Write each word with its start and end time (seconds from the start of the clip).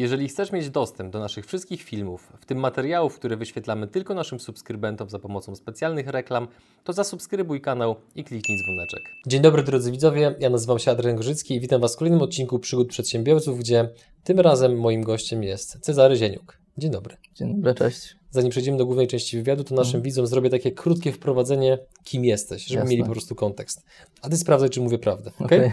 Jeżeli 0.00 0.28
chcesz 0.28 0.52
mieć 0.52 0.70
dostęp 0.70 1.12
do 1.12 1.18
naszych 1.18 1.46
wszystkich 1.46 1.82
filmów, 1.82 2.32
w 2.40 2.46
tym 2.46 2.58
materiałów, 2.58 3.18
które 3.18 3.36
wyświetlamy 3.36 3.86
tylko 3.86 4.14
naszym 4.14 4.40
subskrybentom 4.40 5.10
za 5.10 5.18
pomocą 5.18 5.56
specjalnych 5.56 6.06
reklam, 6.06 6.48
to 6.84 6.92
zasubskrybuj 6.92 7.60
kanał 7.60 7.96
i 8.14 8.24
kliknij 8.24 8.58
dzwoneczek. 8.58 9.02
Dzień 9.26 9.42
dobry 9.42 9.62
drodzy 9.62 9.90
widzowie, 9.90 10.34
ja 10.38 10.50
nazywam 10.50 10.78
się 10.78 10.90
Adrian 10.90 11.16
Grzycki 11.16 11.54
i 11.54 11.60
witam 11.60 11.80
Was 11.80 11.94
w 11.94 11.98
kolejnym 11.98 12.22
odcinku 12.22 12.58
Przygód 12.58 12.88
Przedsiębiorców, 12.88 13.58
gdzie 13.58 13.88
tym 14.24 14.40
razem 14.40 14.78
moim 14.78 15.02
gościem 15.02 15.42
jest 15.42 15.80
Cezary 15.80 16.16
Zieniuk. 16.16 16.59
Dzień 16.80 16.90
dobry. 16.90 17.16
Dzień 17.34 17.54
dobry, 17.54 17.74
cześć. 17.74 18.16
Zanim 18.30 18.50
przejdziemy 18.50 18.78
do 18.78 18.86
głównej 18.86 19.06
części 19.06 19.36
wywiadu, 19.36 19.64
to 19.64 19.74
naszym 19.74 20.02
widzom 20.02 20.26
zrobię 20.26 20.50
takie 20.50 20.72
krótkie 20.72 21.12
wprowadzenie, 21.12 21.78
kim 22.04 22.24
jesteś, 22.24 22.64
żeby 22.64 22.80
Jasne. 22.80 22.90
mieli 22.90 23.04
po 23.04 23.12
prostu 23.12 23.34
kontekst. 23.34 23.84
A 24.22 24.28
Ty 24.28 24.36
sprawdzaj, 24.36 24.70
czy 24.70 24.80
mówię 24.80 24.98
prawdę, 24.98 25.30
ok? 25.30 25.44
Okej. 25.44 25.72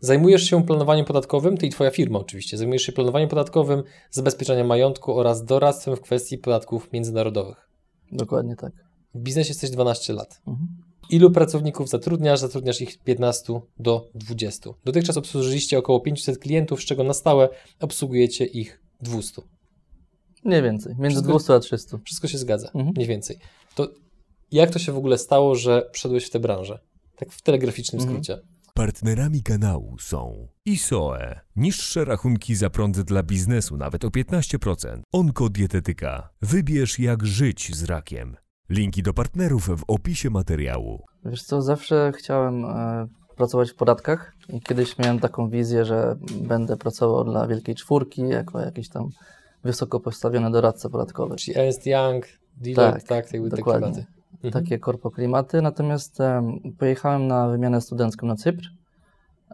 Zajmujesz 0.00 0.42
się 0.42 0.64
planowaniem 0.66 1.04
podatkowym, 1.04 1.56
ty 1.56 1.66
i 1.66 1.70
Twoja 1.70 1.90
firma 1.90 2.18
oczywiście, 2.18 2.56
zajmujesz 2.56 2.82
się 2.82 2.92
planowaniem 2.92 3.28
podatkowym, 3.28 3.82
zabezpieczeniem 4.10 4.66
majątku 4.66 5.18
oraz 5.18 5.44
doradztwem 5.44 5.96
w 5.96 6.00
kwestii 6.00 6.38
podatków 6.38 6.92
międzynarodowych. 6.92 7.68
Dokładnie 8.12 8.56
tak. 8.56 8.72
W 9.14 9.18
biznesie 9.18 9.50
jesteś 9.50 9.70
12 9.70 10.12
lat. 10.12 10.40
Mhm. 10.46 10.68
Ilu 11.10 11.30
pracowników 11.30 11.88
zatrudniasz? 11.88 12.40
Zatrudniasz 12.40 12.80
ich 12.80 12.98
15 12.98 13.60
do 13.78 14.08
20. 14.14 14.70
Dotychczas 14.84 15.16
obsłużyliście 15.16 15.78
około 15.78 16.00
500 16.00 16.38
klientów, 16.38 16.80
z 16.80 16.84
czego 16.84 17.04
na 17.04 17.14
stałe 17.14 17.48
obsługujecie 17.80 18.44
ich 18.44 18.82
200. 19.00 19.42
Mniej 20.48 20.62
więcej, 20.62 20.94
między 20.98 21.14
Wszystko- 21.16 21.32
200 21.32 21.54
a 21.54 21.60
300. 21.60 21.98
Wszystko 22.04 22.28
się 22.28 22.38
zgadza, 22.38 22.66
Mhm. 22.74 22.92
mniej 22.96 23.06
więcej. 23.08 23.36
To 23.74 23.88
jak 24.50 24.70
to 24.70 24.78
się 24.78 24.92
w 24.92 24.96
ogóle 24.96 25.18
stało, 25.18 25.54
że 25.54 25.90
wszedłeś 25.92 26.26
w 26.26 26.30
tę 26.30 26.40
branżę? 26.40 26.78
Tak 27.16 27.32
w 27.32 27.42
telegraficznym 27.42 28.02
Mhm. 28.02 28.24
skrócie. 28.24 28.42
Partnerami 28.74 29.42
kanału 29.42 29.96
są 29.98 30.48
ISOE, 30.64 31.40
niższe 31.56 32.04
rachunki 32.04 32.54
za 32.54 32.70
prąd 32.70 33.00
dla 33.00 33.22
biznesu 33.22 33.76
nawet 33.76 34.04
o 34.04 34.10
15%, 34.10 35.02
Onkodietetyka, 35.12 36.28
wybierz 36.42 36.98
jak 36.98 37.26
żyć 37.26 37.76
z 37.76 37.84
rakiem. 37.84 38.36
Linki 38.70 39.02
do 39.02 39.14
partnerów 39.14 39.68
w 39.68 39.84
opisie 39.88 40.30
materiału. 40.30 41.04
Wiesz 41.24 41.42
co, 41.42 41.62
zawsze 41.62 42.12
chciałem 42.16 42.64
e, 42.64 43.06
pracować 43.36 43.70
w 43.70 43.74
podatkach 43.74 44.32
i 44.48 44.60
kiedyś 44.60 44.98
miałem 44.98 45.20
taką 45.20 45.50
wizję, 45.50 45.84
że 45.84 46.16
będę 46.40 46.76
pracował 46.76 47.24
dla 47.24 47.46
Wielkiej 47.46 47.74
Czwórki, 47.74 48.22
jako 48.28 48.60
jakiś 48.60 48.88
tam 48.88 49.08
wysoko 49.64 50.00
postawiony 50.00 50.50
doradca 50.50 50.88
podatkowy. 50.88 51.36
Czyli 51.36 51.58
Ernst 51.58 51.86
Young, 51.86 52.26
Deloitte, 52.56 52.92
tak, 52.92 53.02
Tak, 53.02 53.28
tak 53.30 53.48
dokładnie. 53.50 53.86
takie 53.86 53.94
klimaty. 53.94 54.18
Mhm. 54.44 54.52
Takie 54.64 54.78
korpoklimaty, 54.78 55.62
natomiast 55.62 56.20
em, 56.20 56.58
pojechałem 56.78 57.26
na 57.26 57.48
wymianę 57.48 57.80
studencką 57.80 58.26
na 58.26 58.36
Cypr 58.36 58.62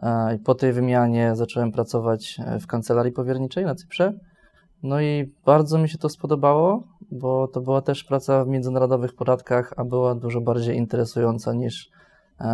e, 0.01 0.35
i 0.35 0.39
po 0.39 0.55
tej 0.55 0.73
wymianie 0.73 1.35
zacząłem 1.35 1.71
pracować 1.71 2.37
e, 2.45 2.59
w 2.59 2.67
kancelarii 2.67 3.11
powierniczej 3.11 3.65
na 3.65 3.75
Cyprze. 3.75 4.13
No 4.83 5.01
i 5.01 5.33
bardzo 5.45 5.77
mi 5.77 5.89
się 5.89 5.97
to 5.97 6.09
spodobało, 6.09 6.83
bo 7.11 7.47
to 7.47 7.61
była 7.61 7.81
też 7.81 8.03
praca 8.03 8.45
w 8.45 8.47
międzynarodowych 8.47 9.15
podatkach, 9.15 9.73
a 9.77 9.83
była 9.83 10.15
dużo 10.15 10.41
bardziej 10.41 10.77
interesująca 10.77 11.53
niż 11.53 11.89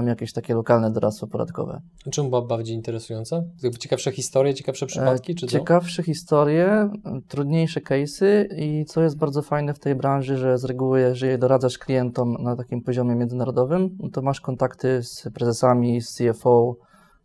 jakieś 0.05 0.33
takie 0.33 0.53
lokalne 0.53 0.91
doradztwo 0.91 1.27
podatkowe. 1.27 1.81
Czemu 2.11 2.29
była 2.29 2.41
bardziej 2.41 2.75
interesująca? 2.75 3.43
Jakby 3.63 3.77
ciekawsze 3.79 4.11
historie, 4.11 4.53
ciekawsze 4.53 4.85
przypadki, 4.85 5.31
E, 5.31 5.35
czy 5.35 5.45
co? 5.47 5.51
Ciekawsze 5.51 6.03
historie, 6.03 6.67
m, 7.05 7.21
trudniejsze 7.27 7.79
case'y 7.81 8.45
i 8.57 8.85
co 8.85 9.03
jest 9.03 9.17
bardzo 9.17 9.41
fajne 9.41 9.73
w 9.73 9.79
tej 9.79 9.95
branży, 9.95 10.38
że 10.38 10.57
z 10.57 10.63
reguły 10.65 10.99
jeżeli 10.99 11.39
doradzasz 11.39 11.77
klientom 11.77 12.38
na 12.39 12.55
takim 12.55 12.81
poziomie 12.81 13.15
międzynarodowym, 13.15 13.97
no 13.99 14.09
to 14.09 14.21
masz 14.21 14.41
kontakty 14.41 15.03
z 15.03 15.23
prezesami, 15.33 16.01
z 16.01 16.16
CFO, 16.17 16.75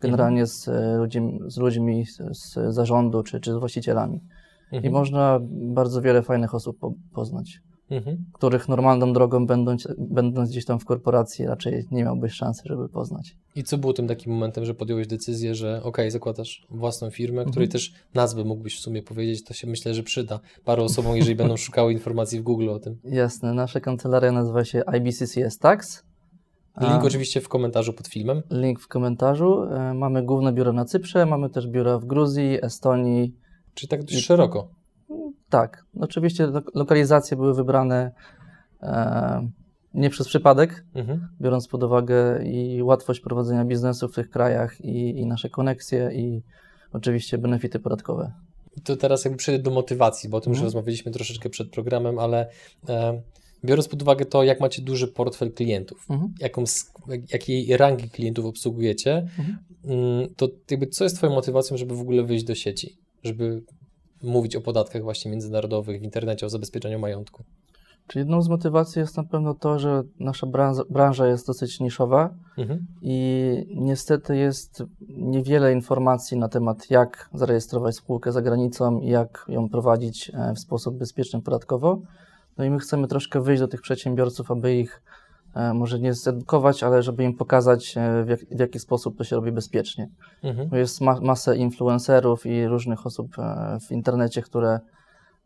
generalnie 0.00 0.40
Mhm. 0.40 0.46
z, 0.46 0.68
e, 0.68 0.96
ludźmi, 0.96 1.38
z 1.46 1.56
ludźmi 1.56 2.06
z, 2.32 2.74
zarządu 2.74 3.22
czy, 3.22 3.40
czy 3.40 3.52
z 3.52 3.56
właścicielami. 3.56 4.20
I 4.72 4.76
Mhm. 4.76 4.92
można 4.94 5.38
bardzo 5.50 6.02
wiele 6.02 6.22
fajnych 6.22 6.54
osób 6.54 6.78
po, 6.78 6.92
poznać, 7.14 7.58
Mhm. 7.90 8.16
których 8.32 8.68
normalną 8.68 9.12
drogą 9.12 9.46
będąc, 9.46 9.88
będąc 9.98 10.50
gdzieś 10.50 10.64
tam 10.64 10.78
w 10.78 10.84
korporacji 10.84 11.46
raczej 11.46 11.84
nie 11.90 12.04
miałbyś 12.04 12.32
szansy, 12.32 12.62
żeby 12.64 12.88
poznać. 12.88 13.36
I 13.56 13.64
co 13.64 13.78
było 13.78 13.92
tym 13.92 14.08
takim 14.08 14.32
momentem, 14.32 14.64
że 14.64 14.74
podjąłeś 14.74 15.06
decyzję, 15.06 15.54
że 15.54 15.82
ok, 15.82 15.98
zakładasz 16.08 16.66
własną 16.70 17.10
firmę, 17.10 17.38
Mhm. 17.40 17.50
której 17.50 17.68
też 17.68 17.92
nazwę 18.14 18.44
mógłbyś 18.44 18.76
w 18.76 18.80
sumie 18.80 19.02
powiedzieć, 19.02 19.44
to 19.44 19.54
się 19.54 19.66
myślę, 19.66 19.94
że 19.94 20.02
przyda 20.02 20.40
paru 20.64 20.84
osobom, 20.84 21.16
jeżeli 21.16 21.36
będą 21.36 21.56
szukały 21.56 21.92
informacji 21.92 22.40
w 22.40 22.42
Google 22.42 22.68
o 22.68 22.78
tym. 22.78 22.96
Jasne, 23.04 23.54
nasza 23.54 23.80
kancelaria 23.80 24.32
nazywa 24.32 24.64
się 24.64 24.82
IBCCS 24.96 25.58
Tax. 25.58 26.02
Link 26.80 27.04
oczywiście 27.04 27.40
w 27.40 27.48
komentarzu 27.48 27.92
pod 27.92 28.06
filmem. 28.06 28.42
Link 28.50 28.80
w 28.80 28.88
komentarzu. 28.88 29.62
E, 29.62 29.94
Mamy 29.94 30.22
główne 30.22 30.52
biuro 30.52 30.72
na 30.72 30.84
Cyprze, 30.84 31.26
mamy 31.26 31.50
też 31.50 31.66
biura 31.68 31.98
w 31.98 32.04
Gruzji, 32.04 32.58
Estonii. 32.64 33.34
Czyli 33.74 33.88
tak 33.88 34.04
dość 34.04 34.24
szeroko. 34.24 34.68
Tak, 35.50 35.84
oczywiście 36.00 36.46
lo- 36.46 36.62
lokalizacje 36.74 37.36
były 37.36 37.54
wybrane 37.54 38.12
e, 38.82 39.48
nie 39.94 40.10
przez 40.10 40.28
przypadek, 40.28 40.84
Mhm. 40.94 41.28
biorąc 41.40 41.68
pod 41.68 41.82
uwagę 41.82 42.44
i 42.44 42.82
łatwość 42.82 43.20
prowadzenia 43.20 43.64
biznesu 43.64 44.08
w 44.08 44.14
tych 44.14 44.30
krajach, 44.30 44.80
i, 44.80 45.08
i 45.20 45.26
nasze 45.26 45.50
koneksje, 45.50 46.10
i 46.14 46.42
oczywiście 46.92 47.38
benefity 47.38 47.78
podatkowe. 47.78 48.32
I 48.76 48.80
to 48.80 48.96
teraz 48.96 49.24
jakby 49.24 49.36
przejdę 49.38 49.62
do 49.62 49.70
motywacji, 49.70 50.28
bo 50.28 50.36
o 50.36 50.40
tym 50.40 50.50
już 50.50 50.58
Mhm. 50.58 50.66
rozmawialiśmy 50.66 51.12
troszeczkę 51.12 51.50
przed 51.50 51.70
programem, 51.70 52.18
ale 52.18 52.48
e, 52.88 53.22
biorąc 53.64 53.88
pod 53.88 54.02
uwagę 54.02 54.24
to, 54.24 54.42
jak 54.44 54.60
macie 54.60 54.82
duży 54.82 55.08
portfel 55.08 55.52
klientów, 55.52 56.06
Mhm. 56.10 56.34
jaką, 56.40 56.64
jakiej 57.32 57.76
rangi 57.76 58.10
klientów 58.10 58.44
obsługujecie, 58.46 59.16
Mhm. 59.16 59.58
mm, 59.84 60.34
to 60.36 60.48
jakby 60.70 60.86
co 60.86 61.04
jest 61.04 61.16
Twoją 61.16 61.32
motywacją, 61.34 61.76
żeby 61.76 61.96
w 61.96 62.00
ogóle 62.00 62.22
wyjść 62.22 62.44
do 62.44 62.54
sieci, 62.54 62.96
żeby 63.24 63.62
mówić 64.22 64.56
o 64.56 64.60
podatkach 64.60 65.02
właśnie 65.02 65.30
międzynarodowych 65.30 66.00
w 66.00 66.04
internecie, 66.04 66.46
o 66.46 66.48
zabezpieczeniu 66.48 66.98
majątku? 66.98 67.44
Czyli 68.06 68.20
jedną 68.20 68.42
z 68.42 68.48
motywacji 68.48 69.00
jest 69.00 69.16
na 69.16 69.24
pewno 69.24 69.54
to, 69.54 69.78
że 69.78 70.02
nasza 70.20 70.46
branża, 70.46 70.82
branża 70.90 71.26
jest 71.26 71.46
dosyć 71.46 71.80
niszowa, 71.80 72.34
Mhm. 72.58 72.86
I 73.02 73.66
niestety 73.74 74.36
jest 74.36 74.82
niewiele 75.08 75.72
informacji 75.72 76.38
na 76.38 76.48
temat, 76.48 76.90
jak 76.90 77.30
zarejestrować 77.34 77.96
spółkę 77.96 78.32
za 78.32 78.42
granicą 78.42 79.00
i 79.00 79.08
jak 79.08 79.44
ją 79.48 79.68
prowadzić 79.68 80.30
e, 80.34 80.54
w 80.54 80.58
sposób 80.58 80.98
bezpieczny 80.98 81.42
podatkowo. 81.42 82.00
No 82.58 82.64
i 82.64 82.70
my 82.70 82.78
chcemy 82.78 83.08
troszkę 83.08 83.40
wyjść 83.40 83.60
do 83.60 83.68
tych 83.68 83.82
przedsiębiorców, 83.82 84.50
aby 84.50 84.74
ich 84.74 85.02
może 85.74 85.98
nie 85.98 86.14
zedukować, 86.14 86.82
ale 86.82 87.02
żeby 87.02 87.24
im 87.24 87.34
pokazać, 87.34 87.96
e, 87.96 88.24
w, 88.24 88.28
jak, 88.28 88.40
w 88.40 88.60
jaki 88.60 88.78
sposób 88.78 89.18
to 89.18 89.24
się 89.24 89.36
robi 89.36 89.52
bezpiecznie. 89.52 90.08
Mhm. 90.42 90.68
Jest 90.72 91.00
ma, 91.00 91.20
masę 91.20 91.56
influencerów 91.56 92.46
i 92.46 92.66
różnych 92.66 93.06
osób 93.06 93.38
e, 93.38 93.78
w 93.88 93.92
internecie, 93.92 94.42
które 94.42 94.80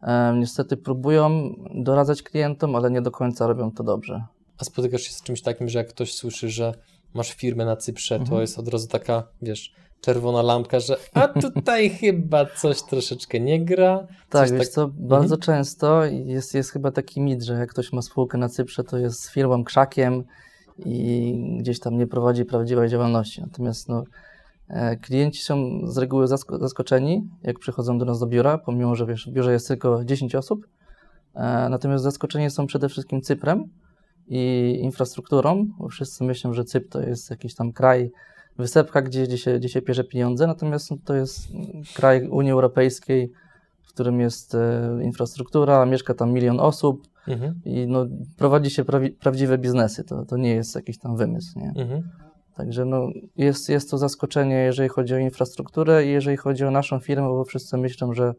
e, 0.03 0.35
niestety 0.39 0.77
próbują 0.77 1.55
doradzać 1.75 2.23
klientom, 2.23 2.77
ale 2.77 2.91
nie 2.91 3.03
do 3.03 3.11
końca 3.11 3.47
robią 3.47 3.71
to 3.71 3.85
dobrze. 3.85 4.25
A 4.59 4.65
spotykasz 4.65 5.01
się 5.03 5.13
z 5.13 5.23
czymś 5.23 5.43
takim, 5.43 5.69
że 5.69 5.79
jak 5.79 5.89
ktoś 5.89 6.15
słyszy, 6.15 6.49
że 6.51 6.75
masz 7.15 7.33
firmę 7.33 7.65
na 7.65 7.77
Cyprze, 7.77 8.17
to 8.17 8.23
Mhm. 8.23 8.41
jest 8.41 8.59
od 8.59 8.69
razu 8.69 8.89
taka, 8.89 9.23
wiesz, 9.43 9.73
czerwona 10.01 10.43
lampka, 10.43 10.81
że 10.81 10.97
a 11.15 11.29
tutaj 11.29 11.91
chyba 12.01 12.47
coś 12.47 12.83
troszeczkę 12.83 13.41
nie 13.41 13.65
gra. 13.65 14.07
Tak, 14.31 14.51
wiesz 14.51 14.59
tak- 14.61 14.69
co, 14.69 14.91
bardzo 14.95 15.37
często 15.37 16.05
jest, 16.05 16.55
jest 16.55 16.71
chyba 16.71 16.91
taki 16.91 17.21
mit, 17.21 17.43
że 17.43 17.55
jak 17.55 17.71
ktoś 17.71 17.93
ma 17.93 18.03
spółkę 18.03 18.39
na 18.39 18.49
Cyprze, 18.49 18.85
to 18.85 18.99
jest 18.99 19.29
firmą 19.29 19.65
krzakiem 19.65 20.25
i 20.79 21.35
gdzieś 21.61 21.81
tam 21.81 21.99
nie 21.99 22.07
prowadzi 22.07 22.45
prawdziwej 22.45 22.89
działalności. 22.89 23.41
Natomiast 23.41 23.89
no, 23.89 24.05
e, 24.69 24.97
klienci 24.97 25.43
są 25.43 25.81
z 25.85 25.99
reguły 25.99 26.27
zasko- 26.27 26.59
zaskoczeni, 26.61 27.29
jak 27.43 27.59
przychodzą 27.59 27.99
do 27.99 28.05
nas 28.05 28.21
do 28.21 28.27
biura, 28.27 28.59
pomimo, 28.59 28.97
że 28.97 29.07
wiesz, 29.07 29.27
w 29.29 29.33
biurze 29.33 29.53
jest 29.53 29.69
tylko 29.69 30.05
10 30.05 30.35
osób. 30.35 30.67
E, 31.35 31.69
Natomiast 31.69 32.05
zaskoczeni 32.05 32.51
są 32.51 32.67
przede 32.67 32.89
wszystkim 32.89 33.21
Cyprem 33.21 33.65
i 34.29 34.79
infrastrukturą, 34.83 35.67
bo 35.79 35.89
wszyscy 35.89 36.25
myślą, 36.25 36.55
że 36.55 36.65
Cypr 36.65 36.89
to 36.89 37.01
jest 37.01 37.31
jakiś 37.31 37.55
tam 37.55 37.73
kraj, 37.73 38.11
wysepka, 38.61 39.03
gdzie, 39.03 39.23
gdzie, 39.27 39.39
się, 39.39 39.59
gdzie 39.59 39.69
się 39.69 39.83
pierze 39.83 40.05
pieniądze, 40.05 40.47
natomiast 40.47 40.91
no, 40.91 40.97
to 41.05 41.15
jest 41.15 41.49
kraj 41.95 42.29
Unii 42.29 42.53
Europejskiej, 42.53 43.33
w 43.83 43.89
którym 43.89 44.21
jest 44.21 44.55
e, 44.55 44.99
infrastruktura, 45.03 45.87
mieszka 45.87 46.15
tam 46.15 46.33
milion 46.33 46.61
osób 46.61 47.11
Mhm. 47.29 47.61
i 47.65 47.87
no, 47.87 48.07
prowadzi 48.37 48.71
się 48.71 48.85
prawi, 48.85 49.11
prawdziwe 49.11 49.59
biznesy. 49.59 50.05
To, 50.05 50.25
to 50.25 50.37
nie 50.37 50.55
jest 50.55 50.75
jakiś 50.75 50.99
tam 50.99 51.17
wymysł. 51.17 51.59
Nie? 51.59 51.73
Mhm. 51.77 52.03
Także 52.57 52.85
no, 52.85 53.09
jest, 53.37 53.69
jest 53.69 53.91
to 53.91 53.99
zaskoczenie, 53.99 54.55
jeżeli 54.55 54.89
chodzi 54.89 55.15
o 55.15 55.19
infrastrukturę 55.19 56.07
i 56.07 56.11
jeżeli 56.11 56.37
chodzi 56.37 56.65
o 56.65 56.71
naszą 56.71 56.99
firmę, 56.99 57.29
bo 57.29 57.45
wszyscy 57.45 57.77
myślą, 57.77 58.15
że 58.15 58.35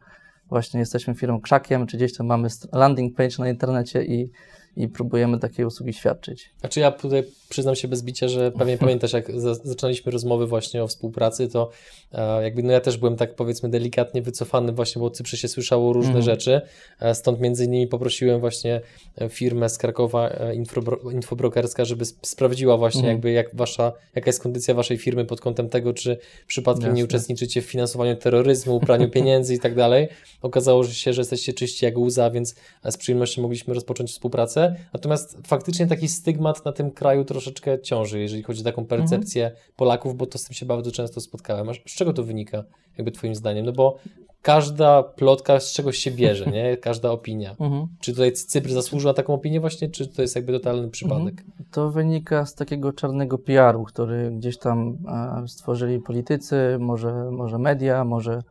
właśnie 0.49 0.79
jesteśmy 0.79 1.15
firmą 1.15 1.41
krzakiem, 1.41 1.87
czy 1.87 1.97
gdzieś 1.97 2.17
tam 2.17 2.27
mamy 2.27 2.47
landing 2.73 3.17
page 3.17 3.35
na 3.39 3.49
internecie 3.49 4.05
i, 4.05 4.31
i 4.75 4.87
próbujemy 4.87 5.39
takie 5.39 5.67
usługi 5.67 5.93
świadczyć. 5.93 6.53
Znaczy 6.59 6.79
ja 6.79 6.91
tutaj 6.91 7.23
przyznam 7.51 7.75
się 7.75 7.87
bez 7.87 8.03
bicia, 8.03 8.27
że 8.27 8.51
pewnie 8.51 8.77
pamiętasz, 8.85 9.13
jak 9.13 9.39
za, 9.39 9.53
zaczynaliśmy 9.55 10.11
rozmowy 10.11 10.47
właśnie 10.47 10.83
o 10.83 10.87
współpracy, 10.87 11.47
to 11.47 11.69
e, 12.11 12.43
jakby 12.43 12.63
no 12.63 12.71
ja 12.71 12.81
też 12.81 12.97
byłem 12.97 13.15
tak 13.15 13.35
powiedzmy 13.35 13.69
delikatnie 13.69 14.21
wycofany 14.21 14.71
właśnie, 14.71 14.99
bo 14.99 15.05
o 15.05 15.09
Cyprze 15.09 15.37
się 15.37 15.47
słyszało 15.47 15.93
różne 15.93 16.07
Mhm. 16.11 16.25
rzeczy, 16.25 16.61
e, 16.99 17.15
stąd 17.15 17.39
między 17.39 17.65
innymi 17.65 17.87
poprosiłem 17.87 18.39
właśnie 18.39 18.81
e, 19.21 19.29
firmę 19.29 19.69
z 19.69 19.77
Krakowa 19.77 20.29
e, 20.29 20.55
infobro, 20.55 21.11
infobrokerska, 21.11 21.85
żeby 21.85 22.03
sp- 22.11 22.25
sprawdziła 22.27 22.77
właśnie 22.77 22.99
Mhm. 22.99 23.15
jakby 23.15 23.31
jak 23.31 23.55
wasza, 23.55 23.93
jaka 24.15 24.29
jest 24.29 24.41
kondycja 24.43 24.73
waszej 24.73 24.97
firmy 24.97 25.25
pod 25.25 25.41
kątem 25.41 25.69
tego, 25.69 25.93
czy 25.93 26.17
przypadkiem 26.47 26.83
nie 26.93 27.01
Jasne. 27.01 27.03
uczestniczycie 27.03 27.61
w 27.61 27.65
finansowaniu 27.65 28.15
terroryzmu, 28.15 28.79
praniu 28.79 29.09
pieniędzy 29.15 29.53
i 29.55 29.59
tak 29.59 29.75
dalej. 29.75 30.07
Okazało 30.41 30.83
się, 30.87 31.13
że 31.13 31.21
jesteście 31.21 31.53
czyści 31.53 31.85
jak 31.85 31.97
łza, 31.97 32.29
więc 32.31 32.55
z 32.89 32.97
przyjemnością 32.97 33.41
mogliśmy 33.41 33.73
rozpocząć 33.73 34.11
współpracę. 34.11 34.75
Natomiast 34.93 35.37
faktycznie 35.47 35.87
taki 35.87 36.07
stygmat 36.07 36.65
na 36.65 36.71
tym 36.71 36.91
kraju 36.91 37.25
troszeczkę 37.41 37.81
ciąży, 37.81 38.19
jeżeli 38.19 38.43
chodzi 38.43 38.61
o 38.61 38.63
taką 38.63 38.85
percepcję 38.85 39.51
Polaków, 39.75 40.15
bo 40.15 40.25
to 40.25 40.37
z 40.37 40.43
tym 40.43 40.53
się 40.53 40.65
bardzo 40.65 40.91
często 40.91 41.21
spotkałem. 41.21 41.69
A 41.69 41.73
z 41.73 41.93
czego 41.93 42.13
to 42.13 42.23
wynika, 42.23 42.63
jakby 42.97 43.11
twoim 43.11 43.35
zdaniem? 43.35 43.65
No 43.65 43.71
bo 43.71 43.97
każda 44.41 45.03
plotka 45.03 45.59
z 45.59 45.71
czegoś 45.71 45.97
się 45.97 46.11
bierze, 46.11 46.45
nie? 46.45 46.77
Każda 46.87 47.11
opinia. 47.11 47.55
Mhm. 47.59 47.87
Czy 47.99 48.11
tutaj 48.11 48.33
Cypr 48.33 48.69
zasłużył 48.69 49.07
na 49.07 49.13
taką 49.13 49.33
opinię 49.33 49.59
właśnie, 49.59 49.89
czy 49.89 50.07
to 50.07 50.21
jest 50.21 50.35
jakby 50.35 50.53
totalny 50.53 50.89
przypadek? 50.89 51.43
To 51.71 51.91
wynika 51.91 52.45
z 52.45 52.55
takiego 52.55 52.93
czarnego 52.93 53.37
PR-u, 53.37 53.83
który 53.83 54.31
gdzieś 54.31 54.57
tam 54.57 54.97
e, 55.43 55.47
stworzyli 55.47 55.99
politycy, 55.99 56.77
może, 56.79 57.31
może 57.31 57.57
media, 57.57 58.05
może 58.05 58.43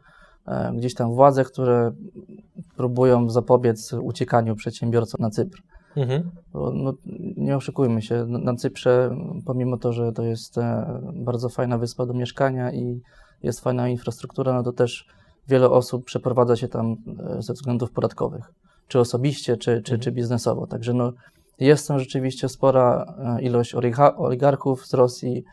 e, 0.47 0.73
gdzieś 0.77 0.95
tam 0.95 1.15
władze, 1.15 1.45
które 1.45 1.93
próbują 2.77 3.31
zapobiec 3.31 3.93
uciekaniu 3.93 4.57
przedsiębiorców 4.57 5.21
na 5.21 5.31
Cypr. 5.31 5.63
Mhm. 5.97 6.31
Bo, 6.53 6.71
no, 6.71 6.93
nie 7.37 7.57
oszukujmy 7.57 8.03
się, 8.03 8.25
na, 8.29 8.55
Cyprze, 8.55 9.17
pomimo 9.45 9.77
to, 9.77 9.93
że 9.93 10.13
to 10.13 10.23
jest 10.23 10.59
e, 10.59 11.01
bardzo 11.15 11.49
fajna 11.49 11.79
wyspa 11.79 12.07
do 12.07 12.15
mieszkania 12.15 12.73
i 12.73 13.01
jest 13.43 13.61
fajna 13.61 13.89
infrastruktura, 13.89 14.53
no 14.53 14.63
to 14.63 14.73
też 14.73 15.07
wiele 15.49 15.71
osób 15.71 16.05
przeprowadza 16.05 16.57
się 16.57 16.69
tam 16.69 16.97
e, 17.39 17.43
ze 17.43 17.53
względów 17.53 17.91
podatkowych, 17.93 18.53
czy 18.89 19.01
osobiście, 19.01 19.57
czy, 19.57 19.65
czy, 19.83 19.93
Mhm. 19.95 20.01
czy 20.01 20.13
biznesowo. 20.13 20.67
Także 20.67 20.95
no, 20.95 21.13
jest 21.59 21.89
tam 21.89 21.99
rzeczywiście 21.99 22.49
spora 22.49 23.15
e, 23.39 23.43
ilość 23.43 23.75
oliga- 23.75 24.15
oligarchów 24.17 24.87
z 24.87 24.95
Rosji, 24.95 25.45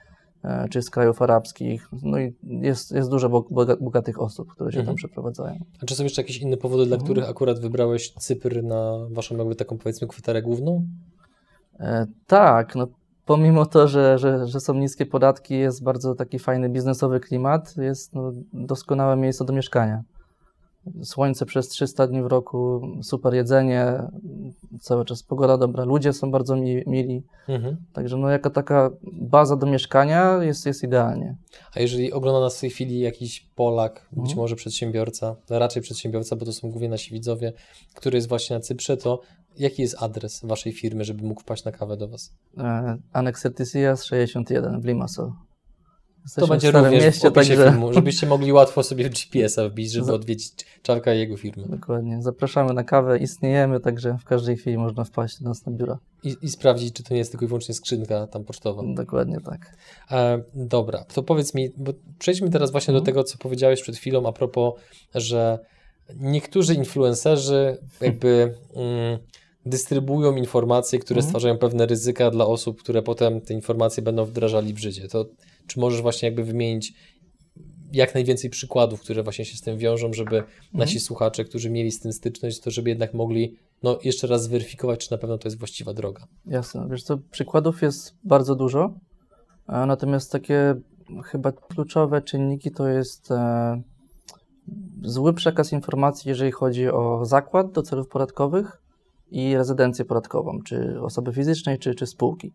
czy 0.69 0.81
z 0.81 0.89
krajów 0.89 1.21
arabskich. 1.21 1.89
No 2.03 2.19
i 2.19 2.35
jest, 2.43 2.91
jest 2.91 3.09
dużo 3.09 3.29
bog- 3.29 3.49
boga- 3.51 3.77
bogatych 3.81 4.21
osób, 4.21 4.51
które 4.51 4.71
się 4.71 4.79
Mhm. 4.79 4.87
tam 4.87 4.95
przeprowadzają. 4.95 5.59
A 5.83 5.85
czy 5.85 5.95
są 5.95 6.03
jeszcze 6.03 6.21
jakieś 6.21 6.37
inne 6.37 6.57
powody, 6.57 6.85
dla 6.85 6.95
Mhm. 6.95 7.03
których 7.05 7.29
akurat 7.29 7.59
wybrałeś 7.59 8.11
Cypr 8.13 8.63
na 8.63 8.97
waszą 9.11 9.37
jakby 9.37 9.55
taką 9.55 9.77
powiedzmy 9.77 10.07
kwaterę 10.07 10.41
główną? 10.41 10.87
E, 11.79 12.05
tak, 12.27 12.75
no 12.75 12.87
pomimo 13.25 13.65
to, 13.65 13.87
że, 13.87 14.17
że, 14.19 14.47
że 14.47 14.59
są 14.59 14.73
niskie 14.73 15.05
podatki, 15.05 15.57
jest 15.59 15.83
bardzo 15.83 16.15
taki 16.15 16.39
fajny 16.39 16.69
biznesowy 16.69 17.19
klimat, 17.19 17.77
jest 17.77 18.15
no, 18.15 18.31
doskonałe 18.53 19.15
miejsce 19.15 19.45
do 19.45 19.53
mieszkania. 19.53 20.03
Słońce 21.03 21.45
przez 21.45 21.67
300 21.67 22.07
dni 22.07 22.21
w 22.21 22.25
roku, 22.25 22.81
super 23.03 23.33
jedzenie, 23.33 23.93
cały 24.79 25.05
czas 25.05 25.23
pogoda 25.23 25.57
dobra, 25.57 25.83
ludzie 25.83 26.13
są 26.13 26.31
bardzo 26.31 26.55
mi, 26.55 26.83
mili, 26.87 27.23
Mhm. 27.47 27.77
także 27.93 28.17
no 28.17 28.29
jako 28.29 28.49
taka 28.49 28.89
baza 29.13 29.55
do 29.55 29.65
mieszkania 29.67 30.43
jest, 30.43 30.65
jest 30.65 30.83
idealnie. 30.83 31.35
A 31.75 31.79
jeżeli 31.79 32.11
ogląda 32.13 32.39
nas 32.39 32.57
w 32.57 32.61
tej 32.61 32.69
chwili 32.69 32.99
jakiś 32.99 33.47
Polak, 33.55 34.07
być 34.11 34.19
Mhm. 34.19 34.37
może 34.37 34.55
przedsiębiorca, 34.55 35.35
raczej 35.49 35.81
przedsiębiorca, 35.81 36.35
bo 36.35 36.45
to 36.45 36.53
są 36.53 36.69
głównie 36.69 36.89
nasi 36.89 37.13
widzowie, 37.13 37.53
który 37.95 38.17
jest 38.17 38.29
właśnie 38.29 38.55
na 38.55 38.59
Cyprze, 38.59 38.97
to 38.97 39.21
jaki 39.57 39.81
jest 39.81 39.95
adres 39.99 40.41
waszej 40.45 40.73
firmy, 40.73 41.03
żeby 41.03 41.23
mógł 41.23 41.41
wpaść 41.41 41.63
na 41.63 41.71
kawę 41.71 41.97
do 41.97 42.07
was? 42.07 42.33
E, 42.57 42.97
Annex 43.13 43.41
Certicias 43.41 44.03
61 44.03 44.81
w 44.81 44.85
Limassol. 44.85 45.31
To 46.35 46.47
będzie 46.47 46.71
również 46.71 47.03
Mieście, 47.03 47.21
w 47.21 47.31
opisie 47.31 47.55
także 47.55 47.71
filmu, 47.71 47.93
żebyście 47.93 48.27
mogli 48.27 48.53
łatwo 48.53 48.83
sobie 48.83 49.09
GPS-a 49.09 49.69
wbić, 49.69 49.91
żeby 49.91 50.13
odwiedzić 50.13 50.51
Czarka 50.81 51.13
i 51.13 51.19
jego 51.19 51.37
firmę. 51.37 51.63
dokładnie, 51.69 52.21
zapraszamy 52.21 52.73
na 52.73 52.83
kawę, 52.83 53.17
istniejemy, 53.17 53.79
także 53.79 54.17
w 54.21 54.23
każdej 54.23 54.57
chwili 54.57 54.77
można 54.77 55.03
wpaść 55.03 55.41
do 55.43 55.49
nas 55.49 55.65
na 55.65 55.71
biuro. 55.71 55.97
I, 56.23 56.35
I 56.41 56.49
sprawdzić, 56.49 56.93
czy 56.95 57.03
to 57.03 57.13
nie 57.13 57.17
jest 57.17 57.31
tylko 57.31 57.45
i 57.45 57.47
wyłącznie 57.47 57.75
skrzynka 57.75 58.27
tam 58.27 58.43
pocztowa. 58.43 58.83
Dokładnie 58.95 59.37
tak. 59.45 59.75
E, 60.11 60.41
dobra, 60.53 61.03
to 61.13 61.23
powiedz 61.23 61.53
mi, 61.53 61.69
bo 61.77 61.93
przejdźmy 62.19 62.49
teraz 62.49 62.71
właśnie 62.71 62.91
do 62.91 62.99
Mhm. 62.99 63.05
tego, 63.05 63.23
co 63.23 63.37
powiedziałeś 63.37 63.81
przed 63.81 63.95
chwilą 63.97 64.27
a 64.27 64.31
propos, 64.31 64.73
że 65.15 65.59
niektórzy 66.15 66.73
influencerzy 66.73 67.77
jakby 68.01 68.53
mm, 68.75 69.19
dystrybuują 69.65 70.35
informacje, 70.35 70.99
które 70.99 71.17
Mhm. 71.17 71.29
stwarzają 71.29 71.57
pewne 71.57 71.85
ryzyka 71.85 72.31
dla 72.31 72.45
osób, 72.45 72.79
które 72.79 73.01
potem 73.01 73.41
te 73.41 73.53
informacje 73.53 74.03
będą 74.03 74.25
wdrażali 74.25 74.73
w 74.73 74.77
życie. 74.77 75.07
To 75.07 75.25
czy 75.67 75.79
możesz 75.79 76.01
właśnie 76.01 76.27
jakby 76.27 76.43
wymienić 76.43 76.93
jak 77.93 78.13
najwięcej 78.13 78.49
przykładów, 78.49 79.01
które 79.01 79.23
właśnie 79.23 79.45
się 79.45 79.57
z 79.57 79.61
tym 79.61 79.77
wiążą, 79.77 80.13
żeby 80.13 80.43
nasi 80.73 80.99
słuchacze, 80.99 81.43
którzy 81.43 81.69
mieli 81.69 81.91
z 81.91 81.99
tym 81.99 82.13
styczność, 82.13 82.59
to 82.59 82.71
żeby 82.71 82.89
jednak 82.89 83.13
mogli 83.13 83.55
no, 83.83 83.99
jeszcze 84.03 84.27
raz 84.27 84.43
zweryfikować, 84.43 85.07
czy 85.07 85.11
na 85.11 85.17
pewno 85.17 85.37
to 85.37 85.47
jest 85.47 85.59
właściwa 85.59 85.93
droga. 85.93 86.27
Jasne. 86.45 86.87
Wiesz 86.91 87.03
co, 87.03 87.17
przykładów 87.31 87.81
jest 87.81 88.15
bardzo 88.23 88.55
dużo, 88.55 88.93
natomiast 89.67 90.31
takie 90.31 90.75
chyba 91.23 91.51
kluczowe 91.51 92.21
czynniki 92.21 92.71
to 92.71 92.87
jest 92.87 93.31
e, 93.31 93.81
zły 95.03 95.33
przekaz 95.33 95.71
informacji, 95.71 96.29
jeżeli 96.29 96.51
chodzi 96.51 96.89
o 96.89 97.25
zakład 97.25 97.71
do 97.71 97.81
celów 97.81 98.07
podatkowych 98.07 98.81
i 99.31 99.57
rezydencję 99.57 100.05
podatkową, 100.05 100.61
czy 100.65 101.01
osoby 101.01 101.33
fizycznej, 101.33 101.79
czy, 101.79 101.95
czy 101.95 102.07
spółki. 102.07 102.53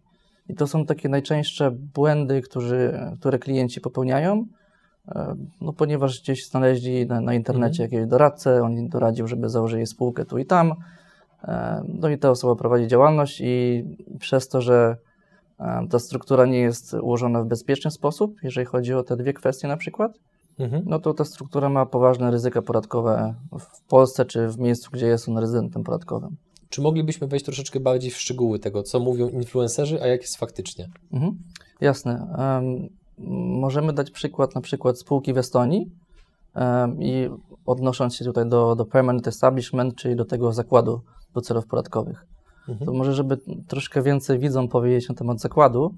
I 0.49 0.55
to 0.55 0.67
są 0.67 0.87
takie 0.87 1.09
najczęstsze 1.09 1.71
błędy, 1.71 2.43
którzy, 2.43 3.01
które 3.21 3.39
klienci 3.39 3.81
popełniają, 3.81 4.47
e, 5.09 5.35
no, 5.61 5.73
ponieważ 5.73 6.21
gdzieś 6.21 6.49
znaleźli 6.49 7.07
na, 7.07 7.21
na 7.21 7.35
internecie 7.35 7.83
jakiegoś 7.83 8.09
doradcę, 8.09 8.63
on 8.63 8.79
im 8.79 8.89
doradził, 8.89 9.27
żeby 9.27 9.49
założyli 9.49 9.87
spółkę 9.87 10.25
tu 10.25 10.39
i 10.39 10.47
tam, 10.47 10.75
E, 11.45 11.83
No 11.89 12.09
i 12.09 12.19
ta 12.19 12.31
osoba 12.31 12.57
prowadzi 12.57 12.87
działalność 12.87 13.41
i 13.41 13.85
przez 14.19 14.49
to, 14.49 14.61
że 14.61 14.97
e, 15.61 15.87
ta 15.91 15.99
struktura 15.99 16.47
nie 16.47 16.59
jest 16.59 16.95
ułożona 16.95 17.43
w 17.43 17.47
bezpieczny 17.47 17.91
sposób, 17.91 18.37
jeżeli 18.43 18.67
chodzi 18.67 18.95
o 18.95 19.03
te 19.03 19.17
dwie 19.17 19.33
kwestie 19.33 19.69
na 19.69 19.77
przykład, 19.77 20.13
Mhm. 20.59 20.83
no 20.87 20.99
to 20.99 21.15
ta 21.15 21.25
struktura 21.25 21.69
ma 21.69 21.87
poważne 21.87 22.31
ryzyka 22.31 22.63
podatkowe 22.63 23.35
w 23.61 23.89
Polsce 23.89 24.25
czy 24.25 24.49
w 24.49 24.59
miejscu, 24.59 24.91
gdzie 24.93 25.07
jest 25.07 25.29
on 25.29 25.39
rezydentem 25.39 25.85
podatkowym. 25.85 26.37
Czy 26.73 26.81
moglibyśmy 26.81 27.27
wejść 27.27 27.45
troszeczkę 27.45 27.81
bardziej 27.81 28.11
w 28.11 28.17
szczegóły 28.17 28.59
tego, 28.59 28.83
co 28.83 29.01
mówią 29.01 29.29
influencerzy, 29.29 30.03
a 30.03 30.07
jak 30.07 30.21
jest 30.21 30.37
faktycznie? 30.37 30.89
Mhm. 31.13 31.39
Jasne. 31.81 32.35
Em, 32.39 32.89
możemy 33.61 33.93
dać 33.93 34.11
przykład 34.11 34.55
na 34.55 34.61
przykład 34.61 34.99
spółki 34.99 35.33
w 35.33 35.39
Estonii 35.39 35.91
em, 36.55 37.03
i 37.03 37.29
odnosząc 37.67 38.17
się 38.17 38.25
tutaj 38.25 38.49
do, 38.49 38.75
do 38.75 38.85
permanent 38.85 39.29
establishment, 39.29 39.95
czyli 39.95 40.17
do 40.17 40.25
tego 40.25 40.53
zakładu 40.53 41.01
do 41.35 41.41
celów 41.41 41.67
podatkowych. 41.67 42.27
Mhm. 42.69 42.87
To 42.87 42.93
może, 42.93 43.15
żeby 43.15 43.39
troszkę 43.69 44.03
więcej 44.03 44.39
widzom 44.39 44.69
powiedzieć 44.69 45.09
na 45.09 45.15
temat 45.15 45.41
zakładu, 45.41 45.95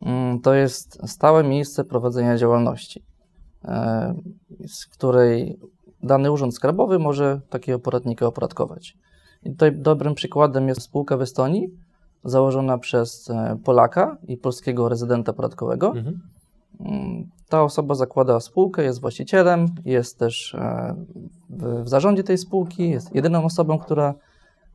mm, 0.00 0.40
to 0.40 0.54
jest 0.54 0.98
stałe 1.06 1.44
miejsce 1.44 1.84
prowadzenia 1.84 2.36
działalności, 2.36 3.02
z 4.66 4.86
której 4.86 5.58
dany 6.02 6.32
urząd 6.32 6.54
skarbowy 6.54 6.98
może 6.98 7.40
takiego 7.50 7.78
podatnika 7.78 8.26
opodatkować. 8.26 8.96
I 9.46 9.50
tutaj 9.50 9.72
dobrym 9.72 10.14
przykładem 10.14 10.68
jest 10.68 10.82
spółka 10.82 11.16
w 11.16 11.22
Estonii, 11.22 11.70
założona 12.24 12.78
przez 12.78 13.30
e, 13.30 13.58
Polaka 13.64 14.16
i 14.28 14.36
polskiego 14.36 14.88
rezydenta 14.88 15.32
podatkowego. 15.32 15.88
Mhm. 15.88 16.20
Mm, 16.80 17.30
Ta 17.48 17.62
osoba 17.62 17.94
zakłada 17.94 18.40
spółkę, 18.40 18.82
jest 18.82 19.00
właścicielem, 19.00 19.66
jest 19.84 20.18
też 20.18 20.54
e, 20.54 20.94
w, 21.50 21.88
zarządzie 21.88 22.24
tej 22.24 22.38
spółki, 22.38 22.90
jest 22.90 23.14
jedyną 23.14 23.44
osobą, 23.44 23.78
która 23.78 24.14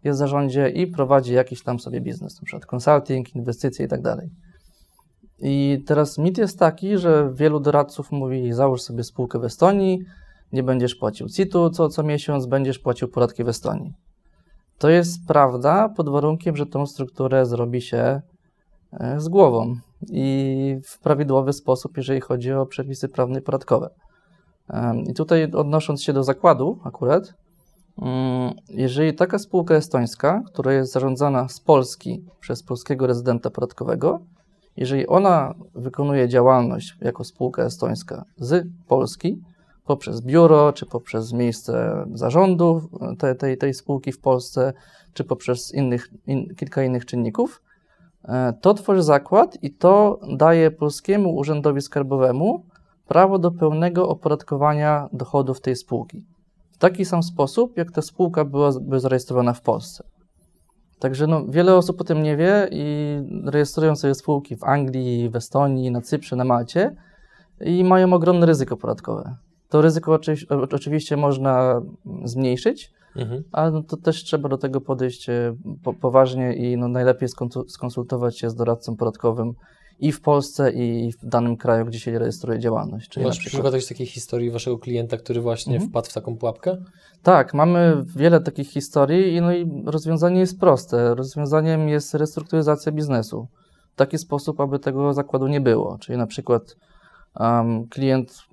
jest 0.03 0.17
w 0.17 0.19
zarządzie 0.19 0.69
i 0.69 0.87
prowadzi 0.87 1.33
jakiś 1.33 1.63
tam 1.63 1.79
sobie 1.79 2.01
biznes, 2.01 2.41
na 2.41 2.45
przykład 2.45 2.73
consulting, 2.73 3.35
inwestycje 3.35 3.85
i 3.85 3.89
tak. 3.89 4.01
I 5.39 5.83
teraz 5.87 6.17
mit 6.17 6.37
jest 6.37 6.59
taki, 6.59 6.97
że 6.97 7.31
wielu 7.33 7.59
doradców 7.59 8.11
mówi, 8.11 8.53
załóż 8.53 8.81
sobie 8.81 9.03
spółkę 9.03 9.39
w 9.39 9.45
Estonii, 9.45 9.99
nie 10.53 10.63
będziesz 10.63 10.95
płacił 10.95 11.29
CIT-u 11.29 11.69
co, 11.69 11.89
co 11.89 12.03
miesiąc, 12.03 12.45
będziesz 12.45 12.79
płacił 12.79 13.07
podatki 13.07 13.43
w 13.43 13.49
Estonii. 13.49 13.93
To 14.81 14.89
jest 14.89 15.27
prawda 15.27 15.89
pod 15.89 16.09
warunkiem, 16.09 16.55
że 16.55 16.65
tą 16.65 16.85
strukturę 16.85 17.45
zrobi 17.45 17.81
się 17.81 18.21
e, 18.91 19.19
z 19.19 19.29
głową 19.29 19.75
i 20.09 20.77
w 20.85 20.99
prawidłowy 20.99 21.53
sposób, 21.53 21.97
jeżeli 21.97 22.21
chodzi 22.21 22.53
o 22.53 22.65
przepisy 22.65 23.09
prawne 23.09 23.39
i 23.39 23.41
podatkowe. 23.41 23.89
I 25.07 25.13
tutaj 25.13 25.51
odnosząc 25.51 26.03
się 26.03 26.13
do 26.13 26.23
zakładu 26.23 26.79
akurat, 26.83 27.33
mm, 28.01 28.53
jeżeli 28.69 29.13
taka 29.13 29.39
spółka 29.39 29.75
estońska, 29.75 30.43
która 30.45 30.73
jest 30.73 30.91
zarządzana 30.91 31.47
z 31.47 31.59
Polski 31.59 32.25
przez 32.39 32.63
polskiego 32.63 33.07
rezydenta 33.07 33.49
podatkowego, 33.49 34.19
jeżeli 34.77 35.07
ona 35.07 35.53
wykonuje 35.75 36.29
działalność 36.29 36.97
jako 37.01 37.23
spółka 37.23 37.63
estońska 37.63 38.25
z 38.37 38.67
Polski, 38.87 39.41
poprzez 39.85 40.21
biuro, 40.21 40.73
czy 40.73 40.85
poprzez 40.85 41.33
miejsce 41.33 42.05
zarządu 42.13 42.81
te, 43.19 43.35
tej, 43.35 43.57
tej 43.57 43.73
spółki 43.73 44.11
w 44.11 44.19
Polsce, 44.19 44.73
czy 45.13 45.23
poprzez 45.23 45.73
innych, 45.73 46.09
in, 46.27 46.55
kilka 46.55 46.83
innych 46.83 47.05
czynników, 47.05 47.61
e, 48.23 48.53
to 48.61 48.73
tworzy 48.73 49.03
zakład 49.03 49.57
i 49.61 49.71
to 49.73 50.19
daje 50.37 50.71
polskiemu 50.71 51.35
urzędowi 51.35 51.81
skarbowemu 51.81 52.65
prawo 53.07 53.39
do 53.39 53.51
pełnego 53.51 54.09
opodatkowania 54.09 55.09
dochodów 55.13 55.61
tej 55.61 55.75
spółki. 55.75 56.25
W 56.71 56.77
taki 56.77 57.05
sam 57.05 57.23
sposób, 57.23 57.77
jak 57.77 57.91
ta 57.91 58.01
spółka 58.01 58.45
byłaby 58.45 58.99
zarejestrowana 58.99 59.53
w 59.53 59.61
Polsce. 59.61 60.03
Także 60.99 61.27
no, 61.27 61.45
wiele 61.45 61.75
osób 61.75 62.01
o 62.01 62.03
tym 62.03 62.23
nie 62.23 62.37
wie 62.37 62.67
i 62.71 63.15
rejestrują 63.45 63.95
sobie 63.95 64.15
spółki 64.15 64.55
w 64.55 64.63
Anglii, 64.63 65.29
w 65.29 65.35
Estonii, 65.35 65.91
na 65.91 66.01
Cyprze, 66.01 66.35
na 66.35 66.43
Malcie 66.43 66.95
i 67.61 67.83
mają 67.83 68.13
ogromne 68.13 68.45
ryzyko 68.45 68.77
podatkowe. 68.77 69.35
To 69.71 69.81
ryzyko 69.81 70.19
oczywiście 70.71 71.17
można 71.17 71.81
zmniejszyć, 72.23 72.91
mhm. 73.15 73.43
ale 73.51 73.71
no 73.71 73.83
to 73.83 73.97
też 73.97 74.23
trzeba 74.23 74.49
do 74.49 74.57
tego 74.57 74.81
podejść 74.81 75.29
e, 75.29 75.55
po, 75.83 75.93
poważnie 75.93 76.53
i 76.53 76.77
no 76.77 76.87
najlepiej 76.87 77.29
skonsultować 77.67 78.39
się 78.39 78.49
z 78.49 78.55
doradcą 78.55 78.95
podatkowym 78.95 79.53
i 79.99 80.11
w 80.11 80.21
Polsce, 80.21 80.71
i 80.71 81.11
w 81.11 81.25
danym 81.25 81.57
kraju, 81.57 81.85
gdzie 81.85 81.99
się 81.99 82.19
rejestruje 82.19 82.59
działalność. 82.59 83.09
Czyli 83.09 83.25
Masz 83.25 83.39
przykład... 83.39 83.63
przykład 83.63 83.87
takiej 83.87 84.07
historii 84.07 84.51
waszego 84.51 84.79
klienta, 84.79 85.17
który 85.17 85.41
właśnie 85.41 85.73
mhm. 85.73 85.91
wpadł 85.91 86.09
w 86.09 86.13
taką 86.13 86.37
pułapkę? 86.37 86.77
Tak, 87.23 87.53
mamy 87.53 88.03
wiele 88.15 88.41
takich 88.41 88.69
historii 88.69 89.35
i, 89.35 89.41
no 89.41 89.53
i 89.53 89.83
rozwiązanie 89.85 90.39
jest 90.39 90.59
proste. 90.59 91.15
Rozwiązaniem 91.15 91.89
jest 91.89 92.13
restrukturyzacja 92.13 92.91
biznesu. 92.91 93.47
W 93.93 93.95
taki 93.95 94.17
sposób, 94.17 94.59
aby 94.59 94.79
tego 94.79 95.13
zakładu 95.13 95.47
nie 95.47 95.61
było. 95.61 95.97
Czyli 95.97 96.17
na 96.17 96.27
przykład 96.27 96.75
um, 97.39 97.87
klient 97.87 98.51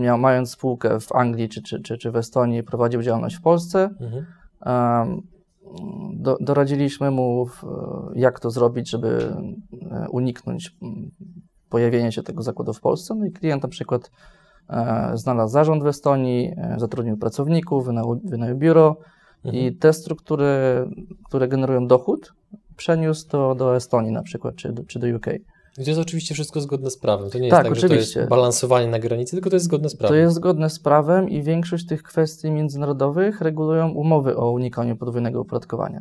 miał, 0.00 0.18
mając 0.18 0.50
spółkę 0.50 1.00
w 1.00 1.12
Anglii 1.12 1.48
czy, 1.48 1.62
czy, 1.62 1.80
czy, 1.80 1.98
czy 1.98 2.10
w 2.10 2.16
Estonii, 2.16 2.62
prowadził 2.62 3.02
działalność 3.02 3.36
w 3.36 3.42
Polsce. 3.42 3.90
Mhm. 4.00 4.26
Um, 4.66 5.22
do, 6.14 6.36
doradziliśmy 6.40 7.10
mu, 7.10 7.46
jak 8.14 8.40
to 8.40 8.50
zrobić, 8.50 8.90
żeby 8.90 9.34
e, 9.90 10.08
uniknąć 10.08 10.76
pojawienia 11.68 12.10
się 12.10 12.22
tego 12.22 12.42
zakładu 12.42 12.72
w 12.72 12.80
Polsce. 12.80 13.14
No 13.14 13.26
i 13.26 13.32
klient 13.32 13.62
na 13.62 13.68
przykład 13.68 14.10
e, 14.68 15.10
znalazł 15.14 15.52
zarząd 15.52 15.82
w 15.82 15.86
Estonii, 15.86 16.52
e, 16.56 16.74
zatrudnił 16.78 17.16
pracowników, 17.16 17.86
wynajął, 17.86 18.20
wynajął 18.24 18.58
biuro 18.58 18.96
mhm. 19.44 19.64
i 19.64 19.76
te 19.76 19.92
struktury, 19.92 20.46
które 21.24 21.48
generują 21.48 21.86
dochód, 21.86 22.34
przeniósł 22.76 23.28
to 23.28 23.54
do 23.54 23.76
Estonii 23.76 24.12
na 24.12 24.22
przykład, 24.22 24.54
czy 24.54 24.74
czy 24.88 24.98
do 24.98 25.16
UK. 25.16 25.26
To 25.74 25.82
jest 25.82 26.00
oczywiście 26.00 26.34
wszystko 26.34 26.60
zgodne 26.60 26.90
z 26.90 26.98
prawem. 26.98 27.30
To 27.30 27.38
nie 27.38 27.46
jest 27.46 27.56
tak, 27.56 27.66
tak 27.66 27.76
że 27.76 27.88
to 27.88 27.94
jest 27.94 28.18
balansowanie 28.28 28.86
na 28.86 28.98
granicy, 28.98 29.36
tylko 29.36 29.50
to 29.50 29.56
jest 29.56 29.66
zgodne 29.66 29.88
z 29.88 29.96
prawem. 29.96 30.14
To 30.14 30.20
jest 30.20 30.36
zgodne 30.36 30.70
z 30.70 30.78
prawem 30.78 31.28
i 31.28 31.42
większość 31.42 31.86
tych 31.86 32.02
kwestii 32.02 32.50
międzynarodowych 32.50 33.40
regulują 33.40 33.88
umowy 33.88 34.36
o 34.36 34.50
unikaniu 34.50 34.96
podwójnego 34.96 35.40
opodatkowania. 35.40 36.00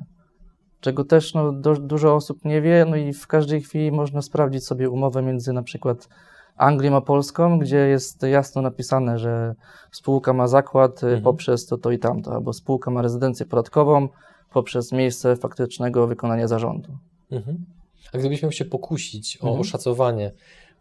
Czego 0.80 1.04
też 1.04 1.34
no, 1.34 1.52
do, 1.52 1.76
dużo 1.76 2.16
osób 2.16 2.46
nie 2.46 2.62
wie, 2.62 2.86
no 2.90 2.96
i 2.96 3.14
w 3.14 3.28
każdej 3.28 3.62
chwili 3.62 3.92
można 3.92 4.22
sprawdzić 4.22 4.66
sobie 4.66 4.90
umowę 4.90 5.22
między 5.22 5.54
na 5.54 5.64
przykład 5.64 6.10
Anglią 6.56 6.96
a 6.96 7.02
Polską, 7.02 7.60
gdzie 7.60 7.78
jest 7.78 8.24
jasno 8.24 8.62
napisane, 8.62 9.20
że 9.20 9.56
spółka 9.92 10.34
ma 10.34 10.48
zakład 10.48 11.04
y, 11.04 11.06
mhm. 11.06 11.24
poprzez 11.24 11.66
to, 11.66 11.78
to 11.78 11.92
i 11.92 12.00
tamto, 12.00 12.34
albo 12.34 12.54
spółka 12.54 12.92
ma 12.92 13.02
rezydencję 13.02 13.46
podatkową 13.46 14.10
poprzez 14.54 14.92
miejsce 14.92 15.36
faktycznego 15.36 16.08
wykonania 16.08 16.48
zarządu. 16.48 16.98
Mhm. 17.32 17.66
A 18.13 18.18
gdybyś 18.18 18.42
miał 18.42 18.51
się 18.51 18.66
pokusić 18.66 19.38
o 19.38 19.48
mhm. 19.48 19.62
oszacowanie, 19.62 20.32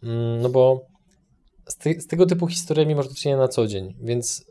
mm, 0.02 0.42
no 0.42 0.48
bo 0.48 0.86
z, 1.68 1.76
ty, 1.76 2.00
z, 2.00 2.06
tego 2.06 2.26
typu 2.26 2.46
historiami 2.46 2.94
masz 2.94 3.08
do 3.08 3.14
czynienia 3.14 3.38
na 3.38 3.48
co 3.48 3.66
dzień, 3.66 3.94
więc 4.00 4.44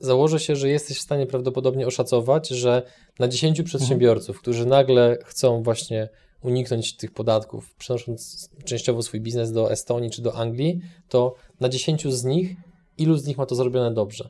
założę 0.00 0.40
się, 0.40 0.56
że 0.56 0.68
jesteś 0.68 0.98
w 0.98 1.02
stanie 1.02 1.26
prawdopodobnie 1.26 1.86
oszacować, 1.86 2.48
że 2.48 2.82
na 3.18 3.28
10 3.28 3.60
mhm. 3.60 3.64
przedsiębiorców, 3.66 4.28
mhm. 4.28 4.42
którzy 4.42 4.66
nagle 4.66 5.18
chcą 5.24 5.62
właśnie 5.62 6.08
uniknąć 6.42 6.96
tych 6.96 7.12
podatków, 7.12 7.74
przenosząc 7.74 8.50
częściowo 8.64 9.02
swój 9.02 9.20
biznes 9.20 9.52
do 9.52 9.72
Estonii 9.72 10.10
czy 10.10 10.22
do 10.22 10.34
Anglii, 10.34 10.80
to 11.08 11.34
na 11.60 11.68
10 11.68 12.06
z 12.08 12.24
nich, 12.24 12.56
ilu 12.98 13.16
z 13.16 13.26
nich 13.26 13.38
ma 13.38 13.46
to 13.46 13.54
zrobione 13.54 13.94
dobrze? 13.94 14.28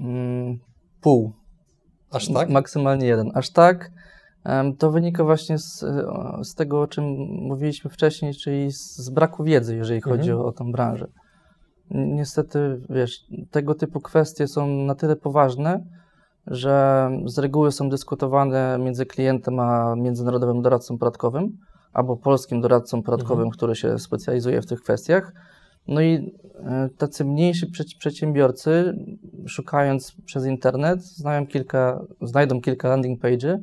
Mm, 0.00 0.58
pół. 1.00 1.32
Aż 2.10 2.28
tak? 2.32 2.48
Maksymalnie 2.48 3.06
jeden. 3.06 3.30
Aż 3.34 3.50
tak. 3.50 3.90
To 4.78 4.90
wynika 4.90 5.24
właśnie 5.24 5.58
z, 5.58 5.84
z 6.42 6.54
tego, 6.54 6.80
o 6.80 6.86
czym 6.86 7.04
mówiliśmy 7.28 7.90
wcześniej, 7.90 8.34
czyli 8.34 8.72
z, 8.72 8.96
z 8.96 9.10
braku 9.10 9.44
wiedzy, 9.44 9.76
jeżeli 9.76 10.00
chodzi 10.00 10.30
mhm. 10.30 10.40
o, 10.40 10.48
o 10.48 10.52
tą 10.52 10.72
branżę. 10.72 11.06
Niestety, 11.90 12.80
wiesz, 12.90 13.24
tego 13.50 13.74
typu 13.74 14.00
kwestie 14.00 14.48
są 14.48 14.66
na 14.66 14.94
tyle 14.94 15.16
poważne, 15.16 15.84
że 16.46 17.10
z 17.26 17.38
reguły 17.38 17.72
są 17.72 17.88
dyskutowane 17.88 18.78
między 18.80 19.06
klientem 19.06 19.60
a 19.60 19.94
międzynarodowym 19.96 20.62
doradcą 20.62 20.98
podatkowym 20.98 21.58
albo 21.92 22.16
polskim 22.16 22.60
doradcą 22.60 23.02
podatkowym, 23.02 23.44
mhm. 23.44 23.50
który 23.50 23.74
się 23.74 23.98
specjalizuje 23.98 24.62
w 24.62 24.66
tych 24.66 24.80
kwestiach. 24.80 25.32
No 25.88 26.00
i 26.00 26.34
e, 26.64 26.88
tacy 26.98 27.24
mniejsi 27.24 27.66
przedsiębiorcy, 27.98 28.94
szukając 29.46 30.12
przez 30.24 30.46
internet, 30.46 31.02
znają 31.02 31.46
kilka, 31.46 32.00
znajdą 32.22 32.60
kilka 32.60 32.88
landing 32.88 33.20
page'y, 33.20 33.58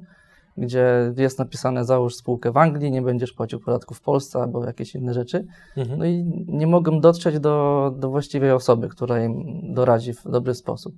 gdzie 0.58 1.14
jest 1.18 1.40
napisane 1.40 1.86
załóż 1.86 2.16
spółkę 2.16 2.52
w 2.52 2.58
Anglii, 2.58 2.92
nie 2.92 3.02
będziesz 3.02 3.34
płacił 3.34 3.60
podatków 3.60 3.98
w 3.98 4.02
Polsce 4.02 4.40
albo 4.40 4.66
jakieś 4.66 4.96
inne 4.96 5.14
rzeczy. 5.14 5.46
Mhm. 5.78 6.00
No 6.00 6.06
i 6.06 6.46
nie 6.48 6.68
mogą 6.68 7.00
dotrzeć 7.00 7.40
do, 7.40 7.94
do 7.98 8.10
właściwej 8.10 8.52
osoby, 8.52 8.90
która 8.90 9.24
im 9.24 9.44
doradzi 9.74 10.14
w 10.14 10.24
dobry 10.24 10.54
sposób. 10.54 10.96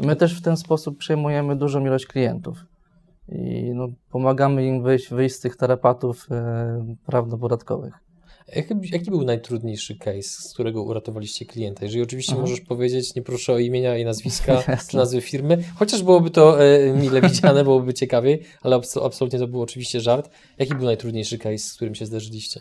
My 0.00 0.16
też 0.16 0.38
w 0.38 0.42
ten 0.42 0.56
sposób 0.56 0.98
przejmujemy 0.98 1.56
dużą 1.56 1.86
ilość 1.86 2.06
klientów 2.06 2.64
i 3.28 3.72
no, 3.74 3.88
pomagamy 4.10 4.66
im 4.66 4.82
wyjść, 4.82 5.10
wyjść 5.10 5.34
z 5.34 5.40
tych 5.40 5.56
tarapatów 5.56 6.26
e, 6.30 6.94
prawnopodatkowych. 7.06 7.94
Jaki, 8.92 9.10
był 9.10 9.24
najtrudniejszy 9.24 9.98
case, 9.98 10.22
z 10.22 10.54
którego 10.54 10.82
uratowaliście 10.82 11.46
klienta? 11.46 11.84
Jeżeli 11.84 12.02
oczywiście 12.02 12.32
Aha. 12.32 12.40
możesz 12.40 12.60
powiedzieć, 12.60 13.14
nie 13.14 13.22
proszę 13.22 13.52
o 13.52 13.58
imienia 13.58 13.98
i 13.98 14.04
nazwiska, 14.04 14.62
czy 14.90 14.96
nazwy 14.96 15.20
firmy, 15.20 15.64
chociaż 15.74 16.02
byłoby 16.02 16.30
to 16.30 16.64
e, 16.64 16.92
mile 16.92 17.20
widziane, 17.20 17.64
byłoby 17.64 17.94
ciekawiej, 17.94 18.42
ale 18.62 18.76
abs 18.76 18.96
absolutnie 18.96 19.38
to 19.38 19.48
był 19.48 19.62
oczywiście 19.62 20.00
żart. 20.00 20.30
Jaki 20.58 20.74
był 20.74 20.84
najtrudniejszy 20.84 21.38
case, 21.38 21.58
z 21.58 21.74
którym 21.74 21.94
się 21.94 22.06
zderzyliście? 22.06 22.60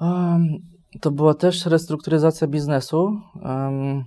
Um, 0.00 0.58
to 1.00 1.10
była 1.10 1.34
też 1.34 1.66
restrukturyzacja 1.66 2.46
biznesu. 2.46 3.20
Um, 3.44 4.04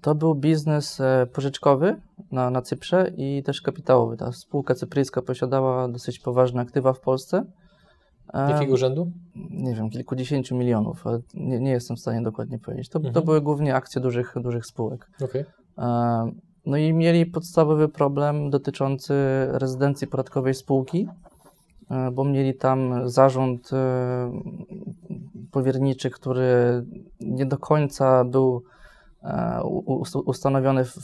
to 0.00 0.14
był 0.14 0.34
biznes 0.34 1.00
e, 1.00 1.26
pożyczkowy 1.32 2.00
na, 2.32 2.50
na 2.50 2.62
Cyprze 2.62 3.12
i 3.16 3.42
też 3.42 3.62
kapitałowy. 3.62 4.16
Ta 4.16 4.32
spółka 4.32 4.74
cypryjska 4.74 5.22
posiadała 5.22 5.88
dosyć 5.88 6.18
poważne 6.18 6.60
aktywa 6.60 6.92
w 6.92 7.00
Polsce 7.00 7.44
Jakiego 8.34 8.76
rzędu? 8.76 9.10
Nie 9.50 9.74
wiem, 9.74 9.90
kilkudziesięciu 9.90 10.56
milionów, 10.56 11.04
nie, 11.34 11.60
nie 11.60 11.70
jestem 11.70 11.96
w 11.96 12.00
stanie 12.00 12.22
dokładnie 12.22 12.58
powiedzieć. 12.58 12.88
To, 12.88 12.98
mhm. 12.98 13.14
to 13.14 13.22
były 13.22 13.40
głównie 13.40 13.74
akcje 13.74 14.00
dużych, 14.00 14.34
dużych 14.36 14.66
spółek. 14.66 15.10
Okay. 15.20 15.44
No 16.66 16.76
i 16.76 16.92
mieli 16.92 17.26
podstawowy 17.26 17.88
problem 17.88 18.50
dotyczący 18.50 19.14
rezydencji 19.50 20.06
podatkowej 20.06 20.54
spółki, 20.54 21.08
e, 21.90 22.10
bo 22.10 22.24
mieli 22.24 22.54
tam 22.54 23.08
zarząd 23.08 23.72
e, 23.72 24.40
powierniczy, 25.52 26.10
który 26.10 26.84
nie 27.20 27.46
do 27.46 27.58
końca 27.58 28.24
był 28.24 28.62
e, 29.22 29.62
ustanowiony 30.24 30.84
w, 30.84 30.96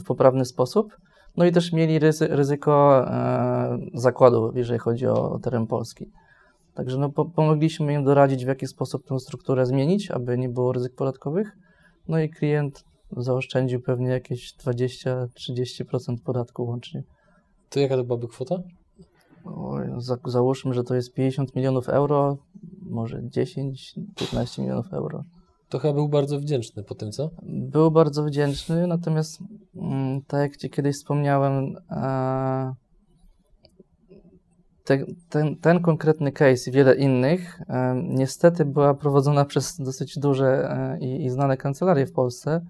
w 0.00 0.04
poprawny 0.04 0.44
sposób. 0.44 0.96
No 1.36 1.44
i 1.44 1.52
też 1.52 1.72
mieli 1.72 1.98
ryzyko 2.20 3.06
zakładu, 3.94 4.52
jeżeli 4.54 4.78
chodzi 4.78 5.06
o 5.06 5.38
teren 5.42 5.66
Polski. 5.66 6.10
Także 6.74 6.98
no, 6.98 7.10
pomogliśmy 7.10 7.92
im 7.92 8.04
doradzić, 8.04 8.44
w 8.44 8.48
jaki 8.48 8.66
sposób 8.66 9.06
tę 9.06 9.20
strukturę 9.20 9.66
zmienić, 9.66 10.10
aby 10.10 10.38
nie 10.38 10.48
było 10.48 10.72
ryzyk 10.72 10.94
podatkowych. 10.94 11.56
No 12.08 12.18
i 12.18 12.30
klient 12.30 12.84
zaoszczędził 13.16 13.80
pewnie 13.80 14.08
jakieś 14.08 14.56
20-30% 14.56 16.16
podatku 16.24 16.64
łącznie. 16.64 17.02
To 17.70 17.80
jaka 17.80 17.96
to 17.96 18.04
byłaby 18.04 18.28
kwota? 18.28 18.62
Oj, 19.44 19.86
za, 19.98 20.16
załóżmy, 20.24 20.74
że 20.74 20.84
to 20.84 20.94
jest 20.94 21.14
50 21.14 21.56
milionów 21.56 21.88
euro, 21.88 22.36
może 22.82 23.22
10-15 23.22 24.60
milionów 24.60 24.92
euro. 24.92 25.24
To 25.68 25.78
chyba 25.78 25.94
był 25.94 26.08
bardzo 26.08 26.40
wdzięczny 26.40 26.82
po 26.82 26.94
tym, 26.94 27.12
co? 27.12 27.30
Był 27.42 27.90
bardzo 27.90 28.24
wdzięczny, 28.24 28.86
natomiast 28.86 29.38
mm, 29.76 30.22
tak 30.22 30.40
jak 30.40 30.56
Ci 30.56 30.70
kiedyś 30.70 30.96
wspomniałem, 30.96 31.76
e, 31.90 32.74
te, 34.84 35.04
ten, 35.28 35.56
ten 35.56 35.80
konkretny 35.80 36.32
case 36.32 36.70
i 36.70 36.72
wiele 36.72 36.94
innych 36.94 37.60
niestety 38.02 38.64
była 38.64 38.94
prowadzona 38.94 39.44
przez 39.44 39.80
dosyć 39.80 40.18
duże 40.18 40.70
e, 40.70 40.98
i, 40.98 41.24
i, 41.24 41.30
znane 41.30 41.56
kancelarie 41.56 42.06
w 42.06 42.12
Polsce. 42.12 42.60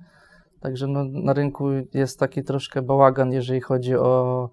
Także 0.60 0.86
no, 0.86 1.04
na 1.04 1.32
rynku 1.32 1.68
jest 1.94 2.18
taki 2.18 2.44
troszkę 2.44 2.82
bałagan, 2.82 3.32
jeżeli 3.32 3.60
chodzi 3.60 3.96
o, 3.96 4.50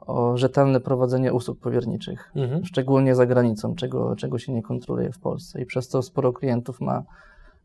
o 0.00 0.36
rzetelne 0.36 0.80
prowadzenie 0.80 1.32
usług 1.32 1.58
powierniczych, 1.60 2.30
mhm. 2.36 2.64
szczególnie 2.64 3.14
za 3.14 3.26
granicą, 3.26 3.74
czego, 3.74 4.16
czego 4.16 4.38
się 4.38 4.52
nie 4.52 4.62
kontroluje 4.62 5.12
w 5.12 5.18
Polsce. 5.18 5.62
I 5.62 5.66
przez 5.66 5.88
to 5.88 6.02
sporo 6.02 6.32
klientów 6.32 6.80
ma 6.80 7.02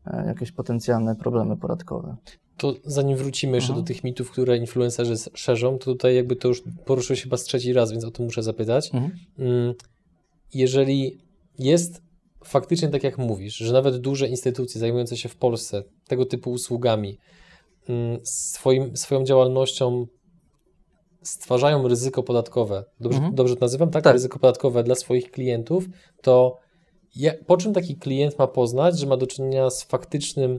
e, 0.06 0.26
jakieś 0.26 0.52
potencjalne 0.52 1.16
problemy 1.16 1.56
podatkowe. 1.56 2.16
To 2.60 2.74
zanim 2.84 3.16
wrócimy 3.16 3.56
jeszcze 3.56 3.72
mhm. 3.72 3.84
do 3.84 3.88
tych 3.88 4.04
mitów, 4.04 4.30
które 4.30 4.56
influencerzy 4.56 5.14
szerzą, 5.34 5.78
to 5.78 5.84
tutaj 5.84 6.16
jakby 6.16 6.36
to 6.36 6.48
już 6.48 6.62
poruszyło 6.84 7.16
się 7.16 7.22
chyba 7.22 7.36
z 7.36 7.44
trzeci 7.44 7.72
raz, 7.72 7.92
więc 7.92 8.04
o 8.04 8.10
to 8.10 8.22
muszę 8.22 8.42
zapytać. 8.42 8.90
Mhm. 8.94 9.12
Mm, 9.38 9.74
jeżeli 10.54 11.18
jest 11.58 12.02
faktycznie 12.44 12.88
tak 12.88 13.04
jak 13.04 13.18
mówisz, 13.18 13.56
że 13.56 13.72
nawet 13.72 13.96
duże 13.96 14.28
instytucje 14.28 14.80
zajmujące 14.80 15.16
się 15.16 15.28
w 15.28 15.36
Polsce 15.36 15.84
tego 16.08 16.26
typu 16.26 16.50
usługami 16.50 17.18
mm, 17.88 18.18
swoim, 18.24 18.96
swoją 18.96 19.24
działalnością 19.24 20.06
stwarzają 21.22 21.88
ryzyko 21.88 22.22
podatkowe, 22.22 22.84
dobrze, 23.00 23.18
Mhm. 23.18 23.34
dobrze 23.34 23.56
to 23.56 23.60
nazywam, 23.60 23.90
tak? 23.90 24.04
Tak. 24.04 24.12
Ryzyko 24.12 24.38
podatkowe 24.38 24.84
dla 24.84 24.94
swoich 24.94 25.30
klientów, 25.30 25.84
to 26.22 26.58
ja, 27.16 27.32
po 27.46 27.56
czym 27.56 27.72
taki 27.72 27.96
klient 27.96 28.38
ma 28.38 28.46
poznać, 28.46 28.98
że 28.98 29.06
ma 29.06 29.16
do 29.16 29.26
czynienia 29.26 29.70
z 29.70 29.82
faktycznym 29.82 30.58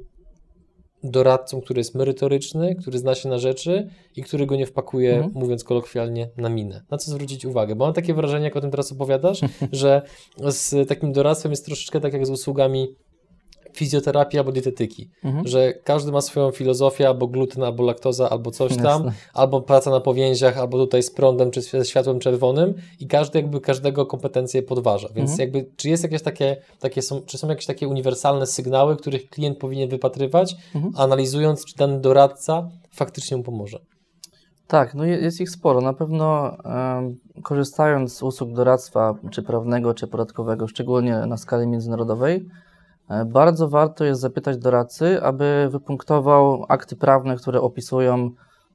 doradcą, 1.04 1.62
który 1.62 1.80
jest 1.80 1.96
merytoryczny, 1.96 2.76
który 2.76 3.00
zna 3.00 3.16
się 3.16 3.30
na 3.30 3.38
rzeczy 3.38 3.90
i 4.16 4.24
który 4.24 4.46
go 4.46 4.56
nie 4.56 4.66
wpakuje, 4.66 5.14
Mhm. 5.16 5.32
mówiąc 5.36 5.64
kolokwialnie, 5.64 6.30
na 6.38 6.50
minę. 6.50 6.82
Na 6.92 6.98
co 6.98 7.12
zwrócić 7.12 7.46
uwagę? 7.46 7.76
Bo 7.76 7.86
mam 7.86 7.94
takie 7.94 8.14
wrażenie, 8.14 8.46
jak 8.46 8.56
o 8.56 8.62
tym 8.62 8.72
teraz 8.72 8.92
opowiadasz, 8.92 9.42
że 9.72 10.02
z 10.38 10.90
takim 10.90 11.12
doradztwem 11.14 11.52
jest 11.52 11.66
troszeczkę 11.66 12.00
tak 12.02 12.14
jak 12.14 12.26
z 12.26 12.30
usługami 12.30 12.96
fizjoterapii 13.74 14.40
albo 14.40 14.52
dietetyki, 14.52 15.10
Mhm. 15.24 15.48
że 15.48 15.74
każdy 15.74 16.12
ma 16.12 16.22
swoją 16.22 16.52
filozofię, 16.52 17.08
albo 17.08 17.28
gluten, 17.28 17.64
albo 17.64 17.84
laktoza, 17.84 18.30
albo 18.30 18.52
coś 18.52 18.76
tam, 18.78 18.86
Jasne. 18.86 19.12
albo 19.34 19.62
praca 19.62 19.92
na 19.92 20.00
powięziach, 20.00 20.58
albo 20.58 20.78
tutaj 20.78 21.04
z 21.04 21.12
prądem, 21.12 21.52
czy 21.52 21.62
ze 21.62 21.86
światłem 21.86 22.20
czerwonym 22.20 22.74
i 23.00 23.08
każdy 23.08 23.40
jakby 23.40 23.62
każdego 23.62 24.06
kompetencje 24.06 24.64
podważa. 24.64 25.08
Więc 25.16 25.32
Mhm. 25.32 25.40
jakby, 25.40 25.72
czy 25.76 25.90
jest 25.90 26.04
jakieś 26.04 26.22
takie, 26.22 26.58
takie 26.80 27.02
są, 27.02 27.22
czy 27.22 27.38
są 27.38 27.50
jakieś 27.50 27.66
takie 27.66 27.88
uniwersalne 27.88 28.46
sygnały, 28.48 28.98
których 28.98 29.30
klient 29.30 29.58
powinien 29.58 29.90
wypatrywać, 29.90 30.56
Mhm. 30.76 30.94
analizując, 30.98 31.66
czy 31.66 31.76
dany 31.76 32.00
doradca 32.00 32.70
faktycznie 32.92 33.38
mu 33.38 33.44
pomoże? 33.44 33.80
Tak, 34.68 34.94
no 34.96 35.06
je- 35.06 35.18
jest 35.18 35.42
ich 35.42 35.50
sporo. 35.50 35.82
Na 35.82 35.94
pewno 35.94 36.58
korzystając 37.44 38.14
z 38.18 38.24
usług 38.24 38.54
doradztwa, 38.54 39.16
czy 39.32 39.44
prawnego, 39.44 39.94
czy 39.94 40.08
podatkowego, 40.08 40.68
szczególnie 40.68 41.16
na 41.28 41.38
skali 41.38 41.68
międzynarodowej, 41.68 42.46
bardzo 43.26 43.70
warto 43.70 44.06
jest 44.06 44.22
zapytać 44.22 44.58
doradcy, 44.58 45.24
aby 45.24 45.70
wypunktował 45.72 46.66
akty 46.70 46.96
prawne, 46.96 47.36
które 47.36 47.62
opisują 47.62 48.30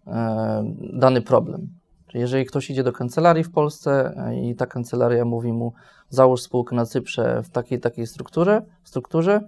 e, 0.06 0.64
dany 0.92 1.22
problem. 1.22 1.68
Jeżeli 2.14 2.46
ktoś 2.46 2.70
idzie 2.70 2.82
do 2.82 2.92
kancelarii 2.92 3.44
w 3.44 3.50
Polsce 3.50 4.14
e, 4.16 4.40
i 4.40 4.54
ta 4.54 4.66
kancelaria 4.66 5.24
mówi 5.24 5.52
mu 5.52 5.72
załóż 6.08 6.42
spółkę 6.42 6.76
na 6.76 6.86
Cyprze 6.86 7.42
w 7.42 7.50
takiej 7.50 7.80
takiej 7.80 8.06
strukturze, 8.06 8.62
strukturze, 8.84 9.40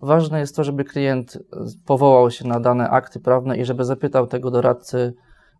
ważne 0.00 0.40
jest 0.40 0.56
to, 0.56 0.64
żeby 0.64 0.84
klient 0.84 1.36
e, 1.36 1.40
powołał 1.86 2.30
się 2.30 2.48
na 2.48 2.60
dane 2.60 2.90
akty 2.90 3.20
prawne 3.20 3.56
i 3.56 3.64
żeby 3.64 3.84
zapytał 3.84 4.26
tego 4.26 4.50
doradcy 4.50 5.14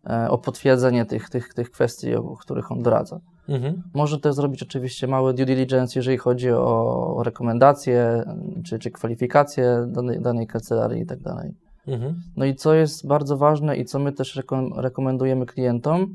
e, 0.09 0.29
o 0.29 0.37
potwierdzenie 0.37 1.05
tych, 1.05 1.29
tych, 1.29 1.53
tych 1.53 1.71
kwestii, 1.71 2.15
o 2.15 2.35
których 2.35 2.71
on 2.71 2.83
doradza. 2.83 3.19
Mhm. 3.49 3.83
Może 3.93 4.19
też 4.19 4.35
zrobić 4.35 4.63
oczywiście 4.63 5.07
mały 5.07 5.33
due 5.33 5.45
diligence, 5.45 5.99
jeżeli 5.99 6.17
chodzi 6.17 6.51
o 6.51 7.21
rekomendacje 7.25 8.23
czy, 8.65 8.79
czy 8.79 8.91
kwalifikacje 8.91 9.87
danej, 9.87 10.21
danej 10.21 10.47
kancelarii 10.47 11.01
i 11.01 11.05
tak 11.05 11.21
dalej. 11.21 11.53
Mhm. 11.87 12.21
No 12.37 12.45
i 12.45 12.55
co 12.55 12.73
jest 12.73 13.07
bardzo 13.07 13.37
ważne 13.37 13.77
i 13.77 13.85
co 13.85 13.99
my 13.99 14.11
też 14.11 14.35
rekom- 14.35 14.77
rekomendujemy 14.77 15.45
klientom, 15.45 16.07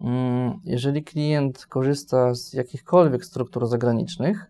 mm, 0.00 0.52
jeżeli 0.64 1.04
klient 1.04 1.66
korzysta 1.66 2.34
z 2.34 2.52
jakichkolwiek 2.52 3.24
struktur 3.24 3.66
zagranicznych, 3.66 4.46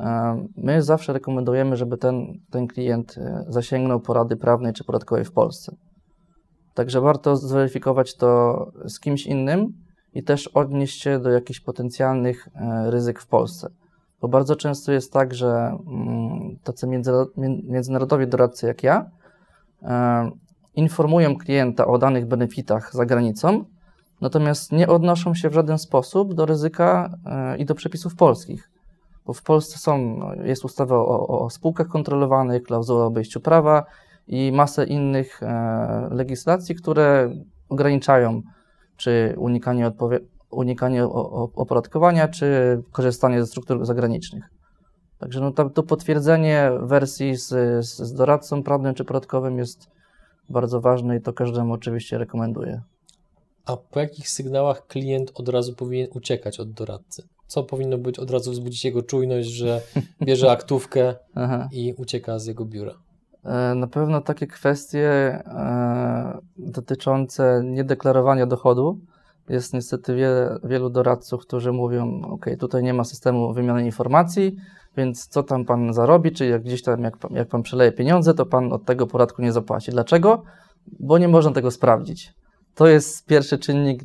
e, 0.00 0.46
my 0.56 0.82
zawsze 0.82 1.12
rekomendujemy, 1.12 1.76
żeby 1.76 1.96
ten, 1.96 2.40
ten 2.50 2.66
klient 2.66 3.18
e, 3.18 3.44
zasięgnął 3.48 4.00
porady 4.00 4.36
prawnej 4.36 4.72
czy 4.72 4.84
podatkowej 4.84 5.24
w 5.24 5.32
Polsce. 5.32 5.76
Także 6.74 7.00
warto 7.00 7.36
zweryfikować 7.36 8.16
to 8.16 8.56
z 8.84 9.00
kimś 9.00 9.26
innym 9.26 9.72
i 10.18 10.22
też 10.22 10.48
odnieść 10.48 11.02
się 11.02 11.18
do 11.18 11.30
jakichś 11.30 11.60
potencjalnych 11.60 12.48
e, 12.54 12.90
ryzyk 12.90 13.20
w 13.20 13.26
Polsce. 13.26 13.70
Bo 14.20 14.28
bardzo 14.28 14.56
często 14.56 14.92
jest 14.92 15.12
tak, 15.12 15.34
że 15.34 15.78
mm, 15.86 16.58
tacy 16.64 16.86
międzynarodowi 17.64 18.26
doradcy 18.26 18.66
jak 18.66 18.82
ja 18.82 19.10
e, 19.82 20.30
informują 20.74 21.36
klienta 21.36 21.86
o 21.86 21.98
danych 21.98 22.26
benefitach 22.26 22.94
za 22.94 23.06
granicą, 23.06 23.64
natomiast 24.20 24.72
nie 24.72 24.88
odnoszą 24.88 25.34
się 25.34 25.50
w 25.50 25.54
żaden 25.54 25.78
sposób 25.78 26.34
do 26.34 26.46
ryzyka 26.46 27.10
e, 27.26 27.58
i 27.58 27.64
do 27.64 27.74
przepisów 27.74 28.16
polskich. 28.16 28.70
Bo 29.26 29.32
w 29.32 29.42
Polsce 29.42 29.78
są, 29.78 29.98
no, 29.98 30.34
jest 30.34 30.64
ustawa 30.64 30.96
o, 30.96 31.26
o, 31.28 31.50
spółkach 31.50 31.88
kontrolowanych, 31.88 32.62
klauzula 32.62 33.04
o 33.04 33.06
obejściu 33.06 33.40
prawa 33.40 33.84
i 34.26 34.52
masę 34.52 34.84
innych 34.84 35.40
legislacji, 36.10 36.74
które 36.74 37.30
ograniczają 37.68 38.42
czy 38.98 39.34
unikanie, 39.38 39.86
odpowie- 39.86 40.20
unikanie 40.50 41.04
opodatkowania, 41.54 42.28
czy 42.28 42.78
korzystanie 42.92 43.40
ze 43.40 43.46
struktur 43.46 43.86
zagranicznych. 43.86 44.44
Także 45.18 45.40
no, 45.40 45.52
to, 45.52 45.70
to 45.70 45.82
potwierdzenie 45.82 46.70
wersji 46.80 47.36
z, 47.36 47.48
z, 47.86 48.12
doradcą 48.12 48.62
prawnym 48.62 48.94
czy 48.94 49.04
podatkowym 49.04 49.58
jest 49.58 49.90
bardzo 50.48 50.80
ważne 50.80 51.16
i 51.16 51.20
to 51.20 51.32
każdemu 51.32 51.72
oczywiście 51.72 52.18
rekomenduję. 52.18 52.82
A 53.64 53.76
po 53.76 54.00
jakich 54.00 54.28
sygnałach 54.28 54.86
klient 54.86 55.32
od 55.34 55.48
razu 55.48 55.74
powinien 55.74 56.08
uciekać 56.14 56.60
od 56.60 56.72
doradcy? 56.72 57.28
Co 57.46 57.62
powinno 57.62 57.98
być 57.98 58.18
od 58.18 58.30
razu 58.30 58.52
wzbudzić 58.52 58.84
jego 58.84 59.02
czujność, 59.02 59.48
że 59.48 59.80
bierze 60.22 60.50
aktówkę 60.56 61.14
i 61.72 61.94
ucieka 61.96 62.38
z 62.38 62.46
jego 62.46 62.64
biura? 62.64 62.94
E, 63.44 63.74
Na 63.74 63.86
pewno 63.86 64.20
takie 64.20 64.46
kwestie 64.46 65.08
e, 65.46 66.38
dotyczące 66.58 67.62
niedeklarowania 67.64 68.46
dochodu 68.46 68.98
jest 69.48 69.74
niestety 69.74 70.14
wiele, 70.14 70.58
wielu 70.64 70.90
doradców, 70.90 71.42
którzy 71.42 71.72
mówią, 71.72 72.20
ok, 72.24 72.46
tutaj 72.58 72.82
nie 72.82 72.94
ma 72.94 73.04
systemu 73.04 73.52
wymiany 73.52 73.84
informacji, 73.84 74.56
więc 74.96 75.26
co 75.28 75.42
tam 75.42 75.64
pan 75.64 75.92
zarobi, 75.92 76.32
czy 76.32 76.46
jak 76.46 76.62
gdzieś 76.62 76.82
tam, 76.82 77.02
jak, 77.02 77.16
pan- 77.16 77.32
jak 77.34 77.48
pan 77.48 77.62
przeleje 77.62 77.92
pieniądze, 77.92 78.34
to 78.34 78.46
pan 78.46 78.72
od 78.72 78.84
tego 78.84 79.06
podatku 79.06 79.42
nie 79.42 79.52
zapłaci. 79.52 79.90
Dlaczego? 79.90 80.42
Bo 81.00 81.18
nie 81.18 81.28
można 81.28 81.52
tego 81.52 81.70
sprawdzić. 81.70 82.34
To 82.74 82.86
jest 82.86 83.26
pierwszy 83.26 83.58
czynnik, 83.58 84.02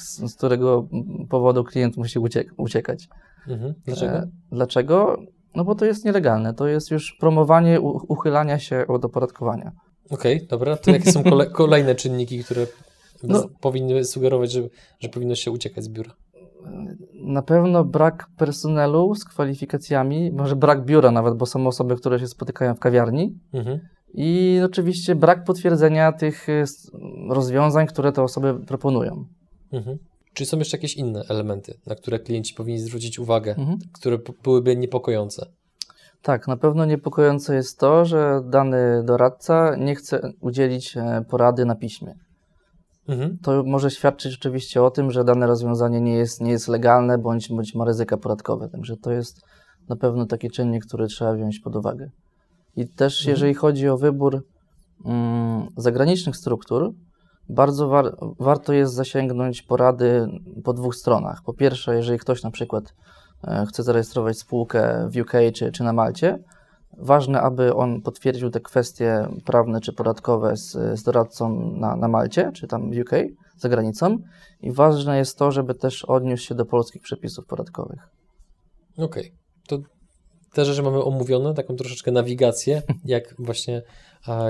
z, 0.00 0.36
którego 0.36 0.88
powodu 1.28 1.64
klient 1.64 1.96
musi 1.96 2.18
uciek- 2.18 2.50
uciekać. 2.56 3.08
Mhm. 3.48 3.74
Dlaczego? 3.86 4.12
E, 4.16 4.28
dlaczego? 4.52 5.16
No 5.58 5.64
bo 5.64 5.74
to 5.74 5.84
jest 5.84 6.04
nielegalne. 6.04 6.54
To 6.54 6.66
jest 6.66 6.90
już 6.90 7.16
promowanie 7.20 7.80
uchylania 7.80 8.58
się 8.58 8.84
od 8.88 9.04
opodatkowania. 9.04 9.72
Okej, 10.10 10.46
dobra. 10.46 10.76
To 10.76 10.90
jakie 10.90 11.12
są 11.12 11.22
kole, 11.24 11.46
kolejne 11.62 11.94
czynniki, 11.94 12.44
które 12.44 12.66
No. 13.22 13.44
powinny 13.60 14.04
sugerować, 14.04 14.52
że, 14.52 14.62
że 15.00 15.08
powinno 15.08 15.34
się 15.34 15.50
uciekać 15.50 15.84
z 15.84 15.88
biura? 15.88 16.10
Na 17.14 17.42
pewno 17.42 17.84
brak 17.84 18.26
personelu 18.36 19.14
z 19.14 19.24
kwalifikacjami, 19.24 20.32
może 20.32 20.56
brak 20.56 20.84
biura 20.84 21.10
nawet, 21.10 21.34
bo 21.34 21.46
są 21.46 21.66
osoby, 21.66 21.96
które 21.96 22.18
się 22.18 22.26
spotykają 22.26 22.74
w 22.74 22.78
kawiarni. 22.78 23.34
Mhm. 23.52 23.78
I 24.14 24.60
oczywiście 24.64 25.14
brak 25.14 25.44
potwierdzenia 25.44 26.12
tych 26.12 26.48
s- 26.48 26.90
rozwiązań, 27.30 27.86
które 27.86 28.12
te 28.12 28.22
osoby 28.22 28.54
proponują. 28.66 29.24
Mhm. 29.72 29.98
Czy 30.38 30.46
są 30.46 30.58
jeszcze 30.58 30.76
jakieś 30.76 30.94
inne 30.96 31.22
elementy, 31.28 31.74
na 31.86 31.94
które 31.94 32.18
klienci 32.18 32.54
powinni 32.54 32.80
zwrócić 32.80 33.18
uwagę, 33.18 33.54
Mhm. 33.58 33.78
które 33.92 34.18
byłyby 34.44 34.76
niepokojące? 34.76 35.46
Tak, 36.22 36.48
na 36.48 36.56
pewno 36.56 36.84
niepokojące 36.84 37.54
jest 37.54 37.78
to, 37.78 38.04
że 38.04 38.40
dany 38.44 39.02
doradca 39.04 39.76
nie 39.76 39.94
chce 39.94 40.32
udzielić 40.40 40.96
e, 40.96 41.24
porady 41.30 41.64
na 41.64 41.74
piśmie. 41.74 42.14
Mhm. 43.08 43.38
To 43.42 43.62
może 43.66 43.90
świadczyć 43.90 44.34
oczywiście 44.34 44.82
o 44.82 44.90
tym, 44.90 45.10
że 45.10 45.24
dane 45.24 45.46
rozwiązanie 45.46 46.00
nie 46.00 46.14
jest, 46.14 46.40
nie 46.40 46.50
jest 46.50 46.68
legalne 46.68 47.18
bądź, 47.18 47.48
bądź 47.48 47.74
ma 47.74 47.84
ryzyka 47.84 48.16
podatkowe. 48.16 48.68
Także 48.68 48.96
to 48.96 49.12
jest 49.12 49.40
na 49.88 49.96
pewno 49.96 50.26
taki 50.26 50.50
czynnik, 50.50 50.86
który 50.86 51.06
trzeba 51.06 51.34
wziąć 51.34 51.60
pod 51.60 51.76
uwagę. 51.76 52.10
I 52.76 52.88
też 52.88 53.20
Mhm. 53.20 53.34
jeżeli 53.34 53.54
chodzi 53.54 53.88
o 53.88 53.98
wybór 53.98 54.46
mm, 55.04 55.66
zagranicznych 55.76 56.36
struktur, 56.36 56.92
bardzo 57.48 57.88
war, 57.88 58.16
warto 58.38 58.72
jest 58.72 58.94
zasięgnąć 58.94 59.62
porady 59.62 60.28
po 60.64 60.72
dwóch 60.72 60.96
stronach. 60.96 61.42
Po 61.42 61.54
pierwsze, 61.54 61.96
jeżeli 61.96 62.18
ktoś 62.18 62.42
na 62.42 62.50
przykład 62.50 62.94
e, 63.44 63.66
chce 63.68 63.82
zarejestrować 63.82 64.38
spółkę 64.38 65.08
w 65.10 65.16
UK 65.16 65.32
czy, 65.54 65.72
czy 65.72 65.84
na 65.84 65.92
Malcie, 65.92 66.38
ważne, 66.98 67.40
aby 67.40 67.74
on 67.74 68.02
potwierdził 68.02 68.50
te 68.50 68.60
kwestie 68.60 69.28
prawne 69.44 69.80
czy 69.80 69.92
podatkowe 69.92 70.56
z, 70.56 70.72
z 70.98 71.02
doradcą 71.02 71.72
na, 71.72 71.96
na 71.96 72.08
Malcie, 72.08 72.52
czy 72.54 72.66
tam 72.66 72.90
w 72.90 72.98
UK, 72.98 73.10
za 73.56 73.68
granicą. 73.68 74.18
I 74.60 74.72
ważne 74.72 75.18
jest 75.18 75.38
to, 75.38 75.52
żeby 75.52 75.74
też 75.74 76.04
odniósł 76.04 76.44
się 76.44 76.54
do 76.54 76.64
polskich 76.64 77.02
przepisów 77.02 77.46
podatkowych. 77.46 78.08
Okej. 78.98 79.32
To 79.68 79.78
te 80.52 80.64
rzeczy 80.64 80.82
mamy 80.82 81.04
omówione, 81.04 81.54
taką 81.54 81.76
troszeczkę 81.76 82.10
nawigację, 82.10 82.82
jak 83.04 83.34
właśnie 83.38 83.82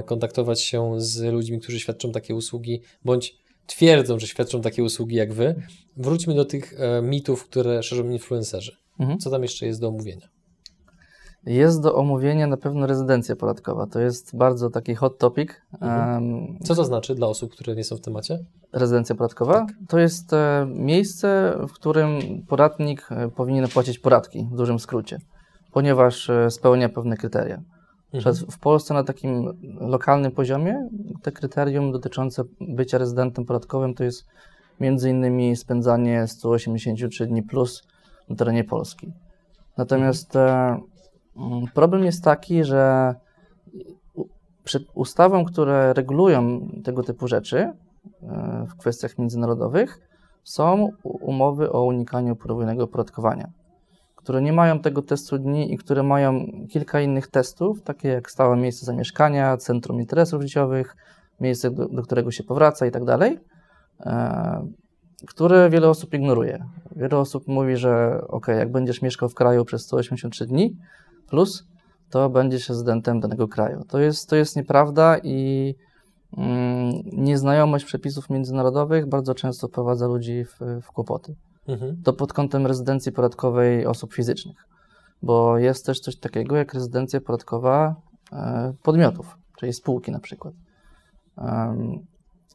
kontaktować 0.07 0.63
się 0.63 1.01
z 1.01 1.33
ludźmi, 1.33 1.61
którzy 1.61 1.81
świadczą 1.81 2.13
takie 2.13 2.35
usługi, 2.35 2.83
bądź 3.05 3.39
twierdzą, 3.67 4.19
że 4.19 4.27
świadczą 4.27 4.61
takie 4.61 4.85
usługi 4.85 5.17
jak 5.17 5.33
wy. 5.33 5.55
Wróćmy 5.97 6.35
do 6.35 6.45
tych 6.45 6.81
e, 6.81 7.03
mitów, 7.03 7.45
które 7.45 7.83
szerzą 7.83 8.11
influencerzy. 8.11 8.77
Mhm. 9.01 9.19
Co 9.19 9.31
tam 9.31 9.43
jeszcze 9.43 9.67
jest 9.67 9.81
do 9.81 9.89
omówienia? 9.89 10.29
Jest 11.47 11.83
do 11.83 11.95
omówienia 11.95 12.47
na 12.47 12.57
pewno 12.57 12.87
rezydencja 12.87 13.37
podatkowa. 13.37 13.87
To 13.87 14.01
jest 14.01 14.37
bardzo 14.37 14.71
taki 14.71 14.95
hot 14.95 15.19
topic. 15.19 15.51
Mhm. 15.73 16.59
Co 16.65 16.75
to 16.75 16.85
znaczy 16.85 17.15
dla 17.15 17.27
osób, 17.27 17.53
które 17.53 17.75
nie 17.75 17.85
są 17.85 17.97
w 17.97 18.01
temacie? 18.01 18.39
rezydencja 18.73 19.15
podatkowa 19.15 19.67
to 19.89 19.99
jest 19.99 20.33
e, 20.33 20.67
miejsce, 20.69 21.59
w 21.69 21.73
którym 21.73 22.21
podatnik 22.49 23.09
e, 23.13 23.29
powinien 23.29 23.69
płacić 23.69 23.99
podatki, 23.99 24.49
w 24.53 24.57
dużym 24.57 24.79
skrócie, 24.79 25.19
ponieważ 25.73 26.31
spełnia 26.49 26.89
pewne 26.89 27.17
kryteria. 27.17 27.63
Przez, 28.13 28.43
w 28.43 28.59
Polsce 28.59 28.95
na 28.95 29.05
takim 29.05 29.59
lokalnym 29.81 30.33
poziomie 30.33 30.89
te 31.23 31.33
kryterium 31.33 31.93
dotyczące 31.93 32.45
bycia 32.61 32.99
rezydentem 32.99 33.45
podatkowym 33.45 33.95
to 33.95 34.05
jest 34.05 34.27
między 34.81 35.11
innymi 35.11 35.57
spędzanie 35.57 36.27
183 36.27 37.27
dni 37.27 37.43
plus 37.43 37.83
na 38.29 38.37
terenie 38.37 38.65
Polski. 38.65 39.13
Natomiast 39.77 40.37
e, 40.37 40.81
mm, 41.37 41.67
problem 41.75 42.05
jest 42.05 42.25
taki, 42.25 42.65
że 42.65 43.15
u- 44.15 44.27
przy 44.65 44.85
ustawom, 44.95 45.45
które 45.45 45.93
regulują 45.93 46.69
tego 46.85 47.03
typu 47.03 47.29
rzeczy 47.29 47.59
e, 47.59 48.67
w 48.69 48.77
kwestiach 48.77 49.19
międzynarodowych, 49.19 50.01
są 50.45 50.89
umowy 51.03 51.73
o 51.73 51.85
unikaniu 51.85 52.37
podwójnego 52.37 52.85
opodatkowania, 52.85 53.51
które 54.19 54.43
nie 54.43 54.53
mają 54.53 54.81
tego 54.81 55.03
testu 55.03 55.39
dni 55.39 55.73
i 55.75 55.77
które 55.77 56.03
mają 56.03 56.47
kilka 56.71 57.01
innych 57.01 57.27
testów, 57.27 57.83
takie 57.83 58.09
jak 58.09 58.31
stałe 58.31 58.57
miejsce 58.57 58.87
zamieszkania, 58.87 59.57
centrum 59.57 60.01
interesów 60.01 60.43
życiowych, 60.43 60.97
miejsce, 61.41 61.71
do, 61.71 61.89
do 61.89 62.03
którego 62.03 62.31
się 62.31 62.45
powraca 62.45 62.87
i 62.87 62.91
tak 62.91 63.05
dalej, 63.05 63.39
e, 64.01 64.67
które 65.27 65.71
wiele 65.71 65.89
osób 65.89 66.15
ignoruje. 66.15 66.65
Wiele 66.97 67.19
osób 67.19 67.49
mówi, 67.49 67.77
że 67.77 68.21
ok, 68.29 68.49
jak 68.49 68.73
będziesz 68.73 69.03
mieszkał 69.03 69.29
w 69.29 69.35
kraju 69.35 69.65
przez 69.65 69.83
183 69.83 70.47
dni 70.47 70.77
plus, 71.29 71.65
to 72.11 72.31
będziesz 72.31 72.69
rezydentem 72.69 73.21
danego 73.21 73.49
kraju. 73.49 73.85
To 73.89 73.99
jest, 73.99 74.29
to 74.29 74.37
jest 74.37 74.57
nieprawda 74.57 75.19
i 75.23 75.75
mm, 76.37 76.93
nieznajomość 77.13 77.85
przepisów 77.85 78.31
międzynarodowych 78.31 79.09
bardzo 79.09 79.35
często 79.35 79.69
wprowadza 79.69 80.07
ludzi 80.07 80.45
w, 80.45 80.81
w 80.83 80.93
kłopoty. 80.93 81.35
Mhm. 81.69 82.03
To 82.05 82.13
pod 82.13 82.33
kątem 82.33 82.67
rezydencji 82.67 83.13
podatkowej 83.13 83.87
osób 83.87 84.15
fizycznych, 84.15 84.57
bo 85.23 85.59
jest 85.59 85.87
też 85.87 86.01
coś 86.01 86.17
takiego 86.17 86.57
jak 86.57 86.75
rezydencja 86.75 87.21
podatkowa 87.21 87.97
e, 88.33 88.73
podmiotów, 88.83 89.39
czyli 89.59 89.73
spółki 89.73 90.13
na 90.13 90.21
przykład. 90.21 90.55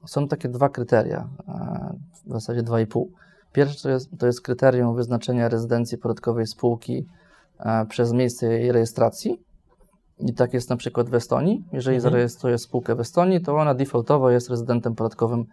Są 0.06 0.28
takie 0.28 0.50
dwa 0.50 0.70
kryteria, 0.70 1.30
e, 1.48 1.96
w 2.26 2.32
zasadzie 2.32 2.64
dwa 2.64 2.82
i 2.82 2.88
pół. 2.88 3.12
Pierwsze 3.54 3.84
to 3.84 3.90
jest, 3.90 4.10
to 4.20 4.26
jest 4.26 4.42
kryterium 4.42 4.96
wyznaczenia 4.96 5.50
rezydencji 5.50 5.98
podatkowej 5.98 6.48
spółki 6.48 7.08
e, 7.60 7.86
przez 7.86 8.14
miejsce 8.14 8.48
jej 8.48 8.72
rejestracji. 8.72 9.44
I 10.20 10.34
tak 10.34 10.54
jest 10.54 10.70
na 10.70 10.78
przykład 10.78 11.10
w 11.10 11.16
Estonii. 11.16 11.64
Jeżeli 11.74 11.96
Mhm. 11.96 12.12
zarejestruję 12.12 12.58
spółkę 12.58 12.96
w 12.96 13.00
Estonii, 13.00 13.42
to 13.42 13.56
ona 13.58 13.74
defaultowo 13.74 14.30
jest 14.30 14.50
rezydentem 14.50 14.96
podatkowym 14.96 15.46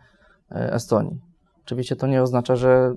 Estonii. 0.50 1.20
Oczywiście 1.64 1.96
to 1.96 2.06
nie 2.06 2.22
oznacza, 2.22 2.56
że 2.56 2.94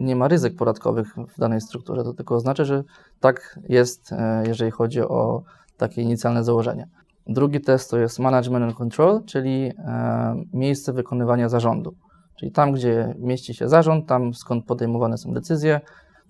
nie 0.00 0.16
ma 0.16 0.28
ryzyk 0.28 0.56
podatkowych 0.56 1.14
w 1.36 1.40
danej 1.40 1.60
strukturze, 1.60 2.04
to 2.04 2.12
tylko 2.14 2.34
oznacza, 2.34 2.64
że 2.64 2.84
tak 3.20 3.58
jest, 3.68 4.12
e, 4.12 4.42
jeżeli 4.46 4.70
chodzi 4.70 5.00
o 5.00 5.42
takie 5.76 6.02
inicjalne 6.02 6.44
założenia. 6.44 6.84
Drugi 7.26 7.60
test 7.60 7.90
to 7.90 7.98
jest 7.98 8.18
Management 8.18 8.64
and 8.64 8.74
Control, 8.76 9.24
czyli 9.24 9.72
e, 9.78 10.42
miejsce 10.52 10.92
wykonywania 10.92 11.48
zarządu. 11.48 11.94
Czyli 12.38 12.52
tam, 12.52 12.72
gdzie 12.72 13.14
mieści 13.18 13.54
się 13.54 13.68
zarząd, 13.68 14.06
tam 14.08 14.34
skąd 14.34 14.64
podejmowane 14.64 15.18
są 15.18 15.32
decyzje, 15.32 15.80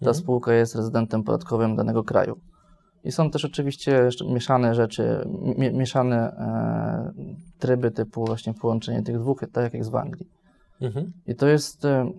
ta 0.00 0.06
Mhm. 0.06 0.14
spółka 0.14 0.52
jest 0.52 0.74
rezydentem 0.74 1.22
podatkowym 1.24 1.76
danego 1.76 2.04
kraju. 2.04 2.36
I 3.04 3.12
są 3.12 3.30
też 3.30 3.44
oczywiście 3.44 4.08
mieszane 4.28 4.74
rzeczy, 4.74 5.28
mi- 5.58 5.72
mieszane 5.72 6.16
e, 6.32 7.12
tryby 7.58 7.90
typu 7.90 8.24
właśnie 8.24 8.54
połączenie 8.54 9.02
tych 9.02 9.18
dwóch, 9.18 9.40
tak 9.52 9.64
jak 9.64 9.74
jest 9.74 9.90
w 9.90 9.96
Anglii. 9.96 10.28
Mhm. 10.80 11.12
I 11.26 11.34
to 11.34 11.46
jest 11.46 11.84
e, 11.84 12.10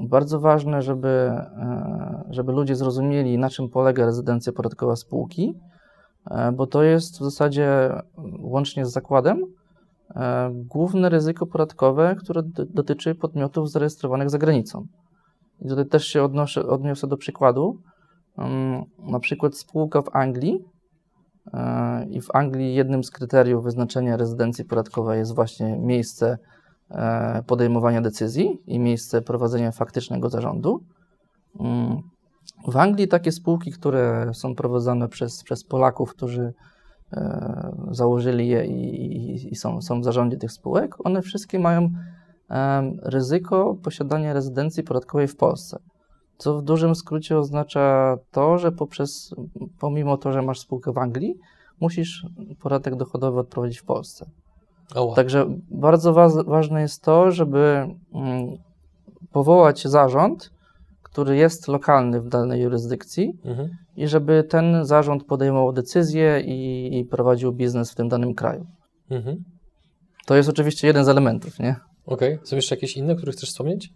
bardzo 0.00 0.40
ważne, 0.40 0.82
żeby, 0.82 1.08
e, 1.08 2.24
żeby 2.30 2.52
ludzie 2.52 2.76
zrozumieli, 2.76 3.38
na 3.38 3.50
czym 3.50 3.68
polega 3.68 4.06
rezydencja 4.06 4.52
podatkowa 4.52 4.96
spółki, 4.96 5.54
e, 6.30 6.52
bo 6.52 6.66
to 6.66 6.82
jest 6.82 7.18
w 7.18 7.24
zasadzie 7.24 7.92
łącznie 8.40 8.86
z 8.86 8.92
zakładem 8.92 9.44
e, 10.16 10.50
główne 10.54 11.08
ryzyko 11.08 11.46
podatkowe, 11.46 12.16
które 12.18 12.42
dotyczy 12.70 13.14
podmiotów 13.14 13.70
zarejestrowanych 13.70 14.30
za 14.30 14.38
granicą. 14.38 14.86
I 15.60 15.68
tutaj 15.68 15.86
też 15.86 16.06
się 16.06 16.22
odnoszę, 16.22 16.66
odniosę 16.66 17.06
do 17.06 17.16
przykładu. 17.16 17.78
Mm, 18.38 18.84
Na 18.98 19.20
przykład 19.20 19.56
spółka 19.56 20.02
w 20.02 20.16
Anglii 20.16 20.64
e, 21.54 22.06
i 22.10 22.20
w 22.20 22.34
Anglii 22.34 22.74
jednym 22.74 23.04
z 23.04 23.10
kryteriów 23.10 23.64
wyznaczenia 23.64 24.16
rezydencji 24.16 24.64
podatkowej 24.64 25.18
jest 25.18 25.34
właśnie 25.34 25.78
miejsce 25.78 26.26
e, 26.26 26.57
podejmowania 27.46 28.00
decyzji 28.00 28.62
i 28.66 28.78
miejsce 28.78 29.22
prowadzenia 29.22 29.72
faktycznego 29.72 30.30
zarządu. 30.30 30.80
Mm, 31.60 32.02
W 32.68 32.76
Anglii 32.76 33.08
takie 33.08 33.32
spółki, 33.32 33.72
które 33.72 34.30
są 34.34 34.54
prowadzone 34.54 35.08
przez, 35.08 35.42
przez 35.42 35.64
Polaków, 35.64 36.10
którzy 36.10 36.54
e, 37.12 37.72
założyli 37.90 38.48
je 38.48 38.66
i, 38.66 38.94
i, 39.16 39.52
i 39.52 39.56
są, 39.56 39.82
są 39.82 40.00
w 40.00 40.04
zarządzie 40.04 40.36
tych 40.36 40.52
spółek, 40.52 41.06
one 41.06 41.22
wszystkie 41.22 41.58
mają 41.58 41.90
em, 42.48 42.98
ryzyko 43.02 43.76
posiadania 43.82 44.32
rezydencji 44.32 44.82
podatkowej 44.82 45.28
w 45.28 45.36
Polsce. 45.36 45.78
Co 46.38 46.58
w 46.58 46.62
dużym 46.62 46.94
skrócie 46.94 47.38
oznacza 47.38 48.16
to, 48.30 48.58
że 48.58 48.72
poprzez, 48.72 49.34
pomimo 49.80 50.16
to, 50.16 50.32
że 50.32 50.42
masz 50.42 50.60
spółkę 50.60 50.92
w 50.92 50.98
Anglii, 50.98 51.38
musisz 51.80 52.26
podatek 52.60 52.96
dochodowy 52.96 53.40
odprowadzić 53.40 53.78
w 53.78 53.84
Polsce. 53.84 54.30
Oła. 54.94 55.14
Także 55.14 55.46
bardzo 55.70 56.12
wa- 56.12 56.42
ważne 56.46 56.80
jest 56.80 57.02
to, 57.02 57.30
żeby 57.30 57.86
mm, 58.14 58.46
powołać 59.32 59.82
zarząd, 59.88 60.50
który 61.02 61.36
jest 61.36 61.68
lokalny 61.68 62.20
w 62.20 62.28
danej 62.28 62.62
jurysdykcji 62.62 63.32
Mhm. 63.44 63.68
i 63.96 64.08
żeby 64.08 64.44
ten 64.44 64.84
zarząd 64.84 65.24
podejmował 65.24 65.72
decyzje 65.72 66.40
i, 66.40 66.90
i 66.98 67.04
prowadził 67.04 67.52
biznes 67.52 67.90
w 67.90 67.94
tym 67.94 68.08
danym 68.08 68.34
kraju. 68.34 68.66
Mhm. 69.10 69.36
To 70.26 70.36
jest 70.36 70.48
oczywiście 70.48 70.86
jeden 70.86 71.04
z 71.04 71.08
elementów, 71.08 71.58
nie? 71.58 71.76
Okej. 72.06 72.38
Są 72.44 72.56
jeszcze 72.56 72.74
jakieś 72.74 72.96
inne, 72.96 73.16
które 73.16 73.32
chcesz 73.32 73.48
wspomnieć? 73.50 73.90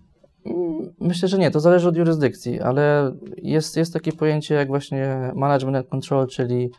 Mm, 0.46 0.72
Myślę, 1.00 1.28
że 1.28 1.38
nie, 1.38 1.50
to 1.50 1.60
zależy 1.60 1.88
od 1.88 1.96
jurysdykcji, 1.96 2.60
ale 2.60 3.12
jest, 3.36 3.76
jest 3.76 3.92
takie 3.92 4.12
pojęcie 4.12 4.54
jak 4.54 4.68
właśnie 4.68 5.32
management 5.34 5.76
and 5.76 5.88
control, 5.88 6.26
czyli 6.26 6.70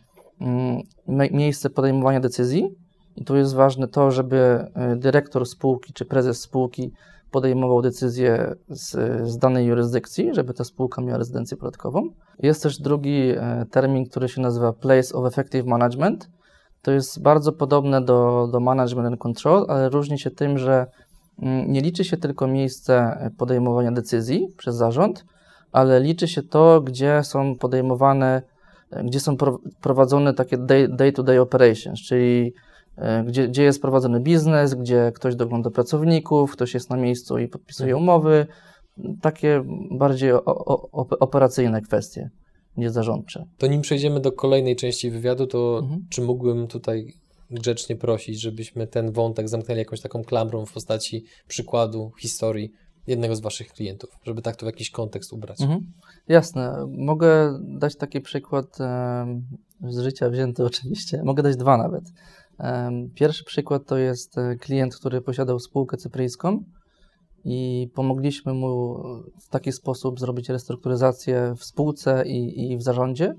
mm, 0.42 0.82
mie- 1.08 1.32
miejsce 1.32 1.70
podejmowania 1.70 2.20
decyzji. 2.20 2.70
I 3.16 3.24
tu 3.26 3.36
jest 3.36 3.54
ważne 3.54 3.88
to, 3.88 4.12
żeby 4.12 4.38
e, 4.38 4.96
dyrektor 4.96 5.46
spółki 5.46 5.94
czy 5.94 6.06
prezes 6.06 6.42
spółki 6.42 6.92
podejmował 7.32 7.82
decyzję 7.82 8.56
z, 8.70 8.92
z 9.30 9.38
danej 9.38 9.66
jurysdykcji, 9.66 10.34
żeby 10.34 10.54
ta 10.54 10.64
spółka 10.64 11.02
miała 11.02 11.18
rezydencję 11.18 11.58
podatkową. 11.58 12.10
Jest 12.40 12.64
też 12.64 12.80
drugi 12.80 13.32
e, 13.38 13.66
termin, 13.72 14.06
który 14.06 14.30
się 14.30 14.42
nazywa 14.42 14.74
Place 14.74 15.14
of 15.14 15.26
Effective 15.26 15.66
Management. 15.66 16.30
To 16.82 16.92
jest 16.92 17.22
bardzo 17.22 17.52
podobne 17.52 18.02
do, 18.02 18.50
do 18.52 18.60
Management 18.60 19.08
and 19.08 19.20
Control, 19.20 19.66
ale 19.70 19.90
różni 19.90 20.20
się 20.20 20.32
tym, 20.32 20.58
że 20.58 20.86
mm, 21.42 21.72
nie 21.72 21.82
liczy 21.82 22.04
się 22.04 22.18
tylko 22.18 22.48
miejsce 22.48 23.18
podejmowania 23.38 23.92
decyzji 23.92 24.48
przez 24.58 24.76
zarząd, 24.76 25.26
ale 25.72 26.00
liczy 26.00 26.28
się 26.28 26.44
to, 26.44 26.82
gdzie 26.82 27.24
są 27.24 27.56
podejmowane, 27.56 28.42
gdzie 29.04 29.20
są 29.20 29.38
pro- 29.38 29.60
prowadzone 29.82 30.34
takie 30.34 30.58
day- 30.58 30.96
day-to-day 30.96 31.42
operations, 31.42 32.00
czyli 32.00 32.54
gdzie, 33.26 33.48
gdzie 33.48 33.64
jest 33.64 33.82
prowadzony 33.82 34.20
biznes, 34.20 34.74
gdzie 34.74 35.12
ktoś 35.16 35.36
dogląda 35.36 35.70
pracowników, 35.70 36.52
ktoś 36.52 36.74
jest 36.74 36.90
na 36.90 36.98
miejscu 36.98 37.38
i 37.38 37.48
podpisuje 37.48 37.98
umowy. 37.98 38.48
Takie 39.22 39.64
bardziej 39.92 40.32
o, 40.32 40.46
o, 40.46 41.08
operacyjne 41.20 41.82
kwestie 41.82 42.30
niż 42.78 42.92
zarządcze. 42.92 43.46
To 43.58 43.68
nim 43.68 43.82
przejdziemy 43.82 44.20
do 44.20 44.32
kolejnej 44.32 44.76
części 44.76 45.12
wywiadu, 45.12 45.48
to 45.48 45.80
Mhm. 45.84 46.02
czy 46.10 46.22
mógłbym 46.22 46.68
tutaj 46.68 47.06
grzecznie 47.52 47.96
prosić, 47.96 48.42
żebyśmy 48.42 48.88
ten 48.88 49.12
wątek 49.12 49.50
zamknęli 49.50 49.80
jakąś 49.80 50.02
taką 50.02 50.24
klamrą 50.24 50.66
w 50.66 50.74
postaci 50.74 51.26
przykładu, 51.48 52.12
historii 52.22 52.70
jednego 53.08 53.36
z 53.36 53.42
Waszych 53.42 53.68
klientów, 53.68 54.10
żeby 54.26 54.42
tak 54.42 54.56
to 54.56 54.66
w 54.66 54.68
jakiś 54.68 54.92
kontekst 54.92 55.34
ubrać. 55.34 55.62
Mhm. 55.62 55.82
Jasne. 56.28 56.88
Mogę 56.98 57.60
dać 57.80 57.96
taki 57.96 58.22
przykład 58.22 58.82
em, 58.82 59.42
z 59.90 60.00
życia 60.00 60.30
wzięty 60.30 60.66
oczywiście. 60.72 61.22
Mogę 61.24 61.44
dać 61.44 61.56
dwa 61.56 61.78
nawet. 61.78 62.04
Pierwszy 63.16 63.44
przykład 63.44 63.86
to 63.86 63.98
jest 63.98 64.38
e, 64.38 64.56
klient, 64.56 64.96
który 64.96 65.22
posiadał 65.22 65.60
spółkę 65.60 65.98
cypryjską 65.98 66.64
i 67.46 67.90
pomogliśmy 67.96 68.54
mu 68.54 69.04
w 69.42 69.50
taki 69.50 69.72
sposób 69.72 70.20
zrobić 70.20 70.50
restrukturyzację 70.50 71.54
w 71.58 71.64
spółce 71.64 72.24
i, 72.26 72.72
i 72.72 72.78
w 72.78 72.82
zarządzie, 72.82 73.36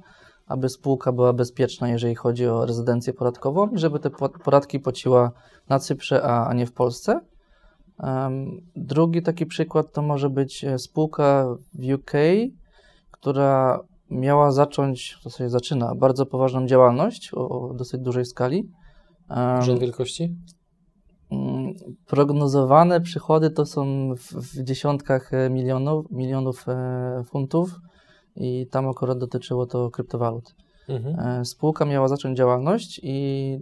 aby 0.46 0.68
spółka 0.68 1.12
była 1.12 1.32
bezpieczna, 1.32 1.88
jeżeli 1.88 2.14
chodzi 2.14 2.46
o 2.46 2.66
rezydencję 2.66 3.12
podatkową 3.12 3.68
i 3.68 3.78
żeby 3.78 4.00
te 4.00 4.10
podatki 4.44 4.80
płaciła 4.80 5.32
na 5.68 5.78
Cyprze, 5.78 6.22
a, 6.22 6.46
a 6.46 6.54
nie 6.54 6.66
w 6.66 6.72
Polsce. 6.72 7.20
Drugi 8.76 9.22
taki 9.22 9.46
przykład 9.46 9.92
to 9.92 10.02
może 10.02 10.30
być 10.30 10.64
e, 10.64 10.78
spółka 10.78 11.56
w 11.74 11.92
UK, 11.94 12.12
która 13.10 13.80
miała 14.10 14.50
zacząć, 14.52 15.16
w 15.20 15.24
zasadzie 15.24 15.50
zaczyna, 15.50 15.94
bardzo 15.94 16.26
poważną 16.26 16.66
działalność 16.66 17.34
o, 17.34 17.48
o 17.48 17.74
dosyć 17.74 18.00
dużej 18.00 18.24
skali. 18.24 18.68
Rząd 19.62 19.80
wielkości? 19.80 20.36
Mm, 21.30 21.74
Prognozowane 22.06 23.00
przychody 23.00 23.50
to 23.50 23.66
są 23.66 24.14
w, 24.14 24.32
w 24.32 24.62
dziesiątkach 24.62 25.34
e, 25.34 25.50
milionów, 25.50 26.10
milionów 26.10 26.68
e, 26.68 27.22
funtów 27.26 27.80
i 28.36 28.66
tam 28.70 28.88
akurat 28.88 29.18
dotyczyło 29.18 29.66
to 29.66 29.90
kryptowalut. 29.90 30.54
Mhm. 30.88 31.40
E, 31.40 31.44
Spółka 31.44 31.84
miała 31.84 32.08
zacząć 32.08 32.38
działalność 32.38 33.00
i 33.02 33.58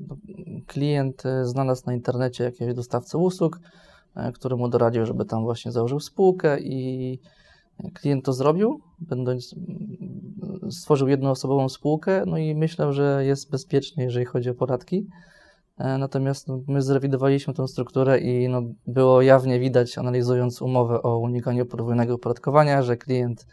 klient 0.67 1.27
e, 1.27 1.45
znalazł 1.47 1.83
na 1.87 1.95
internecie 1.95 2.45
jakiegoś 2.45 2.75
dostawcę 2.75 3.19
usług, 3.19 3.61
który 4.35 4.57
mu 4.57 4.69
doradził, 4.69 5.07
żeby 5.07 5.25
tam 5.25 5.43
właśnie 5.43 5.73
założył 5.73 6.01
spółkę 6.01 6.61
i 6.61 7.19
klient 7.95 8.25
to 8.25 8.33
zrobił, 8.33 8.81
będąc, 8.99 9.55
stworzył 10.71 11.09
jednoosobową 11.09 11.69
spółkę, 11.69 12.23
no 12.27 12.39
i 12.39 12.55
myślał, 12.55 12.93
że 12.93 13.25
jest 13.25 13.51
bezpieczny, 13.51 14.03
jeżeli 14.03 14.25
chodzi 14.25 14.51
o 14.51 14.55
podatki. 14.55 15.07
E, 15.79 15.99
Natomiast 15.99 16.49
no, 16.49 16.61
my 16.69 16.83
zrewidowaliśmy 16.83 17.55
tę 17.55 17.69
strukturę 17.69 18.19
i 18.19 18.49
no, 18.49 18.63
było 18.87 19.23
jawnie 19.23 19.61
widać, 19.61 19.99
analizując 19.99 20.63
umowę 20.63 21.03
o 21.03 21.19
unikaniu 21.19 21.67
podwójnego 21.67 22.15
opodatkowania, 22.15 22.83
że 22.83 22.97
klient 22.97 23.47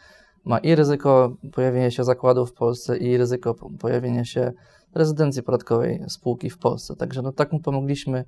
ma 0.46 0.58
i 0.58 0.76
ryzyko 0.76 1.36
pojawienia 1.54 1.92
się 1.92 2.04
zakładu 2.04 2.46
w 2.46 2.54
Polsce, 2.54 2.98
i 2.98 3.18
ryzyko 3.18 3.54
po- 3.54 3.70
pojawienia 3.70 4.26
się 4.26 4.52
rezydencji 4.96 5.44
podatkowej 5.44 6.04
spółki 6.08 6.50
w 6.50 6.58
Polsce. 6.58 6.96
Także 6.96 7.22
no, 7.22 7.32
tak 7.32 7.52
mu 7.54 7.60
pomogliśmy 7.60 8.26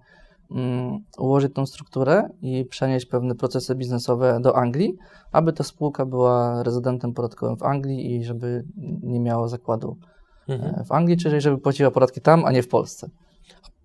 mm, 0.51 0.99
ułożyć 1.17 1.53
tą 1.53 1.65
strukturę 1.65 2.29
i 2.41 2.65
przenieść 2.65 3.05
pewne 3.05 3.35
procesy 3.35 3.75
biznesowe 3.75 4.39
do 4.41 4.55
Anglii, 4.55 4.97
aby 5.31 5.53
ta 5.53 5.63
spółka 5.63 6.05
była 6.05 6.63
rezydentem 6.63 7.13
podatkowym 7.13 7.57
w 7.57 7.63
Anglii 7.63 8.15
i 8.15 8.23
żeby 8.23 8.63
nie 9.03 9.19
miała 9.19 9.47
zakładu 9.47 9.97
Mhm. 10.47 10.75
e, 10.79 10.83
w 10.83 10.91
Anglii, 10.91 11.17
czyli 11.17 11.41
żeby 11.41 11.57
płaciła 11.57 11.91
podatki 11.91 12.21
tam, 12.21 12.45
a 12.45 12.51
nie 12.51 12.63
w 12.63 12.67
Polsce. 12.67 13.09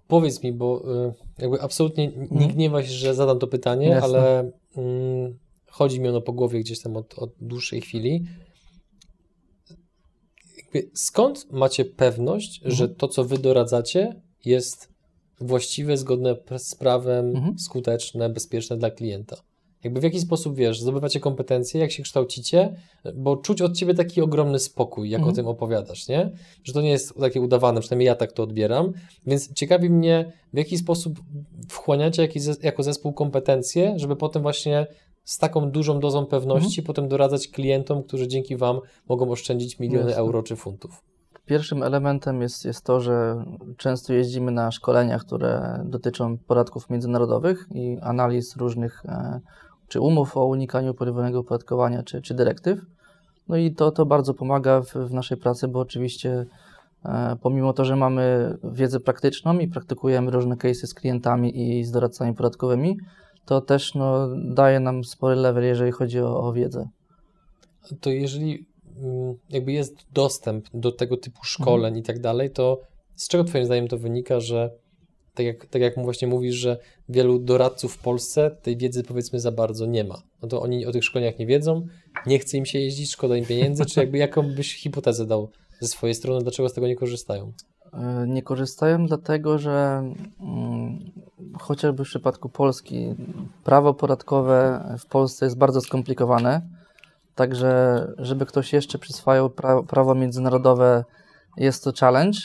Powiedz 0.08 0.42
mi, 0.42 0.52
bo 0.52 0.82
y, 1.08 1.14
jakby 1.42 1.60
absolutnie 1.62 2.08
nie 2.08 2.22
Mhm. 2.22 2.52
gniewaj 2.52 2.84
się, 2.84 2.90
że 2.90 3.14
zadam 3.14 3.38
to 3.38 3.46
pytanie, 3.46 3.86
Jasne. 3.88 4.04
ale 4.18 4.50
mm, 4.76 5.38
chodzi 5.70 6.00
mi 6.00 6.08
ono 6.08 6.20
po 6.20 6.32
głowie 6.32 6.60
gdzieś 6.60 6.80
tam 6.82 6.96
od, 6.96 7.18
od 7.18 7.30
dłuższej 7.40 7.80
chwili. 7.80 8.24
Jakby 10.58 10.90
skąd 10.94 11.52
macie 11.52 11.84
pewność, 11.84 12.56
Mhm. 12.58 12.74
że 12.74 12.88
to, 12.88 13.08
co 13.08 13.24
wy 13.24 13.38
doradzacie, 13.38 14.20
jest 14.44 14.88
właściwe, 15.40 15.96
zgodne 15.96 16.36
z 16.58 16.74
prawem, 16.74 17.36
Mhm. 17.36 17.58
skuteczne, 17.58 18.28
bezpieczne 18.28 18.76
dla 18.76 18.90
klienta? 18.90 19.36
Jakby 19.86 20.00
w 20.00 20.04
jaki 20.04 20.20
sposób, 20.20 20.56
wiesz, 20.56 20.80
zdobywacie 20.80 21.20
kompetencje, 21.20 21.80
jak 21.80 21.90
się 21.92 22.02
kształcicie, 22.02 22.76
bo 23.14 23.36
czuć 23.36 23.62
od 23.62 23.72
ciebie 23.76 23.94
taki 23.94 24.20
ogromny 24.22 24.58
spokój, 24.58 25.10
jak 25.10 25.18
Mhm. 25.18 25.32
o 25.32 25.36
tym 25.36 25.46
opowiadasz, 25.48 26.08
nie? 26.08 26.30
Że 26.64 26.72
to 26.72 26.80
nie 26.82 26.90
jest 26.90 27.14
takie 27.20 27.40
udawane, 27.40 27.80
przynajmniej 27.80 28.06
ja 28.06 28.14
tak 28.14 28.32
to 28.32 28.42
odbieram. 28.42 28.92
Więc 29.26 29.52
ciekawi 29.52 29.90
mnie, 29.90 30.32
w 30.52 30.58
jaki 30.58 30.78
sposób 30.78 31.20
wchłaniacie 31.68 32.28
jako 32.62 32.82
zespół 32.82 33.12
kompetencje, 33.12 33.94
żeby 33.96 34.16
potem 34.16 34.42
właśnie 34.42 34.86
z 35.24 35.38
taką 35.38 35.70
dużą 35.70 36.00
dozą 36.00 36.26
pewności 36.26 36.82
potem 36.82 37.08
doradzać 37.08 37.48
klientom, 37.48 38.02
którzy 38.02 38.28
dzięki 38.28 38.56
Wam 38.56 38.80
mogą 39.08 39.30
oszczędzić 39.30 39.78
miliony 39.78 40.06
Jasne. 40.06 40.20
euro 40.20 40.42
czy 40.42 40.56
funtów. 40.56 41.02
Pierwszym 41.46 41.82
elementem 41.82 42.42
jest, 42.42 42.64
jest 42.64 42.84
to, 42.84 43.00
że 43.00 43.44
często 43.76 44.12
jeździmy 44.12 44.50
na 44.52 44.70
szkolenia, 44.70 45.18
które 45.18 45.80
dotyczą 45.84 46.38
podatków 46.38 46.90
międzynarodowych 46.90 47.66
i 47.74 47.98
analiz 48.02 48.56
różnych 48.56 49.02
e, 49.04 49.40
czy 49.88 50.00
umów 50.00 50.36
o 50.36 50.46
unikaniu 50.46 50.94
podwójnego 50.94 51.38
opodatkowania, 51.38 52.02
czy, 52.02 52.22
czy 52.22 52.34
dyrektyw. 52.34 52.80
No 53.48 53.56
i 53.56 53.70
to, 53.70 53.90
to 53.90 54.06
bardzo 54.06 54.34
pomaga 54.34 54.82
w, 54.82 54.92
w 54.94 55.12
naszej 55.12 55.36
pracy, 55.36 55.68
bo 55.68 55.80
oczywiście 55.80 56.46
e, 57.04 57.36
pomimo 57.42 57.72
to, 57.72 57.84
że 57.84 57.96
mamy 57.96 58.54
wiedzę 58.64 59.00
praktyczną 59.00 59.58
i 59.58 59.68
praktykujemy 59.68 60.30
różne 60.30 60.54
case'y 60.54 60.86
z 60.86 60.94
klientami 60.94 61.78
i 61.78 61.84
z 61.84 61.90
doradcami 61.90 62.34
podatkowymi, 62.34 62.96
to 63.44 63.60
też 63.60 63.94
no, 63.94 64.28
daje 64.44 64.80
nam 64.80 65.04
spory 65.04 65.36
level, 65.36 65.64
jeżeli 65.64 65.92
chodzi 65.92 66.20
o, 66.20 66.40
o 66.40 66.52
wiedzę. 66.52 66.88
To 68.00 68.10
jeżeli 68.10 68.66
mm, 69.02 69.34
jakby 69.50 69.72
jest 69.72 69.94
dostęp 70.12 70.66
do 70.74 70.92
tego 70.92 71.16
typu 71.16 71.44
szkoleń 71.44 71.96
i 71.96 72.02
tak 72.02 72.20
dalej, 72.20 72.50
to 72.50 72.80
z 73.14 73.28
czego 73.28 73.44
Twoim 73.44 73.64
zdaniem 73.64 73.88
to 73.88 73.98
wynika, 73.98 74.40
że 74.40 74.70
tak 75.36 75.46
jak, 75.46 75.66
tak 75.66 75.82
jak 75.82 75.94
właśnie 75.94 76.28
mówisz, 76.28 76.54
że 76.54 76.78
wielu 77.08 77.38
doradców 77.38 77.94
w 77.94 77.98
Polsce 77.98 78.50
tej 78.62 78.76
wiedzy 78.76 79.02
powiedzmy 79.02 79.40
za 79.40 79.52
bardzo 79.52 79.86
nie 79.86 80.04
ma. 80.04 80.22
No 80.42 80.48
to 80.48 80.62
oni 80.62 80.86
o 80.86 80.92
tych 80.92 81.04
szkoleniach 81.04 81.38
nie 81.38 81.46
wiedzą, 81.46 81.86
nie 82.26 82.38
chce 82.38 82.56
im 82.56 82.66
się 82.66 82.78
jeździć, 82.78 83.10
szkoda 83.10 83.36
im 83.36 83.44
pieniędzy, 83.44 83.86
czy 83.86 84.00
jakby 84.00 84.18
jaką 84.18 84.54
byś 84.54 84.74
hipotezę 84.74 85.26
dał 85.26 85.50
ze 85.80 85.88
swojej 85.88 86.14
strony, 86.14 86.42
dlaczego 86.42 86.68
z 86.68 86.72
tego 86.72 86.86
nie 86.86 86.96
korzystają? 86.96 87.52
E, 87.92 88.26
Nie 88.28 88.42
korzystają 88.42 89.06
dlatego, 89.06 89.58
że 89.58 90.02
mm, 90.40 90.98
chociażby 91.60 92.04
w 92.04 92.08
przypadku 92.08 92.48
Polski 92.48 93.14
prawo 93.64 93.94
podatkowe 93.94 94.84
w 94.98 95.06
Polsce 95.06 95.46
jest 95.46 95.58
bardzo 95.58 95.80
skomplikowane. 95.80 96.62
Także, 97.34 98.00
żeby 98.18 98.46
ktoś 98.46 98.72
jeszcze 98.72 98.98
przyswajał 98.98 99.50
pra 99.50 99.82
prawo 99.82 100.14
międzynarodowe, 100.14 101.04
jest 101.56 101.84
to 101.84 101.92
challenge. 102.00 102.38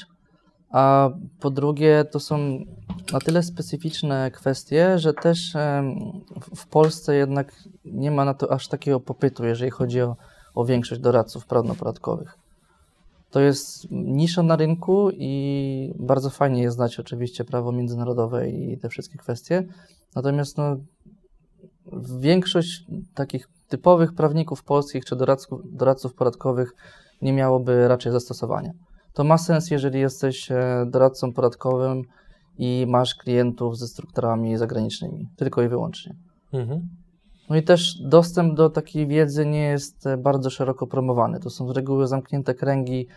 A 0.71 1.09
po 1.39 1.49
drugie, 1.49 2.05
to 2.11 2.19
są 2.19 2.37
na 3.13 3.19
tyle 3.19 3.43
specyficzne 3.43 4.31
kwestie, 4.31 4.99
że 4.99 5.13
też 5.13 5.53
w 6.55 6.67
Polsce 6.67 7.15
jednak 7.15 7.53
nie 7.85 8.11
ma 8.11 8.25
na 8.25 8.33
to 8.33 8.51
aż 8.51 8.67
takiego 8.67 8.99
popytu, 8.99 9.45
jeżeli 9.45 9.71
chodzi 9.71 10.01
o, 10.01 10.15
o 10.55 10.65
większość 10.65 11.01
doradców 11.01 11.45
prawnopodatkowych. 11.45 12.37
To 13.31 13.39
jest 13.39 13.87
nisza 13.91 14.43
na 14.43 14.55
rynku 14.55 15.09
i 15.11 15.93
bardzo 15.99 16.29
fajnie 16.29 16.61
jest 16.61 16.75
znać 16.75 16.99
oczywiście 16.99 17.43
prawo 17.43 17.71
międzynarodowe 17.71 18.49
i 18.49 18.77
te 18.77 18.89
wszystkie 18.89 19.17
kwestie. 19.17 19.63
Natomiast 20.15 20.57
no, 20.57 20.77
większość 22.19 22.85
takich 23.13 23.47
typowych 23.67 24.13
prawników 24.13 24.63
polskich 24.63 25.05
czy 25.05 25.15
doradców, 25.15 25.61
doradców 25.65 26.13
podatkowych 26.13 26.73
nie 27.21 27.33
miałoby 27.33 27.87
raczej 27.87 28.11
zastosowania. 28.11 28.71
To 29.13 29.23
ma 29.23 29.37
sens, 29.37 29.71
jeżeli 29.71 29.99
jesteś 29.99 30.51
e, 30.51 30.85
doradcą 30.87 31.33
podatkowym 31.33 32.03
i 32.57 32.85
masz 32.89 33.15
klientów 33.15 33.77
ze 33.77 33.87
strukturami 33.87 34.57
zagranicznymi, 34.57 35.27
tylko 35.35 35.61
i 35.61 35.67
wyłącznie. 35.67 36.15
Mhm. 36.53 36.81
No 37.49 37.57
i 37.57 37.63
też 37.63 38.01
dostęp 38.01 38.55
do 38.55 38.69
takiej 38.69 39.07
wiedzy 39.07 39.45
nie 39.45 39.63
jest 39.63 40.07
e, 40.07 40.17
bardzo 40.17 40.49
szeroko 40.49 40.87
promowany. 40.87 41.39
To 41.39 41.49
są 41.49 41.67
z 41.67 41.71
reguły 41.71 42.07
zamknięte 42.07 42.53
kręgi, 42.53 43.07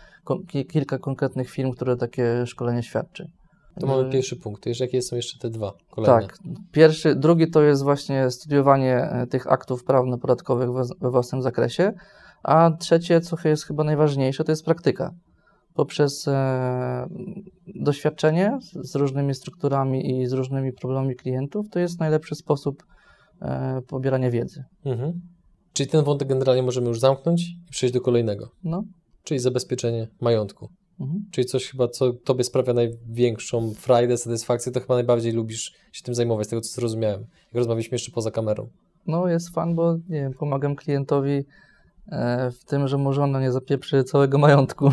kilka 0.69 0.97
konkretnych 0.97 1.49
firm, 1.49 1.71
które 1.71 1.97
takie 1.97 2.45
szkolenie 2.45 2.83
świadczy. 2.83 3.31
To 3.79 3.87
mamy 3.87 4.09
pierwszy 4.09 4.35
punkt. 4.35 4.65
Jeszcze 4.65 4.83
jakie 4.83 5.01
są 5.01 5.15
jeszcze 5.15 5.39
te 5.39 5.49
dwa 5.49 5.73
kolejne? 5.91 6.27
Tak. 6.27 6.37
Pierwszy, 6.71 7.15
drugi 7.15 7.51
to 7.51 7.61
jest 7.61 7.83
właśnie 7.83 8.31
studiowanie 8.31 8.97
e, 8.97 9.27
tych 9.27 9.51
aktów 9.51 9.83
prawno-podatkowych 9.83 10.71
we, 10.71 10.83
we 11.01 11.11
własnym 11.11 11.41
zakresie, 11.41 11.93
a 12.43 12.71
trzecie, 12.79 13.21
co 13.21 13.35
jest 13.45 13.65
chyba 13.65 13.83
najważniejsze, 13.83 14.43
to 14.43 14.51
jest 14.51 14.65
praktyka. 14.65 15.11
Poprzez 15.75 16.27
e, 16.27 17.07
doświadczenie 17.75 18.57
z, 18.61 18.91
z 18.91 18.95
różnymi 18.95 19.35
strukturami 19.35 20.21
i 20.21 20.27
z 20.27 20.33
różnymi 20.33 20.73
problemami 20.73 21.15
klientów, 21.15 21.69
to 21.69 21.79
jest 21.79 21.99
najlepszy 21.99 22.35
sposób 22.35 22.83
e, 23.41 23.81
pobierania 23.87 24.31
wiedzy. 24.31 24.63
Mhm. 24.85 25.21
Czyli 25.73 25.89
ten 25.89 26.03
wątek 26.03 26.27
generalnie 26.27 26.63
możemy 26.63 26.87
już 26.87 26.99
zamknąć 26.99 27.41
i 27.49 27.71
przejść 27.71 27.93
do 27.93 28.01
kolejnego, 28.01 28.49
No. 28.63 28.83
czyli 29.23 29.39
zabezpieczenie 29.39 30.07
majątku. 30.21 30.69
Mhm. 30.99 31.25
Czyli 31.31 31.45
coś 31.47 31.65
chyba, 31.71 31.87
co 31.87 32.13
tobie 32.13 32.43
sprawia 32.43 32.73
największą 32.73 33.73
frajdę, 33.73 34.17
satysfakcję, 34.17 34.71
to 34.71 34.79
chyba 34.79 34.95
najbardziej 34.95 35.33
lubisz 35.33 35.73
się 35.91 36.03
tym 36.03 36.15
zajmować, 36.15 36.47
z 36.47 36.49
tego 36.49 36.61
co 36.61 36.69
zrozumiałem. 36.69 37.21
Jak 37.21 37.53
rozmawialiśmy 37.55 37.95
jeszcze 37.95 38.11
poza 38.11 38.31
kamerą. 38.31 38.67
No, 39.07 39.27
jest 39.27 39.49
fan, 39.49 39.75
bo 39.75 39.93
nie 39.93 40.21
wiem, 40.21 40.33
pomagam 40.33 40.75
klientowi 40.75 41.43
w 42.51 42.65
tym, 42.65 42.87
że 42.87 42.97
mu 42.97 43.13
żona 43.13 43.41
nie 43.41 43.51
zapieprzy 43.51 44.03
całego 44.03 44.37
majątku, 44.37 44.91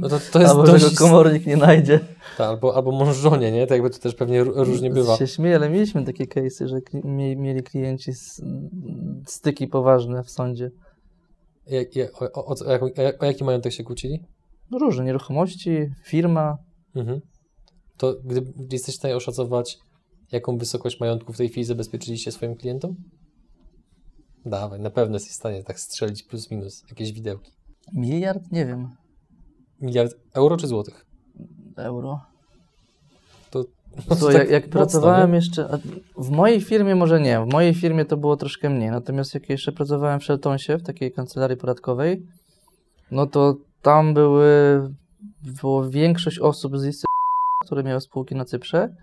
No 0.00 0.08
to, 0.08 0.18
to 0.32 0.38
albo 0.50 0.66
że 0.66 0.72
dość... 0.72 0.94
go 0.94 1.04
komornik 1.04 1.46
nie 1.46 1.56
znajdzie. 1.56 2.00
Ta, 2.38 2.46
albo, 2.46 2.76
albo 2.76 2.92
mąż 2.92 3.16
żonie, 3.16 3.52
nie? 3.52 3.66
To 3.66 3.74
jakby 3.74 3.90
to 3.90 3.98
też 3.98 4.14
pewnie 4.14 4.44
ró- 4.44 4.64
różnie 4.64 4.90
bywa. 4.90 5.16
się 5.16 5.26
śmieję, 5.26 5.56
ale 5.56 5.70
mieliśmy 5.70 6.04
takie 6.04 6.24
case'y, 6.24 6.66
że 6.66 6.76
mieli 7.36 7.62
klienci 7.62 8.12
styki 9.26 9.68
poważne 9.68 10.22
w 10.22 10.30
sądzie. 10.30 10.70
O, 12.20 12.32
o, 12.32 12.46
o, 12.46 12.54
o 13.20 13.24
jaki 13.24 13.44
majątek 13.44 13.72
się 13.72 13.84
kłócili? 13.84 14.20
No 14.70 14.78
różne, 14.78 15.04
nieruchomości, 15.04 15.78
firma. 16.04 16.56
Mhm. 16.96 17.20
To 17.96 18.14
gdy 18.24 18.42
jesteś 18.72 18.94
w 18.94 18.98
stanie 18.98 19.16
oszacować, 19.16 19.78
jaką 20.32 20.58
wysokość 20.58 21.00
majątku 21.00 21.32
w 21.32 21.36
tej 21.36 21.48
chwili 21.48 21.64
zabezpieczyliście 21.64 22.32
swoim 22.32 22.54
klientom? 22.56 22.94
Dawaj, 24.46 24.80
na 24.80 24.90
pewno 24.90 25.16
jesteś 25.16 25.32
w 25.32 25.36
stanie 25.36 25.64
tak 25.64 25.80
strzelić 25.80 26.22
plus 26.22 26.50
minus 26.50 26.84
jakieś 26.88 27.12
widełki. 27.12 27.52
Miliard? 27.92 28.52
Nie 28.52 28.66
wiem. 28.66 28.88
Miliard 29.80 30.14
euro 30.34 30.56
czy 30.56 30.66
złotych? 30.66 31.06
Euro. 31.76 32.20
To, 33.50 33.64
no 34.10 34.16
To 34.20 34.30
jak, 34.30 34.42
tak 34.42 34.50
jak 34.50 34.68
pracowałem 34.68 35.30
nie? 35.30 35.36
jeszcze. 35.36 35.78
W 36.18 36.30
mojej 36.30 36.60
firmie 36.60 36.94
może 36.94 37.20
nie. 37.20 37.40
W 37.40 37.52
mojej 37.52 37.74
firmie 37.74 38.04
to 38.04 38.16
było 38.16 38.36
troszkę 38.36 38.70
mniej. 38.70 38.90
Natomiast 38.90 39.34
jak 39.34 39.48
jeszcze 39.48 39.72
pracowałem 39.72 40.20
w 40.20 40.24
Sheltonsie, 40.24 40.78
w 40.78 40.82
takiej 40.82 41.12
kancelarii 41.12 41.56
podatkowej, 41.56 42.26
No 43.10 43.26
to 43.26 43.56
tam 43.82 44.14
były, 44.14 44.46
było 45.42 45.90
większość 45.90 46.38
osób 46.38 46.78
z 46.78 46.84
listy, 46.84 47.04
które 47.64 47.82
miały 47.82 48.00
spółki 48.00 48.34
na 48.34 48.44
Cyprze 48.44 48.94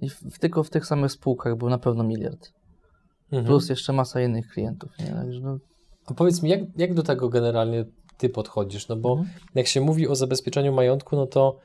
i 0.00 0.10
w, 0.10 0.38
tylko 0.38 0.62
w 0.62 0.70
tych 0.70 0.86
samych 0.86 1.12
spółkach 1.12 1.56
był 1.56 1.68
na 1.68 1.78
pewno 1.78 2.04
miliard. 2.04 2.52
Mhm. 3.32 3.44
Plus 3.46 3.68
jeszcze 3.68 3.92
masa 3.92 4.20
innych 4.20 4.48
klientów. 4.48 4.90
Nie? 4.98 5.06
Także 5.06 5.40
no, 5.40 5.58
A 6.06 6.14
powiedz 6.14 6.42
mi, 6.42 6.50
jak, 6.50 6.60
jak 6.76 6.94
do 6.94 7.02
tego 7.02 7.28
generalnie 7.28 7.84
ty 8.18 8.28
podchodzisz? 8.28 8.88
No 8.88 8.96
bo 8.96 9.10
Mhm. 9.12 9.28
jak 9.54 9.66
się 9.66 9.80
mówi 9.80 10.08
o 10.08 10.14
zabezpieczeniu 10.14 10.72
majątku, 10.72 11.16
no 11.16 11.26
to 11.26 11.56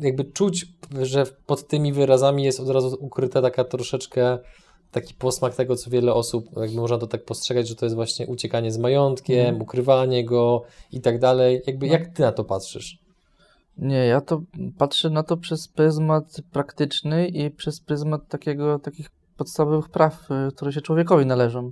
jakby 0.00 0.24
czuć, 0.24 0.66
że 1.02 1.24
pod 1.46 1.68
tymi 1.68 1.92
wyrazami 1.92 2.44
jest 2.44 2.60
od 2.60 2.68
razu 2.68 2.96
ukryta 3.00 3.42
taka 3.42 3.64
troszeczkę 3.64 4.38
taki 4.90 5.14
posmak 5.14 5.54
tego, 5.54 5.76
co 5.76 5.90
wiele 5.90 6.14
osób, 6.14 6.44
jakby 6.56 6.76
można 6.80 6.98
to 6.98 7.06
tak 7.06 7.24
postrzegać, 7.24 7.68
że 7.68 7.74
to 7.74 7.86
jest 7.86 7.96
właśnie 7.96 8.26
uciekanie 8.26 8.72
z 8.72 8.78
majątkiem, 8.78 9.40
Mhm. 9.40 9.62
ukrywanie 9.62 10.24
go 10.24 10.62
i 10.92 11.00
tak 11.00 11.18
dalej. 11.18 11.62
Jakby 11.66 11.86
No. 11.86 11.92
jak 11.92 12.08
ty 12.08 12.22
na 12.22 12.32
to 12.32 12.44
patrzysz? 12.44 12.98
Nie, 13.78 13.96
ja 14.06 14.20
to 14.20 14.42
patrzę 14.78 15.10
na 15.10 15.22
to 15.22 15.36
przez 15.36 15.68
pryzmat 15.68 16.36
praktyczny 16.52 17.28
i 17.28 17.50
przez 17.50 17.80
pryzmat 17.80 18.28
takiego, 18.28 18.78
takich 18.78 19.10
podstawowych 19.40 19.88
praw, 19.88 20.28
y, 20.30 20.52
które 20.52 20.72
się 20.72 20.80
człowiekowi 20.80 21.26
należą. 21.26 21.70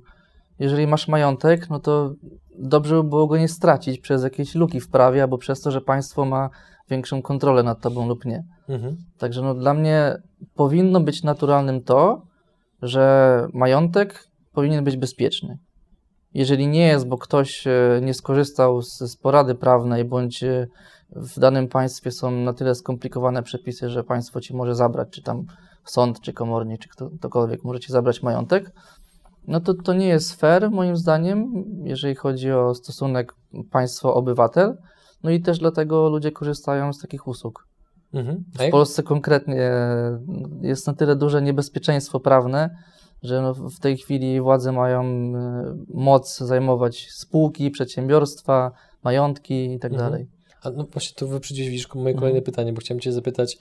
Jeżeli 0.59 0.87
masz 0.87 1.09
majątek, 1.09 1.71
no 1.71 1.81
to 1.81 2.13
dobrze 2.59 2.97
by 2.97 3.09
było 3.09 3.27
go 3.27 3.37
nie 3.37 3.49
stracić 3.49 4.01
przez 4.01 4.23
jakieś 4.23 4.55
luki 4.55 4.81
w 4.81 4.89
prawie 4.89 5.23
albo 5.23 5.39
przez 5.39 5.61
to, 5.61 5.71
że 5.71 5.81
państwo 5.81 6.25
ma 6.25 6.51
większą 6.91 7.23
kontrolę 7.23 7.63
nad 7.63 7.81
tobą 7.81 8.09
lub 8.09 8.25
nie. 8.25 8.45
Mhm. 8.69 8.97
Także 9.19 9.43
no, 9.43 9.55
dla 9.55 9.75
mnie 9.75 10.17
powinno 10.55 11.01
być 11.01 11.23
naturalnym 11.23 11.83
to, 11.83 12.23
że 12.83 13.47
majątek 13.55 14.25
powinien 14.53 14.85
być 14.85 14.97
bezpieczny. 14.97 15.59
Jeżeli 16.35 16.67
nie 16.67 16.87
jest, 16.87 17.09
bo 17.09 17.19
ktoś 17.19 17.67
e, 17.67 18.01
nie 18.03 18.15
skorzystał 18.15 18.83
z, 18.83 18.99
z 18.99 19.17
porady 19.17 19.55
prawnej, 19.55 20.05
bądź 20.05 20.43
e, 20.43 20.67
w 21.11 21.39
danym 21.39 21.69
państwie 21.69 22.11
są 22.11 22.31
na 22.31 22.53
tyle 22.53 22.75
skomplikowane 22.75 23.43
przepisy, 23.43 23.91
że 23.91 24.05
państwo 24.05 24.41
ci 24.41 24.57
może 24.57 24.75
zabrać, 24.75 25.09
czy 25.11 25.23
tam 25.23 25.45
sąd, 25.91 26.21
czy 26.21 26.33
komornik, 26.33 26.81
czy 26.81 26.89
kto, 26.89 27.11
ktokolwiek 27.11 27.65
może 27.65 27.81
ci 27.81 27.93
zabrać 27.93 28.23
majątek, 28.23 28.73
no 29.47 29.61
to 29.61 29.75
to 29.75 29.95
nie 29.95 30.09
jest 30.09 30.41
fair, 30.41 30.71
moim 30.71 30.97
zdaniem, 30.97 31.65
jeżeli 31.85 32.15
chodzi 32.15 32.53
o 32.53 32.75
stosunek 32.75 33.35
państwo-obywatel. 33.71 34.77
No 35.23 35.31
i 35.31 35.41
też 35.41 35.59
dlatego 35.59 36.09
ludzie 36.09 36.33
korzystają 36.33 36.93
z 36.93 36.99
takich 36.99 37.27
usług. 37.27 37.67
Mhm. 38.15 38.45
W 38.59 38.61
jak, 38.63 38.71
Polsce 38.71 39.03
konkretnie 39.03 39.71
jest 40.63 40.87
na 40.87 40.95
tyle 40.95 41.17
duże 41.17 41.43
niebezpieczeństwo 41.43 42.21
prawne, 42.21 42.71
że 43.23 43.43
no 43.43 43.55
w 43.55 43.79
tej 43.81 43.97
chwili 43.97 44.41
władze 44.41 44.73
mają 44.73 45.03
e, 45.03 45.77
moc 45.95 46.39
zajmować 46.39 47.09
spółki, 47.11 47.71
przedsiębiorstwa, 47.71 48.73
majątki 49.05 49.73
i 49.73 49.79
tak 49.79 49.93
Mhm. 49.93 50.11
dalej. 50.11 50.29
a 50.63 50.71
no 50.71 50.85
właśnie 50.93 51.15
tu 51.17 51.29
wyprzedziłeś 51.29 51.89
moje 51.95 52.01
Mhm. 52.01 52.19
kolejne 52.19 52.43
pytanie, 52.43 52.73
bo 52.73 52.81
chciałem 52.81 53.01
cię 53.01 53.13
zapytać, 53.13 53.59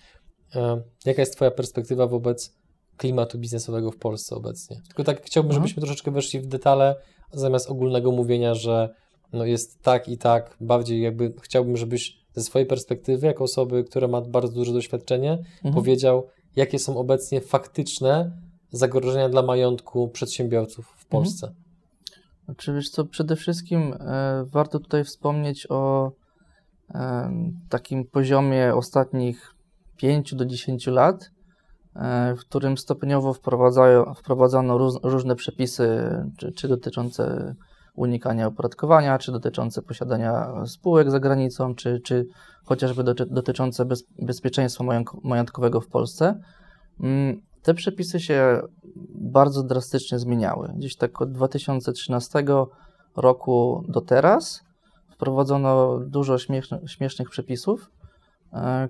jaka 1.05 1.21
jest 1.21 1.36
twoja 1.36 1.51
perspektywa 1.51 2.07
wobec 2.07 2.53
klimatu 2.97 3.38
biznesowego 3.39 3.91
w 3.91 3.97
Polsce 3.97 4.36
obecnie? 4.36 4.81
Tylko 4.88 5.03
tak 5.03 5.21
chciałbym, 5.25 5.51
Mhm. 5.51 5.63
żebyśmy 5.63 5.81
troszeczkę 5.81 6.12
weszli 6.12 6.39
w 6.39 6.47
detale, 6.47 6.95
zamiast 7.31 7.69
ogólnego 7.69 8.12
mówienia, 8.12 8.55
że 8.55 8.89
no 9.33 9.45
jest 9.45 9.81
tak 9.81 10.07
i 10.07 10.17
tak, 10.17 10.57
bardziej 10.62 11.01
jakby 11.01 11.33
chciałbym, 11.41 11.77
żebyś 11.77 12.17
ze 12.33 12.43
swojej 12.43 12.65
perspektywy, 12.65 13.27
jako 13.27 13.43
osoby, 13.43 13.83
która 13.83 14.07
ma 14.07 14.21
bardzo 14.21 14.53
duże 14.53 14.73
doświadczenie, 14.73 15.31
Mhm. 15.55 15.75
powiedział, 15.75 16.27
jakie 16.55 16.79
są 16.79 16.97
obecnie 16.97 17.41
faktyczne 17.41 18.31
zagrożenia 18.71 19.29
dla 19.29 19.41
majątku 19.41 20.07
przedsiębiorców 20.07 20.86
w 20.86 20.89
Mhm. 21.05 21.10
Polsce. 21.10 21.53
Czy 22.57 22.73
wiesz 22.73 22.89
co, 22.89 23.05
przede 23.05 23.36
wszystkim 23.36 23.93
e, 23.99 24.45
warto 24.51 24.79
tutaj 24.79 25.03
wspomnieć 25.03 25.67
o 25.69 26.12
e, 26.93 27.31
takim 27.69 28.05
poziomie 28.05 28.75
ostatnich 28.75 29.53
5 29.97 30.36
do 30.36 30.45
10 30.45 30.88
lat, 30.88 31.31
e, 31.95 32.36
w 32.36 32.39
którym 32.39 32.77
stopniowo 32.77 33.33
wprowadzano 34.15 34.77
róz, 34.77 34.99
różne 35.03 35.36
przepisy, 35.36 36.10
czy, 36.38 36.51
czy 36.51 36.67
dotyczące 36.67 37.55
unikania 37.95 38.47
opodatkowania, 38.47 39.17
czy 39.17 39.31
dotyczące 39.31 39.81
posiadania 39.81 40.65
spółek 40.65 41.12
za 41.12 41.19
granicą, 41.19 41.75
czy, 41.75 41.99
czy 41.99 42.25
chociażby 42.65 43.03
doty, 43.03 43.25
dotyczące 43.25 43.86
bez, 43.86 44.03
bezpieczeństwa 44.21 44.83
majątk- 44.83 45.19
majątkowego 45.23 45.81
w 45.81 45.88
Polsce. 45.88 46.39
Mm, 46.99 47.41
Te 47.63 47.73
przepisy 47.73 48.19
się 48.19 48.62
bardzo 49.15 49.63
drastycznie 49.63 50.19
zmieniały. 50.19 50.73
Gdzieś 50.77 50.95
tak 50.95 51.21
od 51.21 51.31
2013 51.31 52.43
roku 53.15 53.83
do 53.88 54.01
teraz 54.01 54.62
wprowadzono 55.10 55.99
dużo 55.99 56.38
śmieszny, 56.38 56.79
śmiesznych 56.88 57.29
przepisów, 57.29 57.89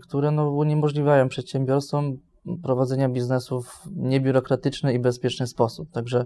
które 0.01 0.31
no, 0.31 0.49
uniemożliwiają 0.49 1.29
przedsiębiorstwom 1.29 2.17
prowadzenia 2.63 3.09
biznesu 3.09 3.61
w 3.61 3.83
niebiurokratyczny 3.95 4.93
i 4.93 4.99
bezpieczny 4.99 5.47
sposób. 5.47 5.91
Także 5.91 6.25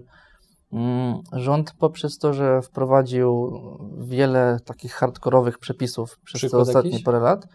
mm, 0.72 1.20
rząd 1.32 1.74
poprzez 1.78 2.18
to, 2.18 2.32
że 2.32 2.62
wprowadził 2.62 3.52
wiele 3.98 4.58
takich 4.64 4.92
hardkorowych 4.92 5.58
przepisów 5.58 6.18
przez 6.24 6.50
te 6.50 6.58
ostatnie 6.58 6.90
jakiś? 6.90 7.04
parę 7.04 7.20
lat, 7.20 7.46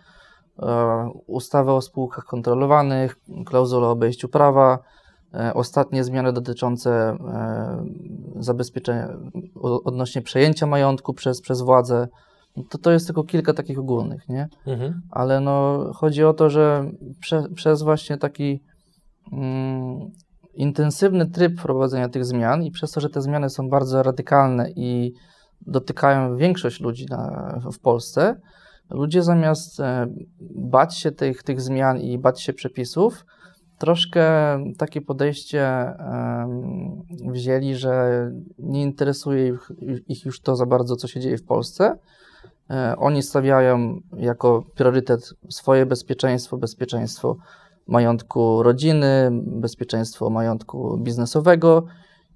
e, 0.59 1.09
ustawę 1.27 1.73
o 1.73 1.81
spółkach 1.81 2.25
kontrolowanych, 2.25 3.15
klauzulę 3.45 3.87
o 3.87 3.91
obejściu 3.91 4.29
prawa, 4.29 4.79
e, 5.33 5.53
ostatnie 5.53 6.03
zmiany 6.03 6.33
dotyczące 6.33 6.91
e, 6.91 7.85
zabezpieczenia 8.35 9.09
odnośnie 9.61 10.21
przejęcia 10.21 10.67
majątku 10.67 11.13
przez, 11.13 11.41
przez 11.41 11.61
władzę, 11.61 12.07
to 12.69 12.77
to 12.77 12.91
jest 12.91 13.05
tylko 13.05 13.23
kilka 13.23 13.53
takich 13.53 13.79
ogólnych, 13.79 14.29
nie? 14.29 14.47
Mhm. 14.67 15.01
ale 15.11 15.39
no, 15.39 15.85
chodzi 15.93 16.23
o 16.23 16.33
to, 16.33 16.49
że 16.49 16.91
prze, 17.21 17.43
przez 17.55 17.81
właśnie 17.81 18.17
taki 18.17 18.63
mm, 19.31 19.99
intensywny 20.53 21.25
tryb 21.25 21.59
wprowadzenia 21.59 22.09
tych 22.09 22.25
zmian 22.25 22.63
i 22.63 22.71
przez 22.71 22.91
to, 22.91 23.01
że 23.01 23.09
te 23.09 23.21
zmiany 23.21 23.49
są 23.49 23.69
bardzo 23.69 24.03
radykalne 24.03 24.71
i 24.75 25.13
dotykają 25.61 26.37
większość 26.37 26.81
ludzi 26.81 27.05
na, 27.09 27.53
w 27.73 27.79
Polsce, 27.79 28.35
ludzie 28.89 29.23
zamiast 29.23 29.79
e, 29.79 30.07
bać 30.55 30.97
się 30.97 31.11
tych, 31.11 31.43
tych 31.43 31.61
zmian 31.61 31.99
i 31.99 32.17
bać 32.17 32.41
się 32.41 32.53
przepisów, 32.53 33.25
troszkę 33.77 34.23
takie 34.77 35.01
podejście 35.01 35.67
em, 35.67 37.01
wzięli, 37.31 37.75
że 37.75 38.31
nie 38.59 38.81
interesuje 38.81 39.47
ich, 39.47 39.71
ich 40.07 40.25
już 40.25 40.41
to 40.41 40.55
za 40.55 40.65
bardzo, 40.65 40.95
co 40.95 41.07
się 41.07 41.19
dzieje 41.19 41.37
w 41.37 41.45
Polsce. 41.45 41.97
E, 42.69 42.95
Oni 42.97 43.23
stawiają 43.23 43.99
jako 44.17 44.63
priorytet 44.75 45.33
swoje 45.49 45.85
bezpieczeństwo, 45.85 46.57
bezpieczeństwo 46.57 47.37
majątku 47.87 48.63
rodziny, 48.63 49.29
bezpieczeństwo 49.31 50.29
majątku 50.29 50.97
biznesowego 50.97 51.85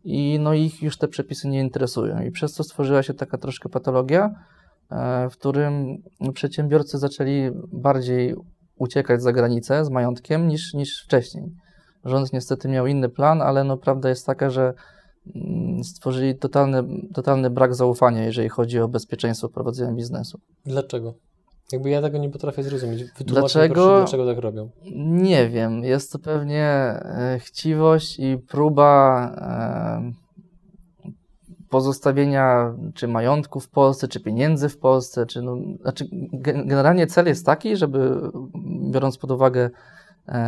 i 0.03 0.39
no 0.39 0.53
ich 0.53 0.83
już 0.83 0.97
te 0.97 1.07
przepisy 1.07 1.47
nie 1.47 1.59
interesują. 1.59 2.21
I 2.21 2.31
przez 2.31 2.53
to 2.53 2.63
stworzyła 2.63 3.03
się 3.03 3.13
taka 3.13 3.37
troszkę 3.37 3.69
patologia, 3.69 4.31
e, 4.91 5.29
w 5.29 5.37
którym 5.37 5.97
przedsiębiorcy 6.33 6.97
zaczęli 6.97 7.51
bardziej 7.71 8.35
uciekać 8.77 9.21
za 9.21 9.33
granicę 9.33 9.85
z 9.85 9.89
majątkiem 9.89 10.47
niż, 10.47 10.73
niż 10.73 11.03
wcześniej. 11.03 11.51
Rząd 12.05 12.33
niestety 12.33 12.69
miał 12.69 12.87
inny 12.87 13.09
plan, 13.09 13.41
ale 13.41 13.63
no 13.63 13.77
prawda 13.77 14.09
jest 14.09 14.25
taka, 14.25 14.49
że 14.49 14.73
stworzyli 15.83 16.35
totalny, 16.35 16.83
totalny 17.13 17.49
brak 17.49 17.75
zaufania, 17.75 18.23
jeżeli 18.23 18.49
chodzi 18.49 18.79
o 18.79 18.87
bezpieczeństwo 18.87 19.49
prowadzenia 19.49 19.91
biznesu. 19.93 20.39
Dlaczego? 20.65 21.13
Jakby 21.71 21.89
ja 21.89 22.01
tego 22.01 22.17
nie 22.17 22.29
potrafię 22.29 22.63
zrozumieć. 22.63 23.03
Wytłumacz 23.03 23.25
Dlaczego? 23.53 23.73
proszę, 23.73 23.97
dlaczego 24.01 24.25
tak 24.25 24.37
robią. 24.37 24.69
Nie 25.05 25.49
wiem, 25.49 25.83
jest 25.83 26.11
to 26.11 26.19
pewnie 26.19 26.65
e, 26.65 27.39
chciwość 27.39 28.19
i 28.19 28.37
próba 28.37 29.25
e, 29.37 30.11
pozostawienia 31.69 32.75
czy 32.93 33.07
majątku 33.07 33.59
w 33.59 33.69
Polsce, 33.69 34.07
czy 34.07 34.19
pieniędzy 34.19 34.69
w 34.69 34.77
Polsce, 34.77 35.25
czy 35.25 35.41
no, 35.41 35.57
znaczy 35.81 36.05
ge- 36.33 36.67
generalnie 36.67 37.07
cel 37.07 37.25
jest 37.25 37.45
taki, 37.45 37.77
żeby 37.77 38.21
biorąc 38.91 39.17
pod 39.17 39.31
uwagę 39.31 39.69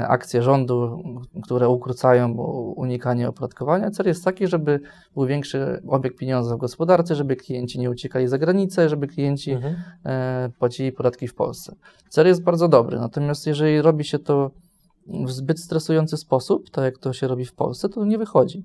akcje 0.07 0.41
rządu, 0.41 1.03
które 1.43 1.69
ukrócają 1.69 2.33
unikanie 2.75 3.29
opodatkowania, 3.29 3.91
cel 3.91 4.07
jest 4.07 4.25
taki, 4.25 4.47
żeby 4.47 4.79
był 5.15 5.25
większy 5.25 5.81
obieg 5.87 6.15
pieniądza 6.15 6.55
w 6.55 6.59
gospodarce, 6.59 7.15
żeby 7.15 7.35
klienci 7.35 7.79
nie 7.79 7.89
uciekali 7.89 8.27
za 8.27 8.37
granicę, 8.37 8.89
żeby 8.89 9.07
klienci 9.07 9.51
Mhm. 9.51 9.75
e, 10.05 10.49
płacili 10.59 10.91
podatki 10.91 11.27
w 11.27 11.35
Polsce. 11.35 11.75
Cel 12.09 12.27
jest 12.27 12.43
bardzo 12.43 12.67
dobry, 12.67 12.99
natomiast 12.99 13.47
jeżeli 13.47 13.81
robi 13.81 14.03
się 14.03 14.19
to 14.19 14.51
w 15.07 15.31
zbyt 15.31 15.59
stresujący 15.59 16.17
sposób, 16.17 16.69
tak 16.69 16.83
jak 16.83 16.97
to 16.97 17.13
się 17.13 17.27
robi 17.27 17.45
w 17.45 17.53
Polsce, 17.53 17.89
to 17.89 18.05
nie 18.05 18.17
wychodzi. 18.17 18.63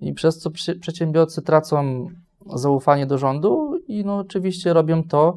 I 0.00 0.12
przez 0.12 0.38
co 0.38 0.50
przedsiębiorcy 0.80 1.42
tracą 1.42 2.06
zaufanie 2.54 3.06
do 3.06 3.18
rządu 3.18 3.78
i 3.88 4.04
no 4.04 4.18
oczywiście 4.18 4.72
robią 4.72 5.04
to, 5.04 5.36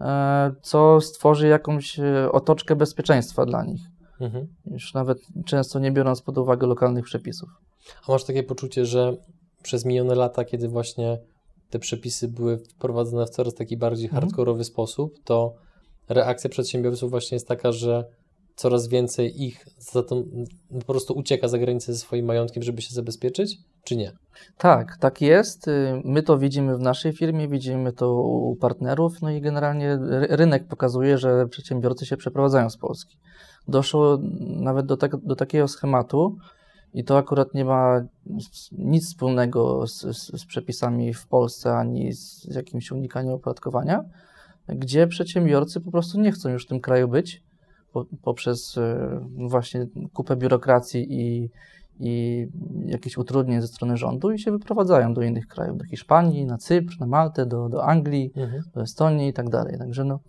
e, 0.00 0.52
co 0.62 1.00
stworzy 1.00 1.48
jakąś 1.48 1.98
e, 2.00 2.32
otoczkę 2.32 2.76
bezpieczeństwa 2.76 3.46
dla 3.46 3.64
nich. 3.64 3.95
Mhm. 4.20 4.46
Już 4.66 4.94
nawet 4.94 5.18
często 5.46 5.78
nie 5.78 5.92
biorąc 5.92 6.22
pod 6.22 6.38
uwagę 6.38 6.66
lokalnych 6.66 7.04
przepisów. 7.04 7.48
A 8.08 8.12
masz 8.12 8.24
takie 8.24 8.42
poczucie, 8.42 8.86
że 8.86 9.16
przez 9.62 9.84
minione 9.84 10.14
lata, 10.14 10.44
kiedy 10.44 10.68
właśnie 10.68 11.18
te 11.70 11.78
przepisy 11.78 12.28
były 12.28 12.58
wprowadzone 12.58 13.26
w 13.26 13.30
coraz 13.30 13.54
taki 13.54 13.76
bardziej 13.76 14.06
Mhm. 14.06 14.22
hardkorowy 14.22 14.64
sposób, 14.64 15.14
to 15.24 15.54
reakcja 16.08 16.50
przedsiębiorców 16.50 17.10
właśnie 17.10 17.34
jest 17.34 17.48
taka, 17.48 17.72
że 17.72 18.04
coraz 18.56 18.88
więcej 18.88 19.42
ich 19.42 19.66
za 19.78 20.02
to, 20.02 20.22
po 20.80 20.86
prostu 20.86 21.14
ucieka 21.14 21.48
za 21.48 21.58
granicę 21.58 21.92
ze 21.92 21.98
swoim 21.98 22.26
majątkiem, 22.26 22.62
żeby 22.62 22.82
się 22.82 22.94
zabezpieczyć, 22.94 23.58
czy 23.86 23.96
nie? 23.96 24.12
Tak, 24.58 24.96
tak 24.96 25.20
jest. 25.20 25.68
Y, 25.68 26.02
My 26.04 26.22
to 26.22 26.38
widzimy 26.38 26.76
w 26.76 26.80
naszej 26.80 27.12
firmie, 27.12 27.48
widzimy 27.48 27.92
to 27.92 28.14
u 28.22 28.56
partnerów, 28.56 29.22
no 29.22 29.30
i 29.30 29.40
generalnie 29.40 29.96
ry- 29.96 30.26
rynek 30.30 30.66
pokazuje, 30.68 31.18
że 31.18 31.46
przedsiębiorcy 31.48 32.06
się 32.06 32.16
przeprowadzają 32.16 32.70
z 32.70 32.76
Polski. 32.76 33.18
Doszło 33.68 34.18
nawet 34.40 34.86
do, 34.86 34.96
tak, 34.96 35.16
do 35.16 35.36
takiego 35.36 35.68
schematu 35.68 36.36
i 36.94 37.04
to 37.04 37.18
akurat 37.18 37.54
nie 37.54 37.64
ma 37.64 38.00
nic 38.72 39.06
wspólnego 39.06 39.86
z, 39.86 40.00
z, 40.00 40.40
z 40.40 40.46
przepisami 40.46 41.14
w 41.14 41.26
Polsce 41.26 41.76
ani 41.76 42.12
z 42.12 42.54
jakimś 42.54 42.90
unikaniem 42.90 43.34
opodatkowania, 43.34 44.04
gdzie 44.68 45.06
przedsiębiorcy 45.06 45.80
po 45.80 45.90
prostu 45.90 46.20
nie 46.20 46.32
chcą 46.32 46.48
już 46.48 46.64
w 46.64 46.68
tym 46.68 46.80
kraju 46.80 47.08
być 47.08 47.42
po, 47.92 48.04
poprzez 48.22 48.76
y, 48.76 48.96
właśnie 49.48 49.86
kupę 50.14 50.36
biurokracji 50.36 51.06
i 51.10 51.50
i 52.00 52.46
jakichś 52.86 53.18
utrudnień 53.18 53.60
ze 53.60 53.66
strony 53.66 53.96
rządu 53.96 54.32
i 54.32 54.38
się 54.38 54.50
wyprowadzają 54.50 55.14
do 55.14 55.22
innych 55.22 55.46
krajów, 55.46 55.78
do 55.78 55.84
Hiszpanii, 55.84 56.46
na 56.46 56.58
Cypr, 56.58 57.00
na 57.00 57.06
Maltę, 57.06 57.46
do, 57.46 57.68
do 57.68 57.84
Anglii, 57.84 58.32
do 58.74 58.82
Estonii 58.82 59.28
i 59.28 59.32
tak 59.32 59.50
dalej. 59.50 59.78
Także 59.78 60.04
no, 60.04 60.20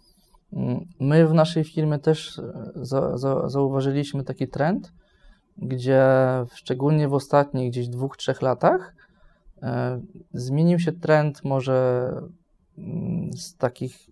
mm, 0.54 0.86
my 1.00 1.28
w 1.28 1.34
naszej 1.34 1.64
firmie 1.64 2.00
też 2.00 2.40
e, 2.40 2.72
za, 2.76 3.18
za, 3.18 3.50
zauważyliśmy 3.50 4.24
taki 4.24 4.48
trend, 4.48 4.94
gdzie 5.58 6.06
szczególnie 6.54 7.08
w 7.08 7.14
ostatnich 7.14 7.72
gdzieś 7.72 7.88
dwóch, 7.88 8.18
trzech 8.18 8.42
latach 8.42 8.96
e, 9.62 10.02
zmienił 10.34 10.80
się 10.80 10.92
trend 10.92 11.44
może 11.44 12.10
mm, 12.78 13.34
z 13.34 13.56
takich 13.56 14.10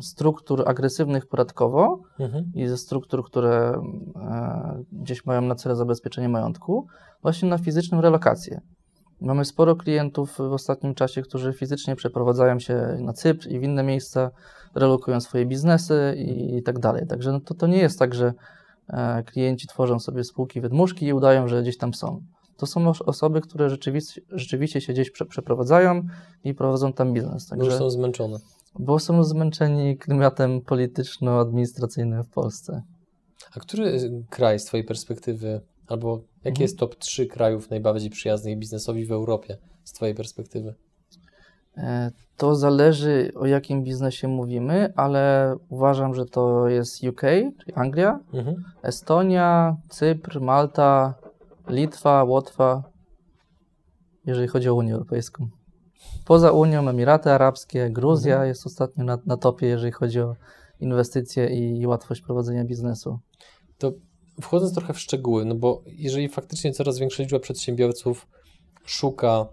struktur 0.00 0.68
agresywnych 0.68 1.26
podatkowo 1.26 1.98
Mhm. 2.18 2.44
i 2.54 2.66
ze 2.66 2.76
struktur, 2.78 3.24
które 3.24 3.82
e, 4.16 4.82
gdzieś 4.92 5.26
mają 5.26 5.42
na 5.42 5.54
celu 5.54 5.74
zabezpieczenie 5.74 6.28
majątku, 6.28 6.86
właśnie 7.22 7.48
na 7.48 7.58
fizyczną 7.58 8.00
relokację. 8.00 8.60
Mamy 9.20 9.44
sporo 9.44 9.76
klientów 9.76 10.38
w 10.38 10.40
ostatnim 10.52 10.94
czasie, 10.94 11.22
którzy 11.22 11.52
fizycznie 11.52 11.96
przeprowadzają 11.96 12.58
się 12.58 12.96
na 13.00 13.12
Cypr 13.12 13.48
i 13.48 13.60
w 13.60 13.62
inne 13.62 13.82
miejsca, 13.82 14.30
relokują 14.74 15.20
swoje 15.20 15.46
biznesy 15.46 16.14
i, 16.18 16.56
i 16.56 16.62
tak 16.62 16.78
dalej. 16.78 17.06
Także 17.06 17.32
no 17.32 17.40
to, 17.40 17.54
to 17.54 17.66
nie 17.66 17.78
jest 17.78 17.98
tak, 17.98 18.14
że 18.14 18.32
e, 18.88 19.22
klienci 19.22 19.66
tworzą 19.68 19.98
sobie 20.00 20.24
spółki 20.24 20.60
wydmuszki 20.60 21.06
i 21.06 21.12
udają, 21.12 21.48
że 21.48 21.62
gdzieś 21.62 21.78
tam 21.78 21.94
są. 21.94 22.22
To 22.56 22.66
są 22.66 22.88
os- 22.88 23.02
osoby, 23.02 23.40
które 23.40 23.70
rzeczywiście, 23.70 24.20
rzeczywiście 24.30 24.80
się 24.80 24.92
gdzieś 24.92 25.10
prze, 25.10 25.26
przeprowadzają 25.26 26.02
i 26.44 26.54
prowadzą 26.54 26.92
tam 26.92 27.12
biznes. 27.12 27.48
Bo 27.48 27.56
już 27.56 27.64
Także, 27.64 27.78
są 27.78 27.90
zmęczone. 27.90 28.38
Bo 28.78 28.98
są 28.98 29.24
zmęczeni 29.24 29.98
klimatem 29.98 30.60
polityczno-administracyjnym 30.60 32.22
w 32.24 32.28
Polsce. 32.30 32.82
A 33.56 33.60
który 33.60 33.98
kraj 34.30 34.58
z 34.58 34.64
Twojej 34.64 34.86
perspektywy, 34.86 35.60
albo 35.88 36.16
jakie 36.36 36.48
Mhm. 36.48 36.62
jest 36.62 36.78
top 36.78 36.96
3 36.96 37.26
krajów 37.26 37.70
najbardziej 37.70 38.10
przyjaznych 38.10 38.58
biznesowi 38.58 39.06
w 39.06 39.12
Europie 39.12 39.58
z 39.84 39.92
Twojej 39.92 40.14
perspektywy? 40.14 40.74
E, 41.76 42.10
To 42.36 42.54
zależy 42.54 43.30
o 43.36 43.46
jakim 43.46 43.82
biznesie 43.82 44.28
mówimy, 44.28 44.92
ale 44.96 45.54
uważam, 45.68 46.14
że 46.14 46.26
to 46.26 46.68
jest 46.68 47.04
UK, 47.04 47.20
czyli 47.58 47.74
Anglia, 47.74 48.20
Mhm. 48.32 48.56
Estonia, 48.82 49.76
Cypr, 49.88 50.40
Malta, 50.40 51.14
Litwa, 51.68 52.24
Łotwa, 52.24 52.82
jeżeli 54.26 54.48
chodzi 54.48 54.68
o 54.68 54.74
Unię 54.74 54.94
Europejską. 54.94 55.48
Poza 56.24 56.52
Unią 56.52 56.88
Emiraty 56.88 57.30
Arabskie, 57.30 57.90
Gruzja 57.90 58.32
Mhm. 58.34 58.48
jest 58.48 58.66
ostatnio 58.66 59.04
na, 59.04 59.18
na 59.26 59.36
topie, 59.36 59.66
jeżeli 59.66 59.92
chodzi 59.92 60.20
o 60.20 60.36
inwestycje 60.80 61.46
i 61.46 61.86
łatwość 61.86 62.20
prowadzenia 62.20 62.64
biznesu. 62.64 63.18
To 63.78 63.92
wchodząc 64.42 64.74
trochę 64.74 64.92
w 64.94 64.98
szczegóły, 65.00 65.44
no 65.44 65.54
bo 65.54 65.82
jeżeli 65.86 66.28
faktycznie 66.28 66.72
coraz 66.72 66.98
większa 66.98 67.22
liczba 67.22 67.38
przedsiębiorców 67.38 68.26
szuka 68.84 69.46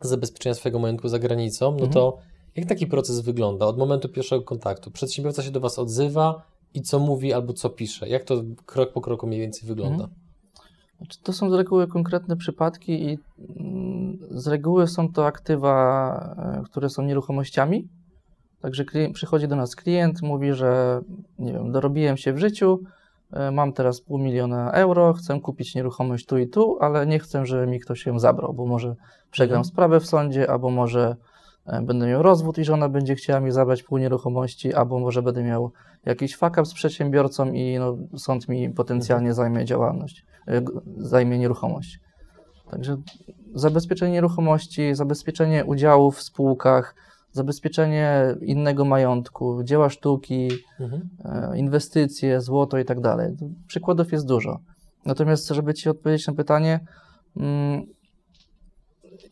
zabezpieczenia 0.00 0.54
swojego 0.54 0.78
majątku 0.78 1.08
za 1.08 1.18
granicą, 1.18 1.66
no 1.66 1.72
Mhm. 1.72 1.92
to 1.92 2.18
jak 2.56 2.68
taki 2.68 2.86
proces 2.86 3.20
wygląda 3.20 3.66
od 3.66 3.78
momentu 3.78 4.08
pierwszego 4.08 4.42
kontaktu? 4.42 4.90
Przedsiębiorca 4.90 5.42
się 5.42 5.50
do 5.50 5.60
Was 5.60 5.78
odzywa 5.78 6.42
i 6.74 6.82
co 6.82 6.98
mówi 6.98 7.32
albo 7.32 7.52
co 7.52 7.70
pisze? 7.70 8.08
Jak 8.08 8.24
to 8.24 8.42
krok 8.66 8.92
po 8.92 9.00
kroku 9.00 9.26
mniej 9.26 9.40
więcej 9.40 9.68
wygląda? 9.68 9.96
Znaczy, 9.96 10.14
to 11.22 11.32
są 11.32 11.50
z 11.50 11.52
reguły 11.52 11.86
konkretne 11.86 12.36
przypadki 12.36 13.04
i 13.04 13.18
mm, 13.60 14.18
z 14.30 14.46
reguły 14.46 14.86
są 14.86 15.12
to 15.12 15.26
aktywa, 15.26 16.36
e, 16.60 16.62
które 16.64 16.88
są 16.88 17.02
nieruchomościami. 17.02 17.88
Także 18.60 18.84
klient, 18.84 19.14
przychodzi 19.14 19.48
do 19.48 19.56
nas 19.56 19.76
klient, 19.76 20.22
mówi, 20.22 20.52
że 20.52 21.00
nie 21.38 21.52
wiem, 21.52 21.72
dorobiłem 21.72 22.16
się 22.16 22.32
w 22.32 22.38
życiu, 22.38 22.80
e, 23.32 23.50
mam 23.50 23.72
teraz 23.72 24.00
pół 24.00 24.18
miliona 24.18 24.72
euro, 24.72 25.12
chcę 25.12 25.40
kupić 25.40 25.74
nieruchomość 25.74 26.26
tu 26.26 26.38
i 26.38 26.48
tu, 26.48 26.76
ale 26.80 27.06
nie 27.06 27.18
chcę, 27.18 27.46
żeby 27.46 27.66
mi 27.66 27.80
ktoś 27.80 28.06
ją 28.06 28.18
zabrał, 28.18 28.54
bo 28.54 28.66
może 28.66 28.94
przegram 29.30 29.58
Mhm. 29.58 29.64
sprawę 29.64 30.00
w 30.00 30.06
sądzie, 30.06 30.50
albo 30.50 30.70
może 30.70 31.16
będę 31.82 32.06
miał 32.06 32.22
rozwód 32.22 32.58
i 32.58 32.64
żona 32.64 32.88
będzie 32.88 33.14
chciała 33.14 33.40
mi 33.40 33.50
zabrać 33.50 33.82
pół 33.82 33.98
nieruchomości, 33.98 34.74
albo 34.74 34.98
może 34.98 35.22
będę 35.22 35.42
miał 35.42 35.72
jakiś 36.04 36.36
fuck 36.36 36.52
up 36.52 36.64
z 36.64 36.74
przedsiębiorcą 36.74 37.52
i 37.52 37.78
no, 37.78 37.96
sąd 38.16 38.48
mi 38.48 38.70
potencjalnie 38.70 39.34
zajmie 39.34 39.64
działalność, 39.64 40.24
e, 40.48 40.62
zajmie 40.96 41.38
nieruchomość. 41.38 42.00
Także 42.70 42.96
zabezpieczenie 43.54 44.12
nieruchomości, 44.12 44.94
zabezpieczenie 44.94 45.64
udziałów 45.64 46.16
w 46.16 46.22
spółkach, 46.22 46.94
zabezpieczenie 47.32 48.34
innego 48.40 48.84
majątku, 48.84 49.62
dzieła 49.62 49.90
sztuki, 49.90 50.48
Mhm. 50.80 51.08
e, 51.24 51.58
inwestycje, 51.58 52.40
złoto 52.40 52.78
i 52.78 52.84
tak 52.84 53.00
dalej. 53.00 53.36
Przykładów 53.66 54.12
jest 54.12 54.26
dużo. 54.26 54.58
Natomiast, 55.06 55.48
żeby 55.48 55.74
Ci 55.74 55.88
odpowiedzieć 55.88 56.26
na 56.26 56.34
pytanie, 56.34 56.80
mm, 57.36 57.82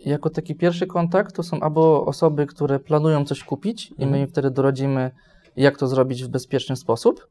jako 0.07 0.31
taki 0.31 0.55
pierwszy 0.55 0.87
kontakt 0.87 1.37
to 1.37 1.43
są 1.43 1.61
albo 1.61 2.07
osoby, 2.07 2.47
które 2.47 2.79
planują 2.81 3.25
coś 3.25 3.45
kupić 3.45 3.91
i 3.91 3.95
my 3.99 4.05
Mhm. 4.05 4.23
im 4.23 4.29
wtedy 4.29 4.51
doradzimy, 4.51 5.11
jak 5.57 5.79
to 5.79 5.87
zrobić 5.89 6.25
w 6.25 6.29
bezpieczny 6.29 6.77
sposób, 6.77 7.27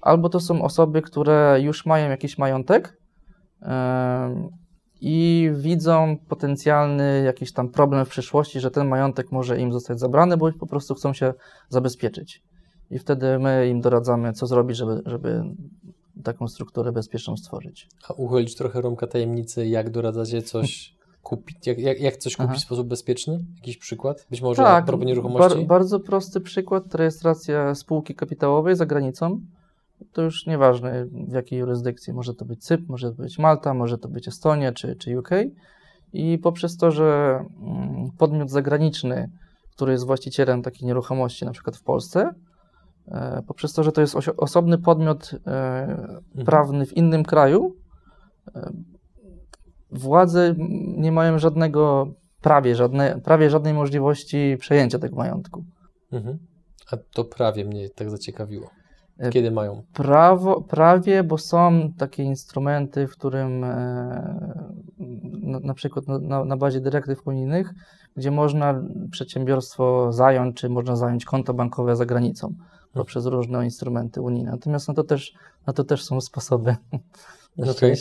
albo 0.00 0.28
to 0.28 0.40
są 0.40 0.62
osoby, 0.62 1.02
które 1.02 1.58
już 1.62 1.86
mają 1.86 2.10
jakiś 2.10 2.38
majątek 2.38 2.96
em, 3.62 4.48
i 5.00 5.50
widzą 5.54 6.16
potencjalny 6.28 7.22
jakiś 7.26 7.52
tam 7.52 7.68
problem 7.68 8.04
w 8.04 8.08
przyszłości, 8.08 8.60
że 8.60 8.70
ten 8.70 8.88
majątek 8.88 9.32
może 9.32 9.60
im 9.60 9.72
zostać 9.72 10.00
zabrany, 10.00 10.36
bo 10.36 10.52
po 10.52 10.66
prostu 10.66 10.94
chcą 10.94 11.12
się 11.12 11.34
zabezpieczyć. 11.68 12.42
I 12.90 12.98
wtedy 12.98 13.38
my 13.38 13.68
im 13.68 13.80
doradzamy, 13.80 14.32
co 14.32 14.46
zrobić, 14.46 14.76
żeby, 14.76 15.02
żeby 15.06 15.42
taką 16.24 16.48
strukturę 16.48 16.92
bezpieczną 16.92 17.36
stworzyć. 17.36 17.88
A 18.08 18.12
uchylić 18.12 18.56
trochę 18.56 18.80
rąbka 18.80 19.06
tajemnicy, 19.06 19.66
jak 19.66 19.90
doradzacie 19.90 20.42
coś 20.42 20.94
kupić, 21.22 21.66
jak, 21.66 21.78
jak, 21.78 22.00
jak 22.00 22.16
coś 22.16 22.36
kupić 22.36 22.50
Aha. 22.50 22.58
w 22.58 22.62
sposób 22.62 22.88
bezpieczny? 22.88 23.44
Jakiś 23.56 23.76
przykład? 23.78 24.26
Być 24.30 24.42
może 24.42 24.62
tak, 24.62 24.84
propos 24.84 25.06
nieruchomości? 25.06 25.58
bar- 25.58 25.66
bardzo 25.66 26.00
prosty 26.00 26.40
przykład, 26.40 26.94
rejestracja 26.94 27.74
spółki 27.74 28.14
kapitałowej 28.14 28.76
za 28.76 28.86
granicą. 28.86 29.40
To 30.12 30.22
już 30.22 30.46
nieważne 30.46 31.06
w 31.28 31.32
jakiej 31.32 31.58
jurysdykcji, 31.58 32.12
może 32.12 32.34
to 32.34 32.44
być 32.44 32.64
Cypr, 32.64 32.84
może 32.88 33.12
to 33.12 33.22
być 33.22 33.38
Malta, 33.38 33.74
może 33.74 33.98
to 33.98 34.08
być 34.08 34.28
Estonia 34.28 34.72
czy, 34.72 34.96
czy 34.96 35.18
UK. 35.18 35.30
I 36.12 36.38
poprzez 36.38 36.76
to, 36.76 36.90
że 36.90 37.38
mm, 37.62 38.10
podmiot 38.18 38.50
zagraniczny, 38.50 39.30
który 39.76 39.92
jest 39.92 40.06
właścicielem 40.06 40.62
takiej 40.62 40.86
nieruchomości, 40.86 41.44
na 41.44 41.50
przykład 41.52 41.76
w 41.76 41.82
Polsce, 41.82 42.30
e, 43.08 43.42
poprzez 43.46 43.72
to, 43.72 43.82
że 43.84 43.92
to 43.92 44.00
jest 44.00 44.16
osobny 44.36 44.78
podmiot 44.78 45.30
e, 45.46 45.82
Mhm. 45.82 46.46
prawny 46.46 46.86
w 46.86 46.96
innym 46.96 47.22
kraju, 47.24 47.74
e, 48.56 48.70
władze 49.92 50.54
nie 50.96 51.12
mają 51.12 51.38
żadnego, 51.38 52.06
prawie, 52.40 52.74
żadne, 52.76 53.20
prawie 53.24 53.50
żadnej 53.50 53.74
możliwości 53.74 54.56
przejęcia 54.60 54.98
tego 54.98 55.16
majątku. 55.16 55.64
Mhm. 56.12 56.38
A 56.92 56.96
to 56.96 57.24
prawie 57.24 57.64
mnie 57.64 57.90
tak 57.90 58.10
zaciekawiło. 58.10 58.70
E, 59.18 59.30
Kiedy 59.30 59.50
mają? 59.50 59.82
Prawo, 59.92 60.62
prawie, 60.62 61.24
bo 61.24 61.38
są 61.38 61.92
takie 61.98 62.22
instrumenty, 62.22 63.06
w 63.06 63.12
którym 63.12 63.64
e, 63.64 63.70
na, 65.42 65.60
na 65.60 65.74
przykład 65.74 66.08
na- 66.08 66.44
na, 66.44 66.56
bazie 66.56 66.80
dyrektyw 66.80 67.26
unijnych, 67.26 67.70
gdzie 68.16 68.30
można 68.30 68.82
przedsiębiorstwo 69.10 70.12
zająć, 70.12 70.56
czy 70.56 70.68
można 70.68 70.96
zająć 70.96 71.24
konto 71.24 71.54
bankowe 71.54 71.96
za 71.96 72.06
granicą 72.06 72.54
poprzez 72.92 73.26
różne 73.26 73.64
instrumenty 73.64 74.20
unijne. 74.20 74.50
Natomiast 74.50 74.88
na 74.88 74.94
to 74.94 75.04
też, 75.04 75.32
na 75.66 75.72
to 75.72 75.84
też 75.84 76.04
są 76.04 76.20
sposoby. 76.20 76.76
Na 77.56 77.70
Okej. 77.70 77.96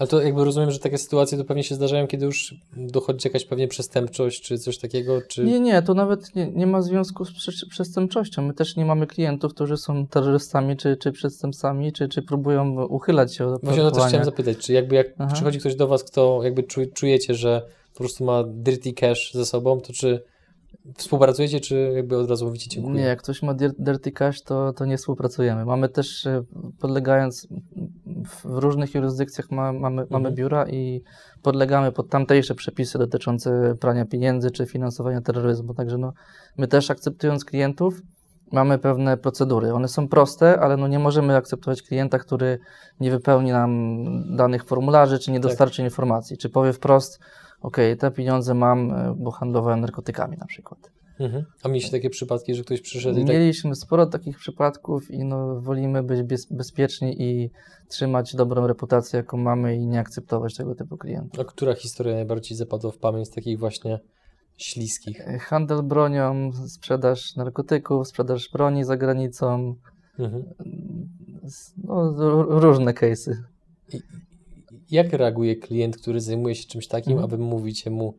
Ale 0.00 0.08
to 0.08 0.20
jakby 0.22 0.44
rozumiem, 0.44 0.70
że 0.70 0.78
takie 0.78 0.98
sytuacje 0.98 1.38
to 1.38 1.44
pewnie 1.44 1.64
się 1.64 1.74
zdarzają, 1.74 2.06
kiedy 2.06 2.26
już 2.26 2.54
dochodzi 2.76 3.28
jakaś 3.28 3.44
pewnie 3.44 3.68
przestępczość, 3.68 4.42
czy 4.42 4.58
coś 4.58 4.78
takiego, 4.78 5.22
czy... 5.28 5.44
Nie, 5.44 5.60
nie, 5.60 5.82
to 5.82 5.94
nawet 5.94 6.36
nie, 6.36 6.46
nie 6.46 6.66
ma 6.66 6.82
związku 6.82 7.24
z 7.24 7.32
prze- 7.32 7.66
przestępczością. 7.66 8.42
My 8.42 8.54
też 8.54 8.76
nie 8.76 8.84
mamy 8.84 9.06
klientów, 9.06 9.54
którzy 9.54 9.76
są 9.76 10.06
terrorystami, 10.06 10.76
czy, 10.76 10.96
czy 10.96 11.12
przestępcami, 11.12 11.92
czy, 11.92 12.08
czy 12.08 12.22
próbują 12.22 12.84
uchylać 12.84 13.34
się 13.34 13.46
od 13.46 13.60
Właśnie 13.60 13.68
o 13.68 13.70
to 13.70 13.74
też 13.74 13.80
opodatkowania. 13.80 14.08
chciałem 14.08 14.24
zapytać, 14.24 14.58
czy 14.58 14.72
jakby 14.72 14.94
jak 14.94 15.06
Aha. 15.18 15.34
przychodzi 15.34 15.58
ktoś 15.58 15.74
do 15.74 15.88
Was, 15.88 16.04
kto 16.04 16.40
jakby 16.44 16.62
czu, 16.62 16.80
czujecie, 16.94 17.34
że 17.34 17.62
prostu 18.02 18.24
ma 18.24 18.44
dirty 18.44 18.92
cash 18.92 19.32
ze 19.34 19.46
sobą, 19.46 19.80
to 19.80 19.92
czy 19.92 20.22
współpracujecie, 20.96 21.60
czy 21.60 21.92
jakby 21.96 22.18
od 22.18 22.30
razu 22.30 22.46
mówicie 22.46 22.70
dziękuję? 22.70 22.94
Nie, 22.96 23.02
jak 23.02 23.22
ktoś 23.22 23.42
ma 23.42 23.54
dir- 23.54 23.74
dirty 23.78 24.12
cash, 24.12 24.42
to, 24.42 24.72
to 24.72 24.84
nie 24.84 24.96
współpracujemy. 24.96 25.64
Mamy 25.64 25.88
też, 25.88 26.26
e, 26.26 26.42
podlegając 26.80 27.48
w 28.26 28.44
różnych 28.44 28.94
jurysdykcjach 28.94 29.50
ma, 29.50 29.72
mamy, 29.72 29.96
mamy 30.10 30.28
Mhm. 30.28 30.34
biura 30.34 30.68
i 30.68 31.02
podlegamy 31.42 31.92
pod 31.92 32.08
tamtejsze 32.08 32.54
przepisy 32.54 32.98
dotyczące 32.98 33.74
prania 33.80 34.04
pieniędzy 34.04 34.50
czy 34.50 34.66
finansowania 34.66 35.20
terroryzmu. 35.20 35.74
Także 35.74 35.98
no, 35.98 36.12
my 36.58 36.68
też 36.68 36.90
akceptując 36.90 37.44
klientów, 37.44 38.02
mamy 38.52 38.78
pewne 38.78 39.16
procedury. 39.16 39.74
One 39.74 39.88
są 39.88 40.08
proste, 40.08 40.60
ale 40.60 40.76
no 40.76 40.88
nie 40.88 40.98
możemy 40.98 41.36
akceptować 41.36 41.82
klienta, 41.82 42.18
który 42.18 42.58
nie 43.00 43.10
wypełni 43.10 43.52
nam 43.52 43.96
danych 44.36 44.64
formularzy, 44.64 45.18
czy 45.18 45.30
nie 45.30 45.40
Tak. 45.40 45.50
dostarczy 45.50 45.82
informacji, 45.82 46.38
czy 46.38 46.48
powie 46.48 46.72
wprost, 46.72 47.20
ok, 47.60 47.76
te 47.98 48.10
pieniądze 48.10 48.54
mam, 48.54 48.90
e, 48.90 49.14
bo 49.18 49.30
handlowałem 49.30 49.80
narkotykami 49.80 50.36
na 50.36 50.46
przykład. 50.46 50.90
Mhm. 51.20 51.44
A 51.62 51.68
mieliście 51.68 51.90
takie 51.90 52.10
przypadki, 52.10 52.54
że 52.54 52.62
ktoś 52.62 52.80
przyszedł 52.80 53.18
i 53.18 53.24
tak... 53.24 53.34
Mieliśmy 53.36 53.74
sporo 53.74 54.06
takich 54.06 54.38
przypadków 54.38 55.10
i 55.10 55.24
no, 55.24 55.60
wolimy 55.60 56.02
być 56.02 56.22
bez, 56.22 56.46
bezpieczni 56.52 57.22
i 57.22 57.50
trzymać 57.88 58.36
dobrą 58.36 58.66
reputację, 58.66 59.16
jaką 59.16 59.36
mamy 59.36 59.76
i 59.76 59.86
nie 59.86 60.00
akceptować 60.00 60.56
tego 60.56 60.74
typu 60.74 60.96
klientów. 60.96 61.40
A 61.40 61.44
która 61.44 61.74
historia 61.74 62.14
najbardziej 62.14 62.56
zapadła 62.56 62.90
w 62.90 62.98
pamięć 62.98 63.28
z 63.28 63.30
takich 63.30 63.58
właśnie 63.58 63.98
śliskich? 64.56 65.20
E, 65.28 65.38
Handel 65.38 65.82
bronią, 65.82 66.50
sprzedaż 66.66 67.36
narkotyków, 67.36 68.08
sprzedaż 68.08 68.50
broni 68.52 68.84
za 68.84 68.96
granicą, 68.96 69.74
Mhm. 70.18 70.44
no, 71.84 72.12
różne 72.60 72.92
case'y. 72.92 73.34
Jak 74.90 75.12
reaguje 75.12 75.56
klient, 75.56 75.96
który 75.96 76.20
zajmuje 76.20 76.54
się 76.54 76.68
czymś 76.68 76.86
takim, 76.88 77.12
Mhm. 77.12 77.24
a 77.24 77.36
wy 77.36 77.42
mówicie 77.42 77.90
mu 77.90 78.14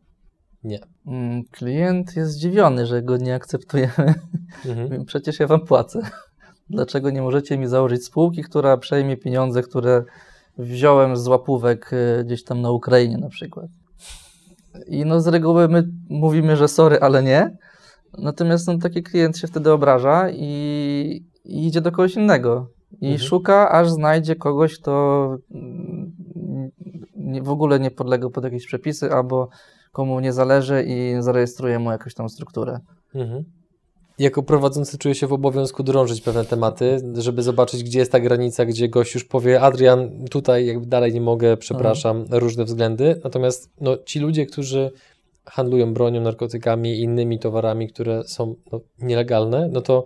nie? 0.64 0.78
Mm, 1.06 1.42
Klient 1.50 2.16
jest 2.16 2.32
zdziwiony, 2.32 2.86
że 2.86 3.02
go 3.02 3.16
nie 3.16 3.34
akceptujemy. 3.34 4.14
Mhm. 4.66 5.04
Przecież 5.10 5.40
ja 5.40 5.46
wam 5.46 5.60
płacę. 5.66 6.00
Dlaczego 6.70 7.10
nie 7.10 7.22
możecie 7.22 7.58
mi 7.58 7.66
założyć 7.66 8.04
spółki, 8.04 8.42
która 8.42 8.76
przejmie 8.76 9.16
pieniądze, 9.16 9.62
które 9.62 10.04
wziąłem 10.58 11.16
z 11.16 11.26
łapówek 11.28 11.92
y, 11.92 12.24
gdzieś 12.24 12.44
tam 12.44 12.60
na 12.60 12.70
Ukrainie 12.70 13.18
na 13.18 13.28
przykład? 13.28 13.66
I 14.86 15.04
no 15.04 15.20
z 15.20 15.26
reguły 15.26 15.68
my 15.68 15.88
mówimy, 16.08 16.56
że 16.56 16.68
sorry, 16.68 16.98
ale 17.00 17.22
nie. 17.22 17.56
Natomiast 18.18 18.66
no, 18.66 18.78
taki 18.78 19.02
klient 19.02 19.38
się 19.38 19.46
wtedy 19.46 19.72
obraża 19.72 20.30
i, 20.30 21.24
i 21.44 21.66
idzie 21.66 21.80
do 21.80 21.90
kogoś 21.90 22.14
innego. 22.16 22.66
I 23.00 23.06
Mhm. 23.06 23.18
szuka, 23.28 23.70
aż 23.70 23.90
znajdzie 23.90 24.36
kogoś, 24.36 24.78
kto 24.78 25.36
nie, 27.32 27.42
w 27.42 27.48
ogóle 27.48 27.80
nie 27.80 27.90
podlega 27.90 28.30
pod 28.30 28.44
jakieś 28.44 28.66
przepisy, 28.66 29.12
albo 29.12 29.48
komu 29.92 30.20
nie 30.20 30.32
zależy 30.32 30.84
i 30.86 31.14
zarejestruje 31.20 31.78
mu 31.78 31.90
jakąś 31.90 32.14
tam 32.14 32.28
strukturę. 32.28 32.80
Mhm. 33.14 33.44
Jako 34.18 34.42
prowadzący 34.42 34.98
czuję 34.98 35.14
się 35.14 35.26
w 35.26 35.32
obowiązku 35.32 35.82
drążyć 35.82 36.20
pewne 36.20 36.44
tematy, 36.44 37.12
żeby 37.14 37.42
zobaczyć, 37.42 37.84
gdzie 37.84 37.98
jest 37.98 38.12
ta 38.12 38.20
granica, 38.20 38.64
gdzie 38.64 38.88
gość 38.88 39.14
już 39.14 39.24
powie, 39.24 39.60
Adrian, 39.60 40.24
tutaj 40.30 40.66
jakby 40.66 40.86
dalej 40.86 41.14
nie 41.14 41.20
mogę, 41.20 41.56
przepraszam, 41.56 42.24
różne 42.30 42.64
względy. 42.64 43.20
Natomiast 43.24 43.70
no, 43.80 43.96
ci 43.96 44.20
ludzie, 44.20 44.46
którzy 44.46 44.90
handlują 45.44 45.94
bronią, 45.94 46.20
narkotykami 46.20 46.90
i 46.90 47.02
innymi 47.02 47.38
towarami, 47.38 47.88
które 47.88 48.24
są 48.24 48.54
no, 48.72 48.80
nielegalne, 48.98 49.68
no 49.72 49.80
to 49.80 50.04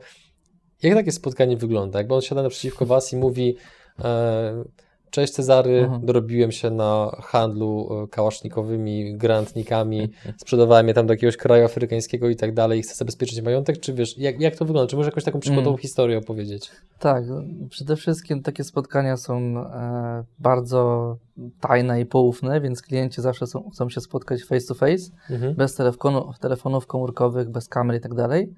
jak 0.83 0.95
takie 0.95 1.13
spotkanie 1.13 1.57
wygląda? 1.57 1.99
Jakby 1.99 2.15
on 2.15 2.21
siada 2.21 2.43
naprzeciwko 2.43 2.87
was 2.87 3.13
i 3.13 3.17
mówi 3.17 3.57
e, 4.05 4.65
Cześć 5.11 5.33
Cezary, 5.33 5.79
Mhm. 5.85 6.07
dorobiłem 6.07 6.53
się 6.53 6.71
na 6.71 7.17
handlu 7.23 7.89
e, 8.05 8.09
kałasznikowymi, 8.09 9.17
granatnikami, 9.17 10.09
sprzedawałem 10.39 10.89
je 10.89 10.95
tam 10.95 11.07
do 11.07 11.13
jakiegoś 11.13 11.37
kraju 11.37 11.65
afrykańskiego 11.65 12.29
i 12.29 12.37
tak 12.37 12.55
dalej 12.55 12.79
i 12.79 12.83
chcę 12.83 12.95
zabezpieczyć 12.95 13.43
majątek, 13.43 13.81
czy 13.81 13.95
wiesz, 13.95 14.19
jak, 14.19 14.41
jak 14.41 14.57
to 14.57 14.65
wygląda? 14.65 14.91
Czy 14.91 14.97
możesz 14.97 15.07
jakąś 15.11 15.25
taką 15.25 15.41
przykładową 15.41 15.71
Mm. 15.71 15.79
historię 15.83 16.19
opowiedzieć? 16.19 16.71
Tak, 16.99 17.25
przede 17.71 17.97
wszystkim 17.97 18.43
takie 18.43 18.65
spotkania 18.65 19.17
są 19.17 19.39
e, 19.59 20.25
bardzo 20.39 21.17
tajne 21.61 22.01
i 22.01 22.07
poufne, 22.07 22.61
więc 22.61 22.83
klienci 22.83 23.23
zawsze 23.23 23.47
są, 23.47 23.71
chcą 23.71 23.89
się 23.91 24.01
spotkać 24.01 24.45
face 24.45 24.67
to 24.67 24.75
face, 24.75 25.05
Mhm. 25.31 25.55
bez 25.55 25.75
telefonu, 25.75 26.33
telefonów 26.41 26.87
komórkowych, 26.87 27.51
bez 27.51 27.69
kamer 27.69 27.97
i 27.97 28.01
tak 28.01 28.15
dalej. 28.15 28.53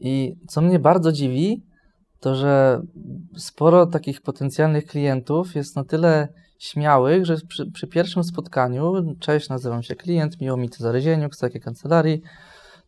I 0.00 0.36
co 0.48 0.60
mnie 0.60 0.78
bardzo 0.78 1.12
dziwi, 1.12 1.62
to 2.20 2.34
że 2.34 2.80
sporo 3.36 3.86
takich 3.86 4.20
potencjalnych 4.20 4.86
klientów 4.86 5.54
jest 5.54 5.76
na 5.76 5.84
tyle 5.84 6.28
śmiałych, 6.58 7.26
że 7.26 7.36
przy, 7.48 7.70
przy 7.70 7.86
pierwszym 7.86 8.24
spotkaniu, 8.24 9.14
cześć, 9.20 9.48
nazywam 9.48 9.82
się 9.82 9.94
klient, 9.94 10.40
miło 10.40 10.56
mi 10.56 10.68
Cezary 10.68 11.00
Zieniuk 11.00 11.34
z 11.34 11.38
takiej 11.38 11.60
kancelarii, 11.60 12.22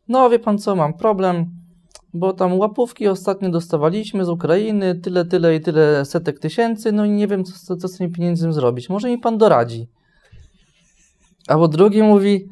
no 0.09 0.31
wie 0.31 0.39
pan 0.39 0.59
co, 0.59 0.77
mam 0.77 0.95
problem, 0.95 1.47
bo 2.15 2.33
tam 2.33 2.59
łapówki 2.59 3.09
ostatnio 3.09 3.51
dostawaliśmy 3.51 4.25
z 4.25 4.29
Ukrainy, 4.29 4.95
tyle, 4.95 5.25
tyle 5.25 5.57
i 5.57 5.61
tyle 5.61 6.05
setek 6.05 6.39
tysięcy, 6.39 6.93
no 6.93 7.05
i 7.05 7.11
nie 7.11 7.27
wiem, 7.27 7.45
co, 7.45 7.77
co 7.77 7.89
z 7.89 7.97
tymi 7.97 8.11
pieniędzmi 8.11 8.53
zrobić. 8.53 8.89
Może 8.89 9.09
mi 9.09 9.19
pan 9.19 9.39
doradzi. 9.39 9.89
Albo 11.49 11.69
drugi 11.69 12.03
mówi, 12.03 12.49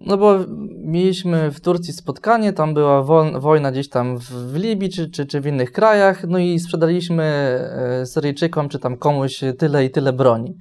no 0.00 0.18
bo 0.18 0.38
mieliśmy 0.84 1.50
w 1.50 1.60
Turcji 1.60 1.92
spotkanie, 1.92 2.52
tam 2.52 2.74
była 2.74 3.02
wol- 3.02 3.40
wojna 3.40 3.72
gdzieś 3.72 3.88
tam 3.88 4.18
w, 4.18 4.54
Libii 4.56 4.90
czy, 4.90 5.10
czy, 5.10 5.26
czy 5.26 5.40
w 5.40 5.46
innych 5.46 5.72
krajach, 5.72 6.24
no 6.24 6.38
i 6.38 6.58
sprzedaliśmy 6.58 7.24
e, 7.24 8.06
Syryjczykom 8.06 8.68
czy 8.68 8.78
tam 8.78 8.96
komuś 8.96 9.40
tyle 9.58 9.84
i 9.84 9.90
tyle 9.90 10.12
broni. 10.12 10.54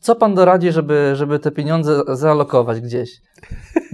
Co 0.00 0.14
pan 0.16 0.34
doradzi, 0.34 0.72
żeby, 0.72 1.12
żeby 1.14 1.38
te 1.38 1.50
pieniądze 1.50 2.02
zaalokować 2.08 2.80
gdzieś? 2.80 3.20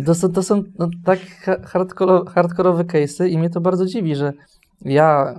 To 0.06 0.14
są, 0.14 0.32
to 0.32 0.42
są 0.42 0.62
no, 0.78 0.88
tak 1.04 1.18
ha- 1.44 1.56
hardkoro, 1.64 2.24
hardkorowe 2.24 2.84
case'y 2.84 3.28
i 3.28 3.38
mnie 3.38 3.50
to 3.50 3.60
bardzo 3.60 3.86
dziwi, 3.86 4.16
że 4.16 4.32
ja 4.80 5.34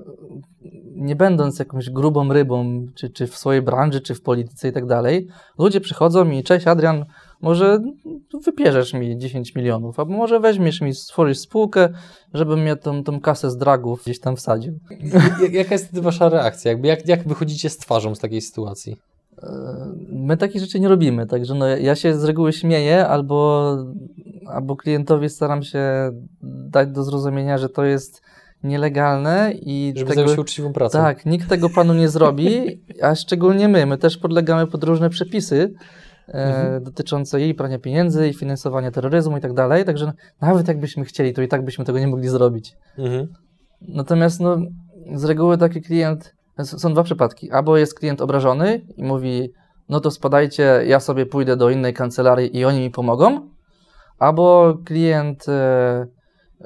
nie 0.96 1.16
będąc 1.16 1.60
jakąś 1.60 1.90
grubą 1.90 2.34
rybą, 2.34 2.86
czy, 2.96 3.10
czy 3.10 3.28
w 3.28 3.38
swojej 3.38 3.62
branży, 3.62 4.02
czy 4.02 4.16
w 4.16 4.22
polityce 4.22 4.70
i 4.70 4.72
tak 4.72 4.86
dalej, 4.86 5.28
ludzie 5.60 5.82
przychodzą 5.82 6.30
i 6.30 6.44
cześć 6.44 6.68
Adrian, 6.68 7.06
może 7.42 7.80
wypierzesz 8.46 8.94
mi 8.94 9.18
10 9.18 9.56
milionów, 9.56 10.00
albo 10.00 10.12
może 10.14 10.40
weźmiesz 10.40 10.82
mi, 10.82 10.94
stworzysz 10.94 11.40
spółkę, 11.40 11.90
żebym 12.34 12.60
mnie 12.62 12.76
tą, 12.76 13.04
tą 13.04 13.20
kasę 13.22 13.52
z 13.52 13.58
dragów 13.58 14.04
gdzieś 14.04 14.20
tam 14.20 14.36
wsadził. 14.36 14.74
Jak- 15.44 15.54
Jaka 15.54 15.74
jest 15.76 15.86
wtedy 15.88 16.02
wasza 16.02 16.30
reakcja? 16.30 16.72
Jakby 16.72 16.88
jak, 16.88 17.08
jak 17.08 17.28
wychodzicie 17.28 17.70
z 17.70 17.78
twarzą 17.78 18.16
z 18.16 18.20
takiej 18.20 18.42
sytuacji? 18.42 18.98
E, 19.44 19.48
My 20.12 20.38
takich 20.38 20.62
rzeczy 20.62 20.80
nie 20.80 20.88
robimy, 20.88 21.28
także 21.28 21.54
no, 21.56 21.68
ja 21.68 21.96
się 21.96 22.14
z 22.20 22.24
reguły 22.24 22.54
śmieję, 22.54 23.08
albo, 23.08 23.68
albo 24.48 24.76
klientowi 24.76 25.30
staram 25.30 25.64
się 25.64 25.82
dać 26.44 26.90
do 26.90 27.04
zrozumienia, 27.04 27.58
że 27.58 27.70
to 27.70 27.84
jest 27.84 28.22
nielegalne 28.64 29.52
i 29.62 29.94
Żeby 29.96 30.10
tego, 30.10 30.22
zająć 30.22 30.36
się 30.36 30.42
uczciwą 30.42 30.74
pracą. 30.74 30.98
tak, 31.00 31.26
nikt 31.26 31.50
tego 31.50 31.70
panu 31.70 31.94
nie 31.94 32.10
zrobi, 32.10 32.82
a 33.02 33.16
szczególnie 33.16 33.68
my. 33.68 33.86
My 33.86 33.98
też 33.98 34.18
podlegamy 34.18 34.68
pod 34.68 34.84
różne 34.84 35.10
przepisy 35.10 35.74
Mhm. 36.28 36.84
dotyczące 36.84 37.42
i 37.42 37.54
prania 37.54 37.80
pieniędzy, 37.80 38.30
i 38.30 38.34
finansowania 38.34 38.92
terroryzmu 38.92 39.38
i 39.38 39.42
tak 39.42 39.54
dalej, 39.54 39.86
także 39.86 40.14
nawet 40.42 40.68
jakbyśmy 40.68 41.06
chcieli, 41.06 41.34
to 41.34 41.42
i 41.42 41.48
tak 41.48 41.66
byśmy 41.66 41.86
tego 41.86 42.00
nie 42.00 42.08
mogli 42.08 42.30
zrobić. 42.30 42.76
Mhm. 42.98 43.28
Natomiast 43.82 44.40
no, 44.40 44.58
z 45.16 45.24
reguły 45.24 45.58
taki 45.58 45.82
klient, 45.82 46.36
są 46.64 46.94
dwa 46.94 47.04
przypadki. 47.04 47.52
Albo 47.52 47.78
jest 47.78 48.00
klient 48.00 48.22
obrażony 48.22 48.82
i 48.98 49.04
mówi, 49.04 49.52
no 49.90 50.00
to 50.00 50.12
spadajcie, 50.12 50.82
ja 50.86 51.00
sobie 51.00 51.26
pójdę 51.26 51.58
do 51.58 51.70
innej 51.70 51.94
kancelarii 51.94 52.58
i 52.58 52.66
oni 52.66 52.80
mi 52.80 52.92
pomogą. 52.92 53.50
Albo 54.20 54.78
klient 54.86 55.50
e, 55.50 56.08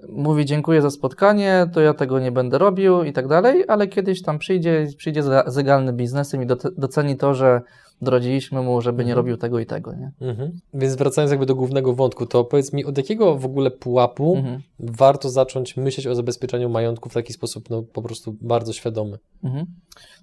mówi, 0.10 0.46
dziękuję 0.46 0.82
za 0.82 0.90
spotkanie, 0.90 1.70
to 1.74 1.82
ja 1.82 1.94
tego 1.94 2.20
nie 2.20 2.32
będę 2.32 2.58
robił 2.58 3.04
i 3.04 3.14
tak 3.14 3.28
dalej, 3.28 3.66
ale 3.68 3.88
kiedyś 3.88 4.22
tam 4.22 4.40
przyjdzie, 4.40 4.88
przyjdzie 4.98 5.24
z 5.24 5.56
legalnym 5.56 5.96
biznesem 5.96 6.44
i 6.44 6.48
doce- 6.48 6.72
doceni 6.78 7.18
to, 7.18 7.34
że 7.34 7.62
doradziliśmy 8.02 8.62
mu, 8.62 8.82
żeby 8.82 9.06
nie 9.06 9.12
Mhm. 9.12 9.18
robił 9.18 9.38
tego 9.38 9.60
i 9.60 9.66
tego, 9.66 9.94
nie? 9.94 10.12
Mhm. 10.22 10.52
Więc 10.74 10.96
wracając 10.96 11.32
jakby 11.32 11.46
do 11.46 11.56
głównego 11.56 11.94
wątku, 11.94 12.26
to 12.26 12.44
powiedz 12.44 12.74
mi, 12.74 12.86
od 12.86 12.98
jakiego 12.98 13.36
w 13.36 13.46
ogóle 13.46 13.72
pułapu 13.72 14.36
Mhm. 14.38 14.62
warto 14.80 15.30
zacząć 15.30 15.78
myśleć 15.78 16.08
o 16.08 16.16
zabezpieczeniu 16.16 16.70
majątku 16.70 17.10
w 17.10 17.14
taki 17.14 17.34
sposób 17.34 17.70
no, 17.70 17.84
po 17.94 18.02
prostu 18.02 18.36
bardzo 18.42 18.74
świadomy? 18.74 19.18
Mhm. 19.44 19.66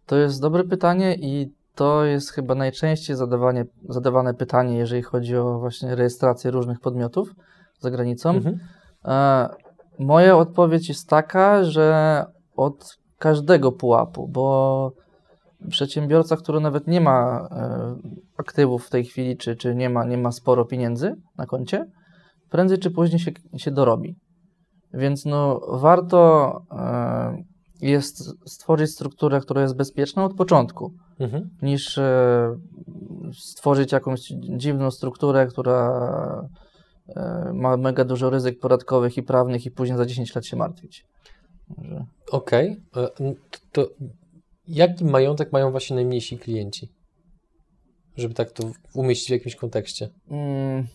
To 0.07 0.17
jest 0.17 0.41
dobre 0.43 0.65
pytanie 0.65 1.15
i 1.15 1.53
to 1.75 2.05
jest 2.05 2.31
chyba 2.31 2.55
najczęściej 2.55 3.17
zadawanie, 3.17 3.65
zadawane 3.89 4.35
pytanie, 4.35 4.77
jeżeli 4.79 5.03
chodzi 5.03 5.37
o 5.37 5.59
właśnie 5.59 5.95
rejestrację 5.95 6.51
różnych 6.51 6.81
podmiotów 6.81 7.35
za 7.81 7.91
granicą. 7.91 8.31
Mhm. 8.31 8.59
E, 9.05 9.49
moja 9.99 10.37
odpowiedź 10.37 10.89
jest 10.89 11.09
taka, 11.09 11.65
że 11.65 12.25
od 12.57 12.99
każdego 13.19 13.73
pułapu, 13.73 14.29
bo 14.29 14.93
przedsiębiorca, 15.71 16.37
który 16.37 16.61
nawet 16.61 16.87
nie 16.87 17.01
ma 17.01 17.49
e, 17.51 17.97
aktywów 18.37 18.87
w 18.87 18.91
tej 18.91 19.05
chwili, 19.05 19.37
czy, 19.37 19.57
czy 19.57 19.75
nie, 19.75 19.91
ma, 19.91 20.05
nie 20.05 20.19
ma 20.19 20.33
sporo 20.33 20.65
pieniędzy 20.65 21.15
na 21.37 21.47
koncie, 21.47 21.85
prędzej 22.51 22.79
czy 22.79 22.91
później 22.91 23.19
się, 23.19 23.33
się 23.57 23.71
dorobi. 23.71 24.17
Więc 24.95 25.25
no, 25.25 25.61
warto 25.69 26.53
e, 26.71 27.43
jest 27.81 28.25
stworzyć 28.47 28.91
strukturę, 28.91 29.41
która 29.41 29.63
jest 29.63 29.77
bezpieczna 29.77 30.25
od 30.25 30.35
początku, 30.35 30.93
Mhm. 31.21 31.51
niż 31.63 31.99
e, 31.99 32.57
stworzyć 33.39 33.93
jakąś 33.93 34.21
dziwną 34.57 34.91
strukturę, 34.91 35.47
która 35.47 36.49
ma 37.55 37.77
mega 37.77 38.05
dużo 38.05 38.31
ryzyk 38.31 38.59
podatkowych 38.61 39.17
i 39.17 39.23
prawnych 39.23 39.67
i 39.67 39.71
później 39.71 39.99
za 39.99 40.07
10 40.07 40.35
lat 40.35 40.47
się 40.47 40.57
martwić. 40.57 41.05
Okej. 42.33 42.77
Okay. 42.93 43.37
To 43.73 43.89
jaki 44.69 45.05
majątek 45.05 45.53
mają 45.53 45.71
właśnie 45.71 45.97
najmniejsi 45.97 46.39
klienci? 46.39 46.93
Żeby 48.17 48.35
tak 48.35 48.53
to 48.53 48.71
umieścić 48.95 49.29
w 49.29 49.33
jakimś 49.33 49.57
kontekście. 49.57 50.09
Mm, 50.31 50.87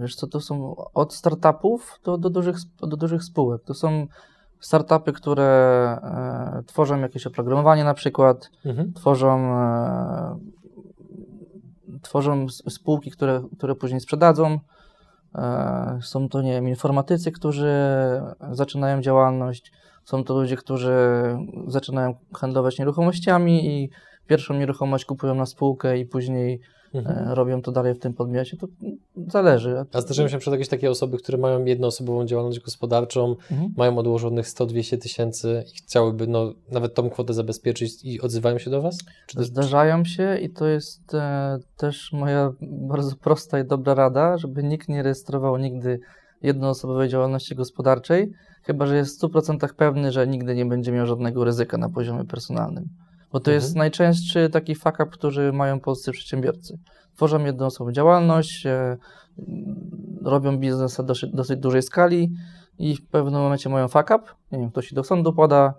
wiesz 0.00 0.16
co, 0.16 0.26
to 0.26 0.40
są 0.40 0.76
od 0.94 1.14
startupów 1.14 2.00
do, 2.04 2.18
do, 2.18 2.30
dużych, 2.30 2.56
do 2.80 2.96
dużych 2.96 3.24
spółek. 3.24 3.62
To 3.64 3.74
są 3.74 4.06
startupy, 4.60 5.12
które 5.12 5.44
e, 6.02 6.62
tworzą 6.66 7.00
jakieś 7.00 7.26
oprogramowanie 7.26 7.84
na 7.84 7.94
przykład, 7.94 8.50
mhm. 8.64 8.92
tworzą, 8.92 9.56
e, 9.56 10.38
tworzą 12.02 12.48
spółki, 12.48 13.10
które, 13.10 13.42
które 13.56 13.74
później 13.74 14.00
sprzedadzą. 14.00 14.58
E, 15.36 15.98
są 16.02 16.28
to, 16.28 16.42
nie 16.42 16.52
wiem, 16.52 16.68
informatycy, 16.68 17.32
którzy 17.32 17.72
zaczynają 18.50 19.00
działalność, 19.00 19.72
są 20.04 20.24
to 20.24 20.34
ludzie, 20.34 20.56
którzy 20.56 20.94
zaczynają 21.66 22.14
handlować 22.34 22.78
nieruchomościami 22.78 23.66
i 23.66 23.90
pierwszą 24.26 24.54
nieruchomość 24.54 25.04
kupują 25.04 25.34
na 25.34 25.46
spółkę 25.46 25.98
i 25.98 26.06
później 26.06 26.60
mhm. 26.96 27.28
E, 27.28 27.34
robią 27.34 27.62
to 27.62 27.72
dalej 27.72 27.94
w 27.94 27.98
tym 27.98 28.14
podmiocie, 28.14 28.56
to 28.56 28.66
zależy. 29.26 29.84
A 29.92 30.00
zdarzają 30.00 30.28
się 30.28 30.38
przed 30.38 30.52
jakieś 30.52 30.68
takie 30.68 30.90
osoby, 30.90 31.18
które 31.18 31.38
mają 31.38 31.64
jednoosobową 31.64 32.26
działalność 32.26 32.60
gospodarczą, 32.60 33.36
mhm. 33.50 33.74
mają 33.76 33.98
odłożonych 33.98 34.46
100-200 34.46 34.98
tysięcy 34.98 35.64
i 35.74 35.76
chciałyby 35.76 36.26
no, 36.26 36.52
nawet 36.72 36.94
tą 36.94 37.10
kwotę 37.10 37.34
zabezpieczyć 37.34 38.04
i 38.04 38.20
odzywają 38.20 38.58
się 38.58 38.70
do 38.70 38.82
Was? 38.82 38.98
Czy 39.26 39.44
Zdarzają 39.44 40.04
się 40.04 40.38
i 40.38 40.50
to 40.50 40.66
jest 40.66 41.14
e, 41.14 41.58
też 41.76 42.12
moja 42.12 42.52
bardzo 42.62 43.16
prosta 43.16 43.60
i 43.60 43.66
dobra 43.66 43.94
rada, 43.94 44.38
żeby 44.38 44.62
nikt 44.62 44.88
nie 44.88 45.02
rejestrował 45.02 45.56
nigdy 45.56 46.00
jednoosobowej 46.42 47.08
działalności 47.08 47.54
gospodarczej, 47.54 48.32
chyba 48.62 48.86
że 48.86 48.96
jest 48.96 49.20
w 49.20 49.24
100% 49.24 49.74
pewny, 49.76 50.12
że 50.12 50.26
nigdy 50.26 50.54
nie 50.54 50.66
będzie 50.66 50.92
miał 50.92 51.06
żadnego 51.06 51.44
ryzyka 51.44 51.78
na 51.78 51.88
poziomie 51.88 52.24
personalnym. 52.24 52.88
Bo 53.36 53.40
to 53.40 53.50
mhm. 53.50 53.54
jest 53.54 53.76
najczęstszy 53.76 54.48
taki 54.50 54.74
fuck 54.74 54.94
up, 54.94 55.06
który 55.06 55.52
mają 55.52 55.80
polscy 55.80 56.12
przedsiębiorcy. 56.12 56.78
Tworzą 57.14 57.44
jednoosobową 57.44 57.92
działalność, 57.92 58.66
e, 58.66 58.96
robią 60.22 60.58
biznes 60.58 60.98
na 60.98 61.04
dosyć, 61.04 61.30
dosyć 61.30 61.60
dużej 61.60 61.82
skali 61.82 62.32
i 62.78 62.96
w 62.96 63.06
pewnym 63.06 63.40
momencie 63.40 63.68
mają 63.68 63.88
fuck 63.88 64.04
up, 64.04 64.24
nie 64.52 64.58
wiem, 64.58 64.70
ktoś 64.70 64.88
się 64.88 64.94
do 64.96 65.04
sądu 65.04 65.32
poda, 65.32 65.74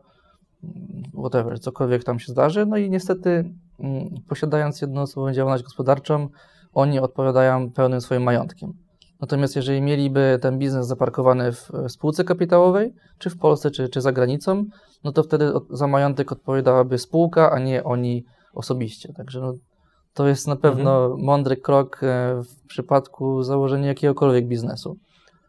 whatever, 1.13 1.59
cokolwiek 1.59 2.03
tam 2.03 2.19
się 2.19 2.31
zdarzy, 2.31 2.65
no 2.65 2.77
i 2.77 2.89
niestety 2.89 3.53
mm, 3.79 4.09
posiadając 4.29 4.81
jednoosobową 4.81 5.33
działalność 5.33 5.63
gospodarczą, 5.63 6.29
oni 6.73 6.99
odpowiadają 6.99 7.71
pełnym 7.71 8.01
swoim 8.01 8.23
majątkiem. 8.23 8.73
Natomiast 9.21 9.55
jeżeli 9.55 9.81
mieliby 9.81 10.39
ten 10.41 10.59
biznes 10.59 10.87
zaparkowany 10.87 11.51
w 11.51 11.69
spółce 11.87 12.23
kapitałowej, 12.23 12.93
czy 13.17 13.29
w 13.29 13.37
Polsce, 13.37 13.71
czy, 13.71 13.89
czy 13.89 14.01
za 14.01 14.11
granicą, 14.11 14.65
no 15.03 15.11
to 15.11 15.23
wtedy 15.23 15.51
za 15.69 15.87
majątek 15.87 16.31
odpowiadałaby 16.31 16.97
spółka, 16.97 17.51
a 17.51 17.59
nie 17.59 17.83
oni 17.83 18.25
osobiście. 18.53 19.13
Także 19.13 19.41
no, 19.41 19.53
to 20.13 20.27
jest 20.27 20.47
na 20.47 20.55
pewno 20.55 21.05
mhm. 21.05 21.25
mądry 21.25 21.57
krok 21.57 22.03
e, 22.03 22.41
w 22.43 22.67
przypadku 22.67 23.43
założenia 23.43 23.87
jakiegokolwiek 23.87 24.47
biznesu. 24.47 24.97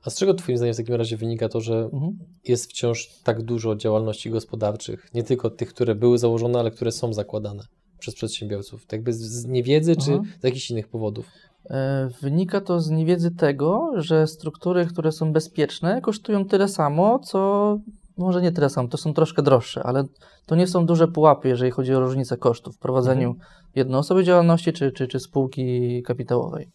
A 0.05 0.11
z 0.11 0.19
czego 0.19 0.35
Twoim 0.35 0.59
zdaniem 0.59 0.75
w 0.75 0.77
takim 0.77 0.95
razie 0.95 1.17
wynika 1.17 1.49
to, 1.49 1.61
że 1.61 1.89
mhm. 1.93 2.19
jest 2.45 2.71
wciąż 2.71 3.09
tak 3.25 3.43
dużo 3.43 3.77
działalności 3.77 4.31
gospodarczych, 4.31 5.09
nie 5.15 5.23
tylko 5.23 5.51
tych, 5.51 5.69
które 5.69 5.95
były 5.95 6.19
założone, 6.19 6.59
ale 6.59 6.71
które 6.71 6.93
są 6.93 7.13
zakładane 7.13 7.65
przez 7.99 8.15
przedsiębiorców? 8.15 8.87
Tak 8.87 8.93
jakby 8.93 9.13
z 9.13 9.47
niewiedzy, 9.47 9.97
czy 9.97 10.13
mhm. 10.13 10.33
z 10.41 10.45
jakichś 10.45 10.71
innych 10.71 10.89
powodów? 10.89 11.27
E, 11.71 12.09
wynika 12.21 12.61
to 12.61 12.81
z 12.81 12.91
niewiedzy 12.91 13.31
tego, 13.31 13.91
że 13.97 14.27
struktury, 14.27 14.87
które 14.87 15.13
są 15.13 15.33
bezpieczne, 15.33 16.01
kosztują 16.01 16.45
tyle 16.45 16.69
samo, 16.69 17.19
co 17.19 17.79
może 18.19 18.43
nie 18.43 18.53
tyle 18.53 18.71
samo, 18.71 18.89
to 18.89 18.97
są 18.97 19.14
troszkę 19.14 19.43
droższe, 19.43 19.83
ale 19.83 20.05
to 20.47 20.57
nie 20.57 20.66
są 20.66 20.87
duże 20.87 21.09
pułapy, 21.09 21.49
jeżeli 21.49 21.71
chodzi 21.71 21.95
o 21.95 22.01
różnicę 22.01 22.37
kosztów 22.37 22.77
w 22.77 22.79
prowadzeniu 22.79 23.29
mhm. 23.31 23.49
jednoosobowej 23.75 24.25
działalności 24.25 24.73
czy, 24.73 24.93
czy, 24.93 25.07
czy 25.07 25.21
spółki 25.21 26.03
kapitałowej. 26.03 26.69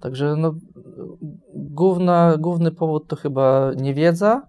Także 0.00 0.36
no, 0.36 0.54
główna, 1.54 2.36
główny 2.38 2.70
powód 2.70 3.08
to 3.08 3.16
chyba 3.16 3.70
niewiedza, 3.76 4.42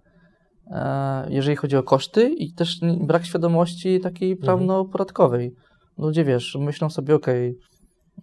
e, 0.67 1.27
jeżeli 1.29 1.55
chodzi 1.55 1.77
o 1.77 1.83
koszty 1.83 2.29
i 2.29 2.53
też 2.53 2.79
brak 3.01 3.25
świadomości 3.25 3.99
takiej 3.99 4.31
mhm. 4.31 4.45
prawno-podatkowej. 4.45 5.55
Ludzie, 5.97 6.23
wiesz, 6.25 6.57
myślą 6.59 6.89
sobie, 6.89 7.15
ok, 7.15 7.27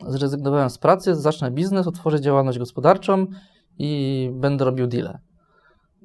zrezygnowałem 0.08 0.70
z 0.70 0.78
pracy, 0.78 1.14
zacznę 1.14 1.50
biznes, 1.50 1.86
otworzę 1.86 2.20
działalność 2.20 2.58
gospodarczą 2.58 3.26
i 3.78 4.30
będę 4.34 4.64
robił 4.64 4.86
deale. 4.86 5.18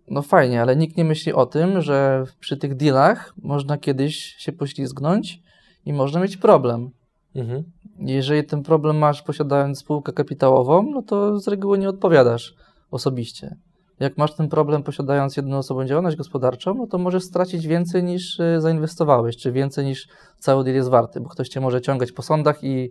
No 0.07 0.21
fajnie, 0.21 0.61
ale 0.61 0.75
nikt 0.75 0.97
nie 0.97 1.05
myśli 1.05 1.33
o 1.33 1.45
tym, 1.45 1.81
że 1.81 2.23
przy 2.39 2.57
tych 2.57 2.75
dealach 2.75 3.33
można 3.41 3.77
kiedyś 3.77 4.15
się 4.15 4.51
poślizgnąć 4.51 5.41
i 5.85 5.93
można 5.93 6.19
mieć 6.19 6.37
problem. 6.37 6.89
Mhm. 7.35 7.63
Jeżeli 7.99 8.43
ten 8.43 8.63
problem 8.63 8.97
masz 8.97 9.21
posiadając 9.21 9.79
spółkę 9.79 10.13
kapitałową, 10.13 10.83
no 10.91 11.01
to 11.01 11.39
z 11.39 11.47
reguły 11.47 11.77
nie 11.77 11.89
odpowiadasz 11.89 12.55
osobiście. 12.91 13.55
Jak 13.99 14.17
masz 14.17 14.35
ten 14.35 14.49
problem 14.49 14.83
posiadając 14.83 15.37
jednoosobową 15.37 15.87
działalność 15.87 16.17
gospodarczą, 16.17 16.73
no 16.73 16.87
to 16.87 16.97
możesz 16.97 17.23
stracić 17.23 17.67
więcej 17.67 18.03
niż 18.03 18.39
y, 18.39 18.61
zainwestowałeś, 18.61 19.37
czy 19.37 19.51
więcej 19.51 19.85
niż 19.85 20.07
cały 20.39 20.63
deal 20.63 20.75
jest 20.75 20.89
warty, 20.89 21.21
bo 21.21 21.29
ktoś 21.29 21.49
cię 21.49 21.61
może 21.61 21.81
ciągać 21.81 22.11
po 22.11 22.21
sądach 22.21 22.63
i 22.63 22.89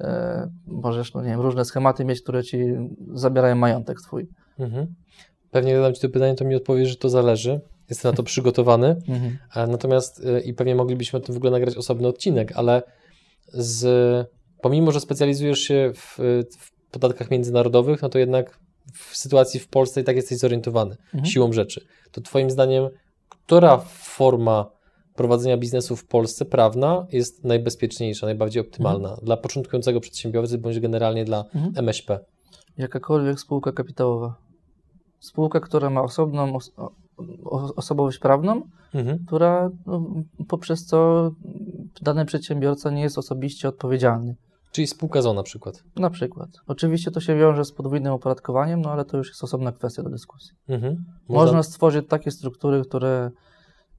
e, 0.00 0.50
możesz, 0.66 1.14
no 1.14 1.22
nie 1.22 1.28
wiem, 1.28 1.40
różne 1.40 1.64
schematy 1.64 2.04
mieć, 2.04 2.22
które 2.22 2.44
ci 2.44 2.58
zabierają 3.12 3.54
majątek 3.54 4.00
twój. 4.00 4.28
Mhm. 4.58 4.86
Pewnie 5.56 5.76
zadam 5.76 5.94
Ci 5.94 6.00
to 6.00 6.08
pytanie, 6.08 6.34
to 6.34 6.44
mi 6.44 6.54
odpowiesz, 6.54 6.88
że 6.88 6.96
to 6.96 7.08
zależy. 7.08 7.60
Jestem 7.90 8.10
na 8.10 8.16
to 8.16 8.22
przygotowany. 8.32 8.96
Mhm. 9.08 9.38
Natomiast 9.70 10.24
y, 10.24 10.40
i 10.40 10.54
pewnie 10.54 10.74
moglibyśmy 10.74 11.16
o 11.16 11.22
tym 11.22 11.34
w 11.34 11.36
ogóle 11.36 11.52
nagrać 11.52 11.76
osobny 11.76 12.08
odcinek, 12.08 12.52
ale 12.54 12.82
z, 13.48 13.86
pomimo, 14.62 14.92
że 14.92 15.00
specjalizujesz 15.00 15.58
się 15.58 15.92
w, 15.94 16.18
w 16.58 16.90
podatkach 16.90 17.30
międzynarodowych, 17.30 18.02
no 18.02 18.08
to 18.08 18.18
jednak 18.18 18.58
w 18.94 19.16
sytuacji 19.16 19.60
w 19.60 19.68
Polsce 19.68 20.00
i 20.00 20.04
tak 20.04 20.16
jesteś 20.16 20.38
zorientowany 20.38 20.96
mhm. 21.04 21.26
siłą 21.26 21.52
rzeczy. 21.52 21.86
To 22.12 22.20
Twoim 22.20 22.50
zdaniem, 22.50 22.88
która 23.28 23.78
forma 23.88 24.70
prowadzenia 25.14 25.56
biznesu 25.56 25.96
w 25.96 26.06
Polsce 26.06 26.44
prawna 26.44 27.06
jest 27.12 27.44
najbezpieczniejsza, 27.44 28.26
najbardziej 28.26 28.60
optymalna 28.60 29.08
mhm. 29.08 29.24
dla 29.24 29.36
początkującego 29.36 30.00
przedsiębiorcy 30.00 30.58
bądź 30.58 30.80
generalnie 30.80 31.24
dla 31.24 31.44
mhm. 31.54 31.72
MŚP? 31.76 32.18
Jakakolwiek 32.78 33.40
spółka 33.40 33.72
kapitałowa 33.72 34.45
spółka, 35.20 35.60
która 35.60 35.90
ma 35.90 36.02
osobną 36.02 36.56
os 36.56 36.72
osobowość 37.76 38.18
prawną, 38.18 38.62
mhm. 38.94 39.18
która 39.26 39.70
no, 39.86 40.04
poprzez 40.48 40.86
co 40.86 41.30
dany 42.02 42.24
przedsiębiorca 42.24 42.90
nie 42.90 43.02
jest 43.02 43.18
osobiście 43.18 43.68
odpowiedzialny. 43.68 44.36
Czyli 44.72 44.86
spółka 44.86 45.22
ZO 45.22 45.34
na 45.34 45.42
przykład. 45.42 45.82
Na 45.96 46.10
przykład. 46.10 46.48
Oczywiście 46.66 47.10
to 47.10 47.20
się 47.20 47.36
wiąże 47.36 47.64
z 47.64 47.72
podwójnym 47.72 48.12
opodatkowaniem, 48.12 48.80
no 48.80 48.90
ale 48.90 49.04
to 49.04 49.16
już 49.16 49.28
jest 49.28 49.44
osobna 49.44 49.72
kwestia 49.72 50.02
do 50.02 50.10
dyskusji. 50.10 50.52
Mhm. 50.68 51.04
Można... 51.28 51.44
Można 51.44 51.62
stworzyć 51.62 52.08
takie 52.08 52.30
struktury, 52.30 52.82
które 52.82 53.30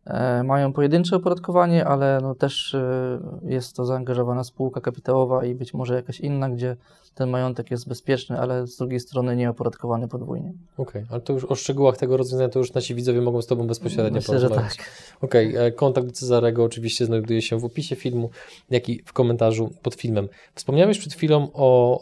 E, 0.07 0.43
mają 0.43 0.73
pojedyncze 0.73 1.15
opodatkowanie, 1.15 1.85
ale 1.85 2.19
no 2.21 2.35
też 2.35 2.73
e, 2.75 3.19
jest 3.43 3.75
to 3.75 3.85
zaangażowana 3.85 4.43
spółka 4.43 4.81
kapitałowa 4.81 5.45
i 5.45 5.55
być 5.55 5.73
może 5.73 5.95
jakaś 5.95 6.19
inna, 6.19 6.49
gdzie 6.49 6.77
ten 7.17 7.29
majątek 7.29 7.71
jest 7.71 7.87
bezpieczny, 7.87 8.39
ale 8.39 8.67
z 8.67 8.77
drugiej 8.77 8.99
strony 8.99 9.35
nie 9.35 9.49
opodatkowany 9.49 10.07
podwójnie. 10.07 10.53
Okej, 10.77 11.01
okay, 11.01 11.05
ale 11.09 11.21
to 11.21 11.33
już 11.33 11.45
o 11.45 11.55
szczegółach 11.55 11.97
tego 11.97 12.17
rozwiązania 12.17 12.49
to 12.49 12.59
już 12.59 12.73
nasi 12.73 12.95
widzowie 12.95 13.21
mogą 13.21 13.41
z 13.41 13.47
Tobą 13.47 13.67
bezpośrednio 13.67 14.13
Myślę, 14.13 14.35
porozmawiać. 14.35 14.71
Że 14.71 14.77
tak. 14.77 14.85
Okej, 15.21 15.49
okay, 15.49 15.61
e, 15.61 15.71
kontakt 15.71 16.07
do 16.07 16.13
Cezarego 16.13 16.63
oczywiście 16.63 17.05
znajduje 17.05 17.41
się 17.41 17.59
w 17.59 17.65
opisie 17.65 17.95
filmu, 17.95 18.29
jak 18.69 18.89
i 18.89 19.01
w 19.05 19.13
komentarzu 19.13 19.69
pod 19.83 19.95
filmem. 19.95 20.29
Wspomniałeś 20.55 20.99
przed 20.99 21.13
chwilą 21.13 21.49
o 21.53 22.01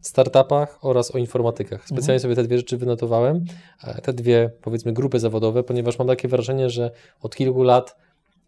startupach 0.00 0.78
oraz 0.82 1.14
o 1.14 1.18
informatykach. 1.18 1.80
Mhm. 1.80 1.86
Specjalnie 1.86 2.14
mhm. 2.14 2.20
sobie 2.20 2.34
te 2.36 2.42
dwie 2.42 2.56
rzeczy 2.56 2.76
wynotowałem, 2.76 3.44
e, 3.84 4.00
te 4.00 4.12
dwie 4.12 4.50
powiedzmy 4.62 4.92
grupy 4.92 5.18
zawodowe, 5.18 5.62
ponieważ 5.62 5.98
mam 5.98 6.08
takie 6.08 6.28
wrażenie, 6.28 6.70
że 6.70 6.90
od 7.22 7.36
kilku 7.36 7.62
lat 7.62 7.96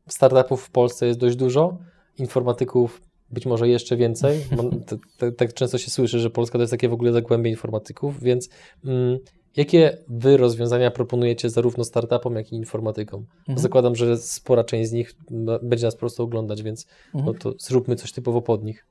startupów 0.08 0.62
w 0.62 0.70
Polsce 0.70 1.06
jest 1.06 1.18
dość 1.18 1.36
dużo, 1.36 1.78
informatyków 2.18 3.02
być 3.30 3.46
może 3.46 3.68
jeszcze 3.68 3.96
więcej. 3.96 4.40
Tak 5.36 5.54
często 5.54 5.78
się 5.78 5.90
słyszy, 5.90 6.18
że 6.18 6.30
Polska 6.30 6.58
to 6.58 6.62
jest 6.62 6.70
takie 6.70 6.88
w 6.88 6.92
ogóle 6.92 7.12
zagłębie 7.12 7.50
informatyków, 7.50 8.22
więc 8.22 8.48
mm, 8.84 9.18
jakie 9.56 9.98
wy 10.08 10.36
rozwiązania 10.36 10.90
proponujecie 10.90 11.50
zarówno 11.50 11.84
startupom, 11.84 12.36
jak 12.36 12.52
i 12.52 12.56
informatykom? 12.56 13.26
Mhm. 13.38 13.58
Zakładam, 13.58 13.96
że 13.96 14.16
spora 14.16 14.64
część 14.64 14.90
z 14.90 14.92
nich 14.92 15.14
będzie 15.62 15.86
nas 15.86 15.94
po 15.94 16.00
prostu 16.00 16.22
oglądać, 16.22 16.62
więc 16.62 16.86
no 17.14 17.20
mhm. 17.20 17.36
no 17.36 17.40
to 17.42 17.58
zróbmy 17.58 17.96
coś 17.96 18.12
typowo 18.12 18.42
pod 18.42 18.64
nich. 18.64 18.86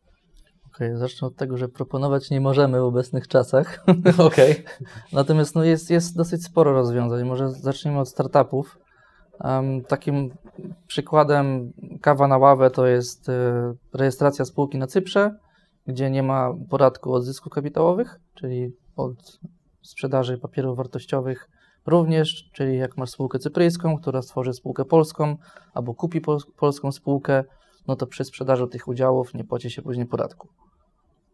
Okej, 0.76 0.88
okay, 0.88 1.00
zacznę 1.00 1.28
od 1.28 1.36
tego, 1.36 1.58
że 1.58 1.70
proponować 1.70 2.30
nie 2.30 2.42
możemy 2.42 2.82
w 2.82 2.84
obecnych 2.84 3.28
czasach. 3.28 3.86
Okej. 4.18 4.52
Okay. 4.52 4.64
Natomiast 5.14 5.56
no 5.56 5.64
jest, 5.64 5.90
jest 5.90 6.16
dosyć 6.16 6.44
sporo 6.44 6.74
rozwiązań. 6.74 7.24
Może 7.26 7.52
zacznijmy 7.52 8.00
od 8.00 8.10
startupów. 8.10 8.80
Takim 9.88 10.32
przykładem 10.88 11.74
kawa 12.02 12.28
na 12.28 12.38
ławę 12.38 12.72
to 12.72 12.88
jest 12.88 13.30
y, 13.30 13.32
rejestracja 13.94 14.46
spółki 14.46 14.78
na 14.78 14.88
Cyprze, 14.88 15.36
gdzie 15.88 16.10
nie 16.12 16.24
ma 16.24 16.54
podatku 16.70 17.14
od 17.14 17.24
zysków 17.24 17.54
kapitałowych, 17.54 18.20
czyli 18.34 18.76
od 18.96 19.40
sprzedaży 19.82 20.38
papierów 20.38 20.78
wartościowych 20.78 21.50
również, 21.86 22.50
czyli 22.54 22.78
jak 22.78 22.98
masz 22.98 23.10
spółkę 23.10 23.40
cypryjską, 23.40 23.98
która 23.98 24.22
stworzy 24.22 24.54
spółkę 24.54 24.86
polską 24.86 25.38
albo 25.74 25.94
kupi 25.94 26.22
pol 26.22 26.40
polską 26.58 26.92
spółkę, 26.92 27.44
no 27.88 27.96
to 27.96 28.08
przy 28.08 28.24
sprzedaży 28.24 28.68
tych 28.68 28.88
udziałów 28.88 29.34
nie 29.34 29.44
płaci 29.44 29.72
się 29.72 29.82
później 29.82 30.06
podatku. 30.06 30.48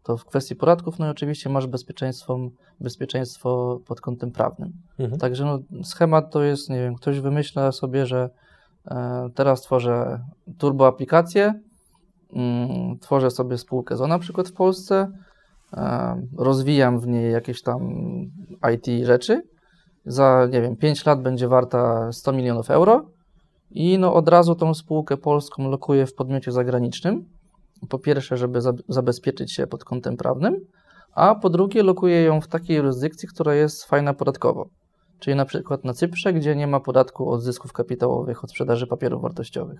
To 0.03 0.17
w 0.17 0.25
kwestii 0.25 0.55
podatków, 0.55 0.99
no 0.99 1.07
i 1.07 1.09
oczywiście 1.09 1.49
masz 1.49 1.67
bezpieczeństwo, 1.67 2.39
bezpieczeństwo 2.79 3.79
pod 3.85 4.01
kątem 4.01 4.31
prawnym. 4.31 4.73
Mhm. 4.99 5.19
Także 5.19 5.45
no, 5.45 5.59
schemat 5.83 6.31
to 6.31 6.43
jest, 6.43 6.69
nie 6.69 6.79
wiem, 6.79 6.95
ktoś 6.95 7.19
wymyśla 7.19 7.71
sobie, 7.71 8.05
że 8.05 8.29
e, 8.85 9.29
teraz 9.35 9.61
tworzę 9.61 10.19
turbo 10.57 10.87
aplikację, 10.87 11.53
mm, 12.33 12.99
tworzę 12.99 13.31
sobie 13.31 13.57
spółkę 13.57 13.97
ZO 13.97 14.07
na 14.07 14.19
przykład 14.19 14.49
w 14.49 14.53
Polsce, 14.53 15.11
e, 15.73 16.21
rozwijam 16.37 16.99
w 16.99 17.07
niej 17.07 17.31
jakieś 17.31 17.61
tam 17.61 17.89
IT 18.73 19.05
rzeczy, 19.05 19.41
za, 20.05 20.47
nie 20.51 20.61
wiem, 20.61 20.75
5 20.75 21.05
lat 21.05 21.21
będzie 21.21 21.47
warta 21.47 22.11
100 22.11 22.33
milionów 22.33 22.71
euro 22.71 23.05
i 23.71 23.99
no 23.99 24.13
od 24.13 24.29
razu 24.29 24.55
tą 24.55 24.73
spółkę 24.73 25.17
polską 25.17 25.69
lokuję 25.69 26.05
w 26.05 26.13
podmiocie 26.13 26.51
zagranicznym, 26.51 27.25
po 27.89 27.99
pierwsze, 27.99 28.37
żeby 28.37 28.61
za, 28.61 28.73
zabezpieczyć 28.87 29.53
się 29.53 29.67
pod 29.67 29.83
kątem 29.83 30.17
prawnym, 30.17 30.55
a 31.13 31.35
po 31.35 31.49
drugie 31.49 31.83
lokuję 31.83 32.21
ją 32.21 32.41
w 32.41 32.47
takiej 32.47 32.77
jurysdykcji, 32.77 33.29
która 33.29 33.55
jest 33.55 33.85
fajna 33.85 34.13
podatkowo. 34.13 34.69
Czyli 35.19 35.35
na 35.35 35.45
przykład 35.45 35.85
na 35.85 35.93
Cyprze, 35.93 36.33
gdzie 36.33 36.55
nie 36.55 36.67
ma 36.67 36.79
podatku 36.79 37.29
od 37.29 37.43
zysków 37.43 37.73
kapitałowych 37.73 38.43
od 38.43 38.49
sprzedaży 38.49 38.87
papierów 38.87 39.21
wartościowych. 39.21 39.79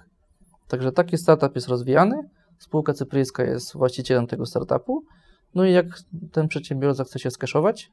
Także 0.68 0.92
taki 0.92 1.18
startup 1.18 1.56
jest 1.56 1.68
rozwijany, 1.68 2.30
spółka 2.60 2.94
cypryjska 2.94 3.44
jest 3.44 3.74
właścicielem 3.74 4.28
tego 4.28 4.46
startupu, 4.46 5.04
no 5.56 5.66
i 5.66 5.72
jak 5.72 5.86
ten 6.32 6.48
przedsiębiorca 6.48 7.04
chce 7.04 7.20
się 7.20 7.32
skeszować, 7.32 7.92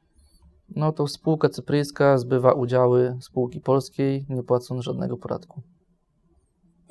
no 0.75 0.91
to 0.91 1.07
spółka 1.07 1.49
cypryjska 1.49 2.17
zbywa 2.17 2.53
udziały 2.53 3.17
spółki 3.21 3.61
polskiej, 3.61 4.25
nie 4.29 4.43
płacąc 4.43 4.83
żadnego 4.83 5.17
podatku. 5.17 5.61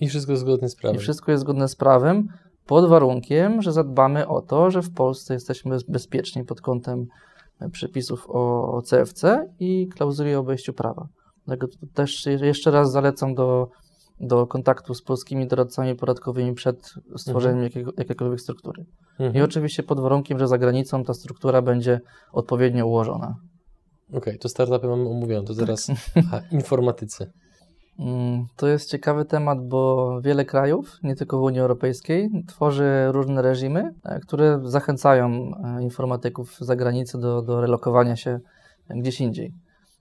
I 0.01 0.09
wszystko 0.09 0.37
zgodnie 0.37 0.69
z 0.69 0.77
prawem. 0.77 0.97
I 0.97 0.99
wszystko 0.99 1.33
jest 1.33 1.41
zgodne 1.41 1.69
z 1.69 1.77
prawem, 1.77 2.29
pod 2.69 2.89
warunkiem, 2.89 3.63
że 3.63 3.73
zadbamy 3.73 4.29
o 4.29 4.43
to, 4.43 4.71
że 4.71 4.83
w 4.83 4.91
Polsce 4.95 5.35
jesteśmy 5.35 5.77
bezpieczni 5.89 6.45
pod 6.45 6.61
kątem 6.61 7.07
e, 7.61 7.69
przepisów 7.71 8.27
o, 8.31 8.83
CFC 8.83 9.23
i 9.61 9.89
klauzuli 9.89 10.35
o 10.35 10.41
obejściu 10.41 10.73
prawa. 10.73 11.09
Dlatego 11.47 11.67
też 11.95 12.27
jeszcze 12.27 12.71
raz 12.71 12.93
zalecam 12.93 13.35
do, 13.35 13.69
do 14.21 14.47
kontaktu 14.47 14.95
z 14.95 15.03
polskimi 15.03 15.47
doradcami 15.47 15.95
podatkowymi 15.97 16.55
przed 16.55 16.95
stworzeniem 17.17 17.57
Mhm. 17.59 17.65
jakiego, 17.65 17.93
jakiejkolwiek 17.99 18.41
struktury. 18.41 18.85
I 19.19 19.23
Mhm. 19.23 19.45
oczywiście 19.45 19.83
pod 19.83 20.01
warunkiem, 20.01 20.39
że 20.39 20.49
za 20.49 20.59
granicą 20.59 21.05
ta 21.05 21.15
struktura 21.15 21.63
będzie 21.63 22.01
odpowiednio 22.33 22.87
ułożona. 22.87 23.37
Okej, 24.13 24.39
to 24.39 24.49
startupy 24.49 24.87
mamy 24.89 25.09
omówione, 25.09 25.47
to 25.47 25.55
teraz 25.55 25.91
aha, 26.17 26.41
informatycy. 26.61 27.31
Mm, 27.99 28.47
To 28.57 28.67
jest 28.69 28.91
ciekawy 28.91 29.25
temat, 29.25 29.69
bo 29.69 30.21
wiele 30.21 30.45
krajów, 30.45 30.99
nie 31.03 31.17
tylko 31.17 31.39
w 31.39 31.43
Unii 31.43 31.61
Europejskiej, 31.61 32.31
tworzy 32.47 32.93
różne 33.13 33.43
reżimy, 33.43 33.95
e, 34.05 34.21
które 34.21 34.61
zachęcają 34.65 35.27
e, 35.79 35.83
informatyków 35.83 36.55
z 36.55 36.61
zagranicy 36.61 37.19
do, 37.19 37.43
do 37.43 37.61
relokowania 37.61 38.17
się 38.17 38.41
gdzieś 38.91 39.21
indziej. 39.21 39.53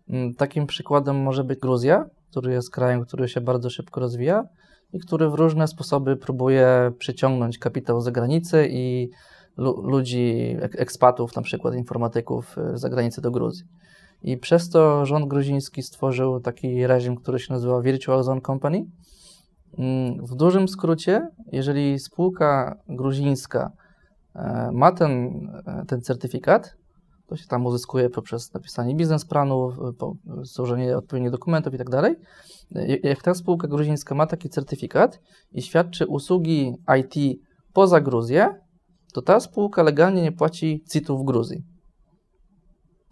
Mm, 0.09 0.33
Takim 0.35 0.67
przykładem 0.67 1.15
może 1.23 1.43
być 1.43 1.59
Gruzja, 1.59 2.05
który 2.31 2.51
jest 2.53 2.71
krajem, 2.71 3.05
który 3.05 3.27
się 3.27 3.41
bardzo 3.41 3.69
szybko 3.69 3.99
rozwija 3.99 4.43
i 4.93 4.99
który 4.99 5.29
w 5.29 5.33
różne 5.33 5.67
sposoby 5.67 6.15
próbuje 6.17 6.91
przyciągnąć 6.99 7.57
kapitał 7.57 8.01
z 8.01 8.03
zagranicy 8.03 8.67
i 8.71 9.09
lu- 9.57 9.81
ludzi, 9.81 10.55
ek- 10.61 10.81
ekspatów, 10.81 11.35
na 11.35 11.41
przykład 11.41 11.73
informatyków 11.75 12.57
e, 12.57 12.77
z 12.77 12.81
zagranicy 12.81 13.21
do 13.21 13.31
Gruzji. 13.31 13.65
I 14.21 14.37
przez 14.37 14.69
to 14.69 15.05
rząd 15.05 15.27
gruziński 15.27 15.83
stworzył 15.83 16.39
taki 16.39 16.87
reżim, 16.87 17.15
który 17.15 17.39
się 17.39 17.53
nazywa 17.53 17.81
Virtual 17.81 18.23
Zone 18.23 18.41
Company. 18.41 18.85
Mm, 19.77 20.25
W 20.25 20.35
dużym 20.35 20.67
skrócie, 20.67 21.27
jeżeli 21.51 21.99
spółka 21.99 22.77
gruzińska 22.89 23.71
e, 24.35 24.69
ma 24.73 24.91
ten, 24.91 25.11
e, 25.65 25.85
ten 25.87 26.01
certyfikat, 26.01 26.75
to 27.27 27.35
się 27.35 27.47
tam 27.47 27.65
uzyskuje 27.65 28.09
poprzez 28.09 28.53
napisanie 28.53 28.95
biznesplanu, 28.95 29.71
złożenie 30.41 30.97
odpowiednich 30.97 31.31
dokumentów 31.31 31.73
i 31.73 31.77
tak 31.77 31.89
dalej. 31.89 32.15
E, 32.75 32.95
Jak 32.97 33.21
ta 33.21 33.33
spółka 33.33 33.67
gruzińska 33.67 34.15
ma 34.15 34.27
taki 34.27 34.49
certyfikat 34.49 35.19
i 35.51 35.61
świadczy 35.61 36.05
usługi 36.07 36.73
IT 36.99 37.39
poza 37.73 38.01
Gruzję, 38.01 38.49
to 39.13 39.21
ta 39.21 39.39
spółka 39.39 39.83
legalnie 39.83 40.21
nie 40.21 40.31
płaci 40.31 40.83
CIT-u 40.91 41.17
w 41.17 41.25
Gruzji. 41.25 41.76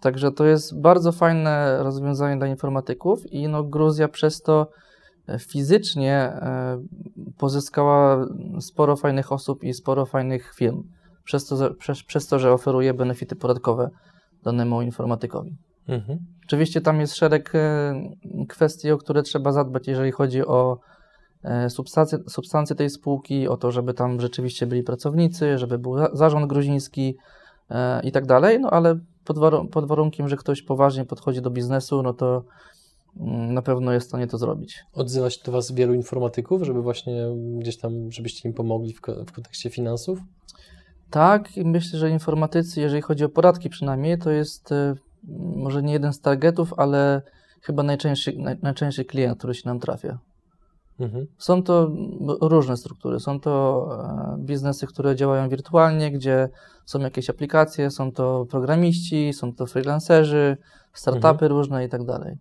Także 0.06 0.32
to 0.32 0.44
jest 0.44 0.80
bardzo 0.80 1.12
fajne 1.12 1.78
rozwiązanie 1.82 2.36
dla 2.36 2.46
informatyków 2.46 3.32
i 3.32 3.48
no 3.48 3.62
Gruzja 3.64 4.08
przez 4.08 4.42
to 4.42 4.66
e, 5.28 5.38
fizycznie 5.38 6.12
e, 6.14 6.78
pozyskała 7.38 8.26
sporo 8.60 8.96
fajnych 8.96 9.32
osób 9.32 9.64
i 9.64 9.74
sporo 9.74 10.06
fajnych 10.06 10.54
firm, 10.54 10.82
przez 11.24 11.46
to, 11.46 11.56
że- 11.56 11.74
przez, 11.74 12.02
przez 12.02 12.26
to 12.26 12.38
że 12.38 12.52
oferuje 12.52 12.94
benefity 12.94 13.36
podatkowe 13.36 13.90
danemu 14.44 14.82
informatykowi. 14.82 15.56
Mhm. 15.88 16.18
Oczywiście 16.44 16.80
tam 16.80 17.00
jest 17.00 17.14
szereg 17.16 17.52
e, 17.54 17.94
kwestii, 18.48 18.90
o 18.90 18.98
które 18.98 19.22
trzeba 19.22 19.52
zadbać, 19.52 19.88
jeżeli 19.88 20.12
chodzi 20.12 20.46
o 20.46 20.78
substancje, 21.68 22.18
substancje 22.28 22.76
tej 22.76 22.90
spółki, 22.90 23.48
o 23.48 23.56
to, 23.56 23.70
żeby 23.72 23.94
tam 23.94 24.20
rzeczywiście 24.20 24.66
byli 24.66 24.82
pracownicy, 24.82 25.58
żeby 25.58 25.78
był 25.78 25.98
za- 25.98 26.10
zarząd 26.12 26.46
gruziński 26.46 27.16
i 28.02 28.12
tak 28.12 28.26
dalej, 28.26 28.60
no 28.60 28.70
ale 28.70 28.98
pod, 29.26 29.38
waru- 29.38 29.68
pod 29.68 29.88
warunkiem, 29.88 30.28
że 30.28 30.36
ktoś 30.36 30.62
poważnie 30.62 31.04
podchodzi 31.04 31.42
do 31.42 31.50
biznesu, 31.50 32.02
no 32.02 32.14
to 32.14 32.44
mm, 33.16 33.54
na 33.54 33.62
pewno 33.62 33.92
jest 33.92 34.06
w 34.06 34.08
stanie 34.08 34.26
to 34.26 34.38
zrobić. 34.38 34.84
Odzywa 34.92 35.30
się 35.30 35.40
do 35.44 35.52
Was 35.52 35.72
wielu 35.72 35.94
informatyków, 35.94 36.62
żeby 36.62 36.82
właśnie 36.82 37.26
gdzieś 37.58 37.76
tam, 37.76 38.12
żebyście 38.12 38.48
im 38.48 38.54
pomogli 38.54 38.92
w, 38.92 39.00
w 39.00 39.32
kontekście 39.32 39.70
finansów? 39.70 40.18
Tak, 41.10 41.48
myślę, 41.56 41.98
że 41.98 42.10
informatycy, 42.10 42.80
jeżeli 42.80 43.02
chodzi 43.02 43.24
o 43.24 43.28
podatki 43.28 43.68
przynajmniej, 43.68 44.18
to 44.18 44.30
jest 44.30 44.72
e, 44.72 44.94
może 45.56 45.82
nie 45.82 45.92
jeden 45.92 46.12
z 46.12 46.20
targetów, 46.20 46.74
ale 46.76 47.22
chyba 47.62 47.82
najczęstszy, 47.82 48.32
naj, 48.38 48.56
najczęstszy 48.62 49.04
klient, 49.04 49.38
który 49.38 49.54
się 49.54 49.68
nam 49.68 49.80
trafia. 49.80 50.18
Mhm. 51.00 51.26
Są 51.38 51.62
to 51.62 51.90
różne 52.40 52.76
struktury. 52.76 53.20
Są 53.20 53.40
to 53.40 53.88
e, 54.38 54.44
biznesy, 54.44 54.86
które 54.86 55.16
działają 55.16 55.48
wirtualnie, 55.48 56.10
gdzie 56.10 56.48
są 56.86 57.00
jakieś 57.00 57.30
aplikacje, 57.30 57.90
są 57.90 58.12
to 58.12 58.46
programiści, 58.50 59.32
są 59.32 59.54
to 59.54 59.66
freelancerzy, 59.66 60.56
startupy 60.92 61.48
różne 61.48 61.84
i 61.84 61.88
tak 61.88 62.04
dalej. 62.04 62.36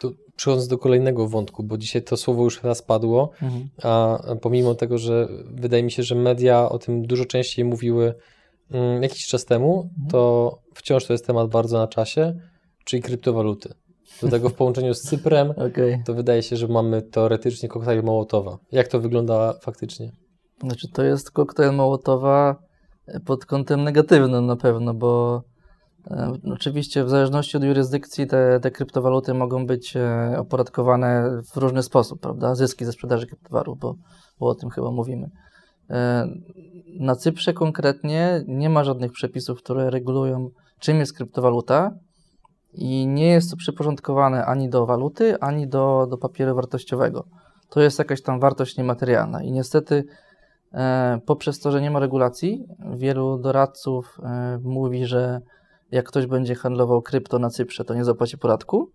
Tu 0.00 0.14
przechodząc 0.36 0.68
do 0.68 0.78
kolejnego 0.78 1.28
wątku, 1.28 1.62
bo 1.62 1.78
dzisiaj 1.78 2.02
to 2.02 2.16
słowo 2.16 2.44
już 2.44 2.62
raz 2.62 2.82
padło, 2.82 3.30
Mhm. 3.42 3.68
a 3.82 4.18
pomimo 4.42 4.74
tego, 4.74 4.98
że 4.98 5.28
wydaje 5.54 5.82
mi 5.82 5.90
się, 5.90 6.02
że 6.02 6.14
media 6.14 6.68
o 6.68 6.78
tym 6.78 7.06
dużo 7.06 7.24
częściej 7.24 7.64
mówiły 7.64 8.14
mm, 8.70 9.02
jakiś 9.02 9.26
czas 9.26 9.44
temu, 9.44 9.90
to 10.10 10.52
wciąż 10.74 11.06
to 11.06 11.12
jest 11.12 11.26
temat 11.26 11.48
bardzo 11.50 11.78
na 11.78 11.86
czasie, 11.88 12.34
czyli 12.84 13.02
kryptowaluty. 13.02 13.74
Do 14.22 14.28
tego 14.28 14.48
w 14.48 14.54
połączeniu 14.54 14.94
z 14.94 15.00
Cyprem, 15.00 15.50
Okej. 15.70 16.02
to 16.06 16.14
wydaje 16.14 16.42
się, 16.42 16.56
że 16.56 16.68
mamy 16.68 17.02
teoretycznie 17.02 17.68
koktajl 17.68 18.02
Mołotowa. 18.02 18.58
Jak 18.72 18.88
to 18.88 19.00
wygląda 19.00 19.54
faktycznie? 19.62 20.10
Znaczy, 20.62 20.88
to 20.92 21.02
jest 21.02 21.30
koktajl 21.30 21.72
Mołotowa 21.72 22.56
pod 23.24 23.46
kątem 23.46 23.84
negatywnym 23.84 24.46
na 24.46 24.56
pewno, 24.56 24.94
bo 24.94 25.42
e, 26.10 26.32
oczywiście 26.52 27.04
w 27.04 27.10
zależności 27.10 27.56
od 27.56 27.64
jurysdykcji 27.64 28.26
te, 28.26 28.60
te 28.60 28.70
kryptowaluty 28.70 29.34
mogą 29.34 29.66
być 29.66 29.96
e, 29.96 30.34
opodatkowane 30.38 31.40
w 31.52 31.56
różny 31.56 31.82
sposób, 31.82 32.20
prawda? 32.20 32.54
Zyski 32.54 32.84
ze 32.84 32.92
sprzedaży 32.92 33.26
kryptowarów, 33.26 33.78
bo, 33.78 33.94
bo 34.40 34.46
o 34.46 34.54
tym 34.54 34.70
chyba 34.70 34.90
mówimy. 34.90 35.30
E, 35.90 36.28
na 37.00 37.16
Cyprze 37.16 37.52
konkretnie 37.52 38.44
nie 38.48 38.70
ma 38.70 38.84
żadnych 38.84 39.12
przepisów, 39.12 39.58
które 39.58 39.90
regulują, 39.90 40.50
czym 40.80 40.98
jest 40.98 41.16
kryptowaluta 41.16 41.90
i 42.72 43.06
nie 43.06 43.28
jest 43.28 43.50
to 43.50 43.56
przyporządkowane 43.56 44.46
ani 44.46 44.68
do 44.68 44.86
waluty, 44.86 45.40
ani 45.40 45.68
do, 45.68 46.06
do 46.10 46.18
papieru 46.18 46.54
wartościowego. 46.54 47.24
To 47.68 47.80
jest 47.80 47.98
jakaś 47.98 48.22
tam 48.22 48.40
wartość 48.40 48.76
niematerialna 48.76 49.42
i 49.42 49.52
niestety 49.52 50.04
E, 50.74 51.20
poprzez 51.26 51.60
to, 51.60 51.72
że 51.72 51.80
nie 51.80 51.90
ma 51.90 51.98
regulacji, 51.98 52.68
wielu 52.96 53.38
doradców 53.38 54.20
e, 54.22 54.58
mówi, 54.62 55.06
że 55.06 55.40
jak 55.90 56.08
ktoś 56.08 56.26
będzie 56.26 56.54
handlował 56.54 57.02
krypto 57.02 57.38
na 57.38 57.50
Cyprze, 57.50 57.84
to 57.84 57.94
nie 57.94 58.04
zapłaci 58.04 58.38
podatku. 58.38 58.90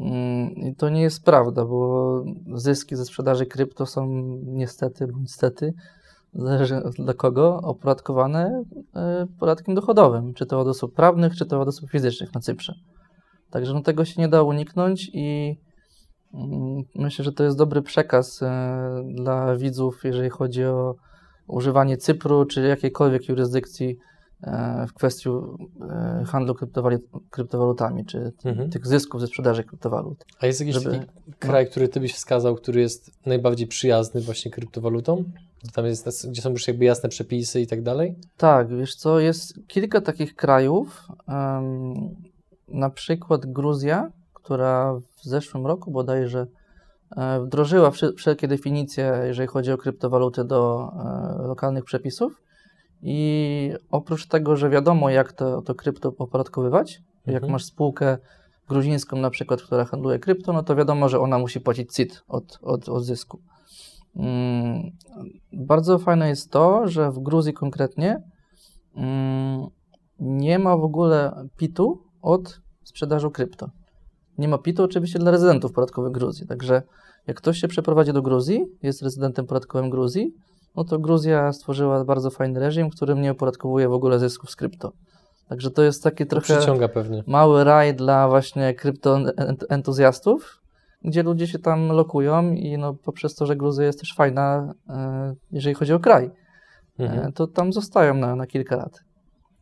Mm, 0.00 0.50
I 0.50 0.74
to 0.74 0.88
nie 0.88 1.02
jest 1.02 1.24
prawda, 1.24 1.64
bo 1.64 2.24
zyski 2.54 2.96
ze 2.96 3.04
sprzedaży 3.04 3.46
krypto 3.46 3.86
są 3.86 4.06
niestety, 4.44 5.06
bądź 5.06 5.32
stety, 5.32 5.74
zależy 6.34 6.80
dla 6.98 7.14
kogo, 7.14 7.60
opodatkowane 7.62 8.64
e, 8.96 9.26
podatkiem 9.40 9.74
dochodowym, 9.74 10.34
czy 10.34 10.46
to 10.46 10.60
od 10.60 10.68
osób 10.68 10.94
prawnych, 10.94 11.36
czy 11.36 11.46
to 11.46 11.60
od 11.60 11.68
osób 11.68 11.90
fizycznych 11.90 12.34
na 12.34 12.40
Cyprze. 12.40 12.74
Także 13.50 13.74
no, 13.74 13.82
tego 13.82 14.04
się 14.04 14.20
nie 14.20 14.28
da 14.28 14.42
uniknąć 14.42 15.10
i 15.14 15.56
Mm, 16.34 16.82
Myślę, 16.94 17.24
że 17.24 17.32
to 17.32 17.44
jest 17.44 17.56
dobry 17.58 17.82
przekaz 17.82 18.42
e, 18.42 19.04
dla 19.14 19.56
widzów, 19.56 20.00
jeżeli 20.04 20.30
chodzi 20.30 20.64
o 20.64 20.94
używanie 21.46 21.96
Cypru 21.96 22.44
czy 22.44 22.60
jakiejkolwiek 22.60 23.28
jurysdykcji 23.28 23.96
e, 24.42 24.86
w 24.88 24.92
kwestii 24.92 25.28
handlu 26.26 26.54
kryptowalut- 26.54 27.20
kryptowalutami, 27.30 28.04
czy 28.04 28.32
Mhm. 28.44 28.70
tych 28.70 28.86
zysków 28.86 29.20
ze 29.20 29.26
sprzedaży 29.26 29.64
kryptowalut. 29.64 30.24
A 30.40 30.46
jest 30.46 30.60
jakiś 30.60 30.74
Żeby- 30.74 30.90
taki 30.98 31.06
kraj, 31.38 31.66
który 31.70 31.88
ty 31.88 32.00
byś 32.00 32.14
wskazał, 32.14 32.54
który 32.54 32.80
jest 32.80 33.26
najbardziej 33.26 33.66
przyjazny 33.66 34.20
właśnie 34.20 34.50
kryptowalutom? 34.50 35.24
Gdzie 35.62 35.72
Tam 35.72 35.86
jest, 35.86 36.28
gdzie 36.30 36.42
są 36.42 36.50
już 36.50 36.68
jakby 36.68 36.84
jasne 36.84 37.08
przepisy 37.08 37.60
i 37.60 37.66
tak 37.66 37.82
dalej? 37.82 38.16
Tak, 38.36 38.76
wiesz 38.76 38.94
co, 38.94 39.20
jest 39.20 39.54
kilka 39.66 40.00
takich 40.00 40.34
krajów, 40.36 41.08
em, 41.28 42.16
na 42.68 42.90
przykład 42.90 43.46
Gruzja, 43.46 44.10
która 44.34 44.94
w 44.94 45.24
zeszłym 45.24 45.66
roku 45.66 45.90
bodajże 45.90 46.46
e, 47.16 47.40
wdrożyła 47.40 47.90
wszelkie 48.16 48.48
definicje, 48.48 49.22
jeżeli 49.26 49.48
chodzi 49.48 49.72
o 49.72 49.78
kryptowaluty 49.78 50.44
do 50.44 50.90
e, 51.42 51.46
lokalnych 51.48 51.84
przepisów 51.84 52.42
i 53.02 53.72
oprócz 53.90 54.26
tego, 54.26 54.56
że 54.56 54.70
wiadomo 54.70 55.10
jak 55.10 55.32
to, 55.32 55.62
to 55.62 55.74
krypto 55.74 56.12
opodatkowywać, 56.18 57.00
jak 57.26 57.34
Mhm. 57.34 57.52
masz 57.52 57.64
spółkę 57.64 58.18
gruzińską 58.68 59.16
na 59.16 59.30
przykład, 59.30 59.62
która 59.62 59.84
handluje 59.84 60.18
krypto, 60.18 60.52
no 60.52 60.62
to 60.62 60.76
wiadomo, 60.76 61.08
że 61.08 61.20
ona 61.20 61.38
musi 61.38 61.60
płacić 61.60 61.94
CIT 61.94 62.22
od, 62.28 62.58
od, 62.62 62.88
od 62.88 63.04
zysku. 63.04 63.38
Mm, 64.18 64.90
bardzo 65.52 65.98
fajne 65.98 66.28
jest 66.28 66.50
to, 66.50 66.88
że 66.88 67.10
w 67.10 67.18
Gruzji 67.18 67.52
konkretnie 67.52 68.22
mm, 68.96 69.66
nie 70.20 70.58
ma 70.58 70.76
w 70.76 70.84
ogóle 70.84 71.46
PIT-u 71.56 72.02
od 72.22 72.60
sprzedaży 72.84 73.30
krypto. 73.30 73.70
Nie 74.38 74.48
ma 74.48 74.58
PIT-u 74.58 74.82
oczywiście 74.82 75.18
dla 75.18 75.30
rezydentów 75.30 75.72
podatkowych 75.72 76.12
Gruzji. 76.12 76.46
Także 76.46 76.82
jak 77.26 77.36
ktoś 77.36 77.58
się 77.58 77.68
przeprowadzi 77.68 78.12
do 78.12 78.22
Gruzji, 78.22 78.64
jest 78.82 79.02
rezydentem 79.02 79.46
podatkowym 79.46 79.90
Gruzji, 79.90 80.34
no 80.76 80.84
to 80.84 80.98
Gruzja 80.98 81.52
stworzyła 81.52 82.04
bardzo 82.04 82.30
fajny 82.30 82.60
reżim, 82.60 82.90
którym 82.90 83.20
nie 83.20 83.30
opodatkowuje 83.30 83.88
w 83.88 83.92
ogóle 83.92 84.18
zysków 84.18 84.50
z 84.50 84.56
krypto. 84.56 84.92
Także 85.48 85.70
to 85.70 85.82
jest 85.82 86.02
takie 86.02 86.26
To 86.26 86.30
trochę 86.30 86.60
mały 87.26 87.64
raj 87.64 87.94
dla 87.94 88.28
właśnie 88.28 88.74
kryptoentuzjastów, 88.74 90.57
gdzie 91.04 91.22
ludzie 91.22 91.46
się 91.46 91.58
tam 91.58 91.88
lokują 91.88 92.52
i 92.52 92.78
no 92.78 92.94
poprzez 92.94 93.34
to, 93.34 93.46
że 93.46 93.56
Gruzja 93.56 93.84
jest 93.86 94.00
też 94.00 94.14
fajna, 94.14 94.74
e, 94.88 95.34
jeżeli 95.50 95.74
chodzi 95.74 95.92
o 95.92 96.00
kraj, 96.00 96.30
Mhm. 96.98 97.26
e, 97.28 97.32
to 97.32 97.46
tam 97.46 97.72
zostają 97.72 98.14
na, 98.14 98.36
na 98.36 98.46
kilka 98.46 98.76
lat. 98.76 99.00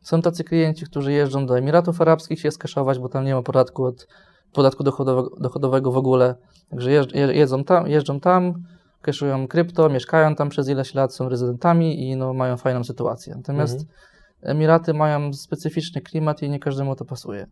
Są 0.01 0.23
tacy 0.23 0.45
klienci, 0.45 0.85
którzy 0.87 1.13
jeżdżą 1.13 1.47
do 1.47 1.59
Emiratów 1.59 2.01
Arabskich 2.01 2.41
się 2.41 2.51
skaszować, 2.51 2.99
bo 2.99 3.09
tam 3.09 3.25
nie 3.25 3.35
ma 3.35 3.43
podatku 3.43 3.85
od 3.85 4.07
podatku 4.53 4.85
dochodowego, 4.85 5.31
dochodowego 5.41 5.93
w 5.93 5.97
ogóle. 5.97 6.35
Także 6.71 6.91
jeżdż, 6.93 7.15
jedzą 7.15 7.65
tam, 7.65 7.87
jeżdżą 7.87 8.21
tam, 8.21 8.55
kaszują 9.03 9.49
krypto, 9.49 9.89
mieszkają 9.89 10.35
tam 10.35 10.49
przez 10.49 10.69
ileś 10.69 10.95
lat, 10.95 11.15
są 11.15 11.29
rezydentami 11.29 12.09
i 12.09 12.17
no, 12.17 12.35
mają 12.35 12.57
fajną 12.57 12.85
sytuację. 12.85 13.35
Natomiast 13.37 13.75
Mhm. 13.75 13.97
Emiraty 14.43 14.95
mają 14.95 15.33
specyficzny 15.33 16.01
klimat 16.01 16.43
i 16.43 16.51
nie 16.51 16.59
każdemu 16.59 16.97
to 16.97 17.05
pasuje. 17.05 17.47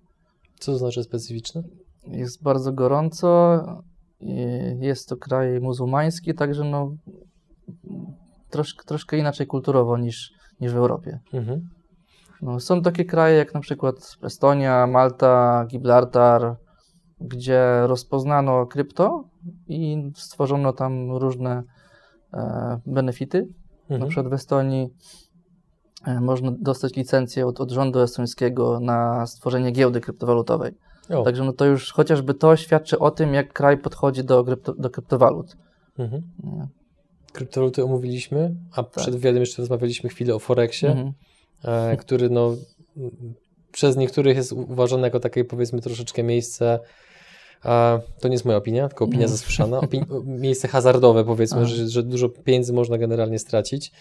Co 0.59 0.72
to 0.72 0.78
znaczy 0.78 1.03
specyficzne? 1.03 1.62
Jest 2.07 2.42
bardzo 2.42 2.72
gorąco, 2.72 3.59
jest 4.80 5.09
to 5.09 5.16
kraj 5.16 5.61
muzułmański, 5.61 6.34
także 6.34 6.64
no, 6.64 6.96
troszkę, 8.50 8.84
troszkę 8.84 9.18
inaczej 9.18 9.46
kulturowo 9.46 9.98
niż, 9.98 10.32
niż 10.61 10.72
w 10.72 10.76
Europie. 10.76 11.18
Mhm. 11.32 11.68
No, 12.42 12.61
są 12.61 12.82
takie 12.82 13.05
kraje 13.05 13.36
jak 13.36 13.55
na 13.55 13.61
przykład 13.61 14.16
Estonia, 14.22 14.86
Malta, 14.86 15.64
Gibraltar, 15.68 16.57
gdzie 17.20 17.86
rozpoznano 17.86 18.66
krypto 18.66 19.24
i 19.68 20.11
stworzono 20.16 20.72
tam 20.72 21.12
różne 21.16 21.62
e, 22.34 22.80
benefity. 22.86 23.48
Na 23.88 23.94
Mhm. 23.94 24.11
przykład 24.11 24.30
w 24.30 24.32
Estonii 24.34 24.88
e, 26.07 26.20
można 26.20 26.50
dostać 26.61 26.96
licencję 26.96 27.46
od, 27.46 27.61
od 27.61 27.70
rządu 27.70 28.00
estońskiego 28.00 28.80
na 28.80 29.26
stworzenie 29.26 29.70
giełdy 29.70 30.00
kryptowalutowej. 30.00 30.72
O, 31.11 31.22
Także 31.22 31.44
no 31.44 31.52
to 31.52 31.64
już 31.64 31.92
chociażby 31.92 32.34
to 32.34 32.57
świadczy 32.57 32.98
o 32.98 33.11
tym, 33.11 33.34
jak 33.34 33.52
kraj 33.52 33.78
podchodzi 33.78 34.24
do, 34.24 34.44
krypto, 34.44 34.74
do 34.74 34.90
kryptowalut. 34.90 35.57
mhm. 35.98 36.22
Kryptowaluty 37.32 37.84
omówiliśmy, 37.84 38.55
a 38.72 38.82
przed 38.82 39.14
wywiadem 39.14 39.40
jeszcze 39.40 39.62
rozmawialiśmy 39.62 40.11
chwilę 40.11 40.34
o 40.34 40.38
Forexie, 40.38 40.88
Mhm. 40.90 41.12
e, 41.64 41.96
który 41.96 42.30
no, 42.30 42.55
przez 43.72 43.96
niektórych 43.96 44.36
jest 44.36 44.52
uważany 44.52 45.02
jako 45.02 45.20
takie 45.20 45.44
powiedzmy 45.44 45.80
troszeczkę 45.80 46.22
miejsce, 46.22 46.80
e, 47.64 48.00
to 48.20 48.28
nie 48.28 48.34
jest 48.34 48.44
moja 48.44 48.59
opinia, 48.59 48.88
tylko 48.88 49.05
opinia 49.05 49.22
Mhm. 49.24 49.38
zasłyszana, 49.38 49.78
opin- 49.80 50.24
miejsce 50.26 50.68
hazardowe 50.68 51.24
powiedzmy, 51.24 51.66
że, 51.66 51.88
że 51.88 52.02
dużo 52.02 52.28
pieniędzy 52.28 52.72
można 52.72 52.98
generalnie 52.98 53.38
stracić. 53.38 53.92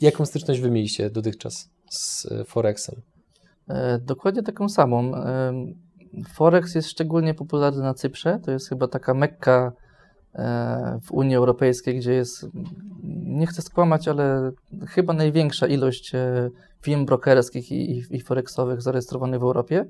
Jaką 0.00 0.26
styczność 0.26 0.60
wy 0.60 0.70
mieliście 0.70 1.10
dotychczas 1.10 1.70
z 1.90 2.26
e, 2.32 2.44
Forexem? 2.44 3.00
E, 3.68 3.98
Dokładnie 3.98 4.42
taką 4.42 4.68
samą. 4.68 5.14
Em, 5.14 5.74
Forex 6.28 6.74
jest 6.74 6.88
szczególnie 6.88 7.34
popularny 7.34 7.82
na 7.82 7.94
Cyprze. 7.94 8.40
To 8.44 8.50
jest 8.50 8.68
chyba 8.68 8.88
taka 8.88 9.14
mekka 9.14 9.72
e, 10.34 10.98
w 11.02 11.12
Unii 11.12 11.36
Europejskiej, 11.36 11.98
gdzie 11.98 12.12
jest, 12.12 12.46
nie 13.24 13.46
chcę 13.46 13.62
skłamać, 13.62 14.08
ale 14.08 14.52
chyba 14.88 15.12
największa 15.12 15.66
ilość 15.66 16.14
e, 16.14 16.50
firm 16.82 17.06
brokerskich 17.06 17.72
i, 17.72 17.90
i, 17.90 18.04
i 18.10 18.20
forexowych 18.20 18.82
zarejestrowanych 18.82 19.40
w 19.40 19.42
Europie. 19.42 19.84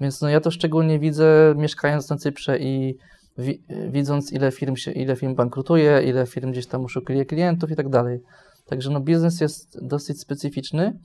Więc 0.00 0.20
no 0.20 0.28
ja 0.28 0.40
to 0.40 0.50
szczególnie 0.50 0.98
widzę 0.98 1.54
mieszkając 1.56 2.10
na 2.10 2.16
Cyprze 2.16 2.58
i 2.58 2.96
wi, 3.38 3.62
widząc 3.90 4.32
ile 4.32 4.52
firm, 4.52 4.76
się, 4.76 4.92
ile 4.92 5.16
firm 5.16 5.34
bankrutuje, 5.34 6.02
ile 6.02 6.26
firm 6.26 6.50
gdzieś 6.52 6.66
tam 6.66 6.84
oszukuje 6.84 7.24
klientów 7.24 7.70
i 7.70 7.76
tak 7.76 7.88
dalej. 7.88 8.20
Także 8.66 8.90
no 8.90 9.00
biznes 9.00 9.40
jest 9.40 9.86
dosyć 9.86 10.20
specyficzny. 10.20 10.98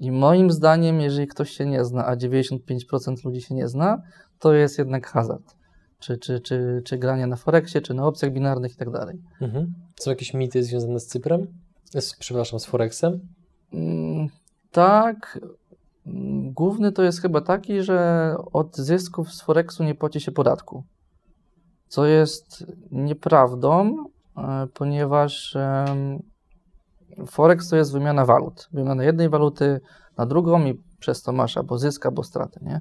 I 0.00 0.12
moim 0.12 0.50
zdaniem, 0.50 1.00
jeżeli 1.00 1.26
ktoś 1.26 1.50
się 1.50 1.66
nie 1.66 1.84
zna, 1.84 2.06
a 2.06 2.16
95% 2.16 3.24
ludzi 3.24 3.40
się 3.40 3.54
nie 3.54 3.68
zna, 3.68 4.02
to 4.38 4.52
jest 4.52 4.78
jednak 4.78 5.06
hazard. 5.06 5.54
Czy, 5.98 6.18
czy, 6.18 6.40
czy, 6.40 6.82
czy 6.84 6.98
granie 6.98 7.26
na 7.26 7.36
Forexie, 7.36 7.80
czy 7.80 7.94
na 7.94 8.06
opcjach 8.06 8.32
binarnych 8.32 8.72
i 8.72 8.76
tak 8.76 8.90
dalej. 8.90 9.22
Mhm. 9.40 9.74
Są 10.00 10.10
jakieś 10.10 10.34
mity 10.34 10.62
związane 10.62 11.00
z 11.00 11.06
Cyprem? 11.06 11.46
Z, 11.84 12.16
przepraszam, 12.16 12.60
z 12.60 12.64
Forexem? 12.64 13.20
Mm, 13.72 14.28
Tak. 14.70 15.40
Mm, 16.06 16.52
Główny 16.52 16.92
to 16.92 17.02
jest 17.02 17.20
chyba 17.20 17.40
taki, 17.40 17.82
że 17.82 18.34
od 18.52 18.76
zysków 18.76 19.32
z 19.32 19.42
Forexu 19.42 19.84
nie 19.84 19.94
płaci 19.94 20.20
się 20.20 20.32
podatku. 20.32 20.84
Co 21.88 22.06
jest 22.06 22.66
nieprawdą, 22.90 23.96
e, 24.36 24.66
ponieważ 24.74 25.56
Forex 27.26 27.68
to 27.68 27.76
jest 27.76 27.92
wymiana 27.92 28.24
walut. 28.24 28.68
Wymiana 28.72 29.04
jednej 29.04 29.28
waluty 29.28 29.80
na 30.16 30.26
drugą 30.26 30.64
i 30.64 30.82
przez 30.98 31.22
to 31.22 31.32
masz 31.32 31.56
albo 31.56 31.78
zysk, 31.78 32.06
albo 32.06 32.22
stratę, 32.22 32.60
nie? 32.62 32.80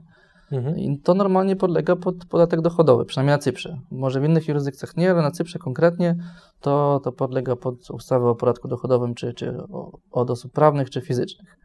Mhm. 0.51 0.77
I 0.77 0.99
to 0.99 1.13
normalnie 1.13 1.55
podlega 1.55 1.95
pod 1.95 2.25
podatek 2.25 2.61
dochodowy, 2.61 3.05
przynajmniej 3.05 3.33
na 3.33 3.37
Cyprze. 3.37 3.77
Może 3.91 4.19
w 4.21 4.25
innych 4.25 4.47
jurysdykcjach 4.47 4.97
nie, 4.97 5.11
ale 5.11 5.21
na 5.21 5.31
Cyprze 5.31 5.59
konkretnie 5.59 6.15
to, 6.61 7.01
to 7.03 7.11
podlega 7.11 7.55
pod 7.55 7.89
ustawę 7.89 8.29
o 8.29 8.35
podatku 8.35 8.67
dochodowym, 8.67 9.15
czy, 9.15 9.33
czy 9.33 9.57
o, 9.57 9.91
od 10.11 10.29
osób 10.29 10.51
prawnych, 10.51 10.89
czy 10.89 11.01
fizycznych. 11.01 11.57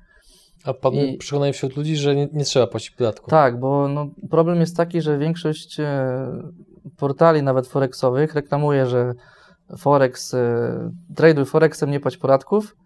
A 0.65 0.75
padły 0.75 1.01
I- 1.01 1.19
przekonanie 1.19 1.53
wśród 1.53 1.77
ludzi, 1.77 1.97
że 1.97 2.15
nie, 2.17 2.29
nie 2.33 2.45
trzeba 2.45 2.67
płacić 2.67 2.91
podatku. 2.91 3.31
Tak, 3.31 3.61
bo 3.61 3.89
no, 3.89 4.07
problem 4.31 4.61
jest 4.61 4.77
taki, 4.77 5.03
że 5.03 5.19
większość 5.19 5.81
e, 5.81 6.17
portali, 6.97 7.43
nawet 7.43 7.67
forexowych, 7.67 8.35
reklamuje, 8.35 8.87
że 8.87 9.15
Forex, 9.77 10.35
e, 10.35 10.91
traduj 11.15 11.45
Forexem, 11.45 11.91
nie 11.91 12.01
płać 12.01 12.17
podatków. 12.17 12.77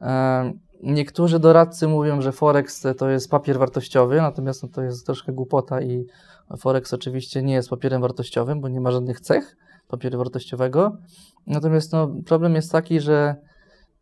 E, 0.00 0.52
niektórzy 0.82 1.38
doradcy 1.38 1.88
mówią, 1.88 2.20
że 2.20 2.32
Forex 2.32 2.86
to 2.98 3.08
jest 3.08 3.30
papier 3.30 3.58
wartościowy, 3.58 4.16
natomiast 4.16 4.62
no, 4.62 4.68
to 4.68 4.82
jest 4.82 5.06
troszkę 5.06 5.32
głupota 5.32 5.82
i 5.82 6.06
Forex 6.58 6.94
oczywiście 6.94 7.42
nie 7.42 7.54
jest 7.54 7.70
papierem 7.70 8.02
wartościowym, 8.02 8.60
bo 8.60 8.68
nie 8.68 8.80
ma 8.80 8.90
żadnych 8.90 9.20
cech 9.20 9.56
papieru 9.88 10.18
wartościowego. 10.18 10.96
Natomiast 11.46 11.92
no, 11.92 12.10
problem 12.26 12.54
jest 12.54 12.72
taki, 12.72 13.00
że 13.00 13.36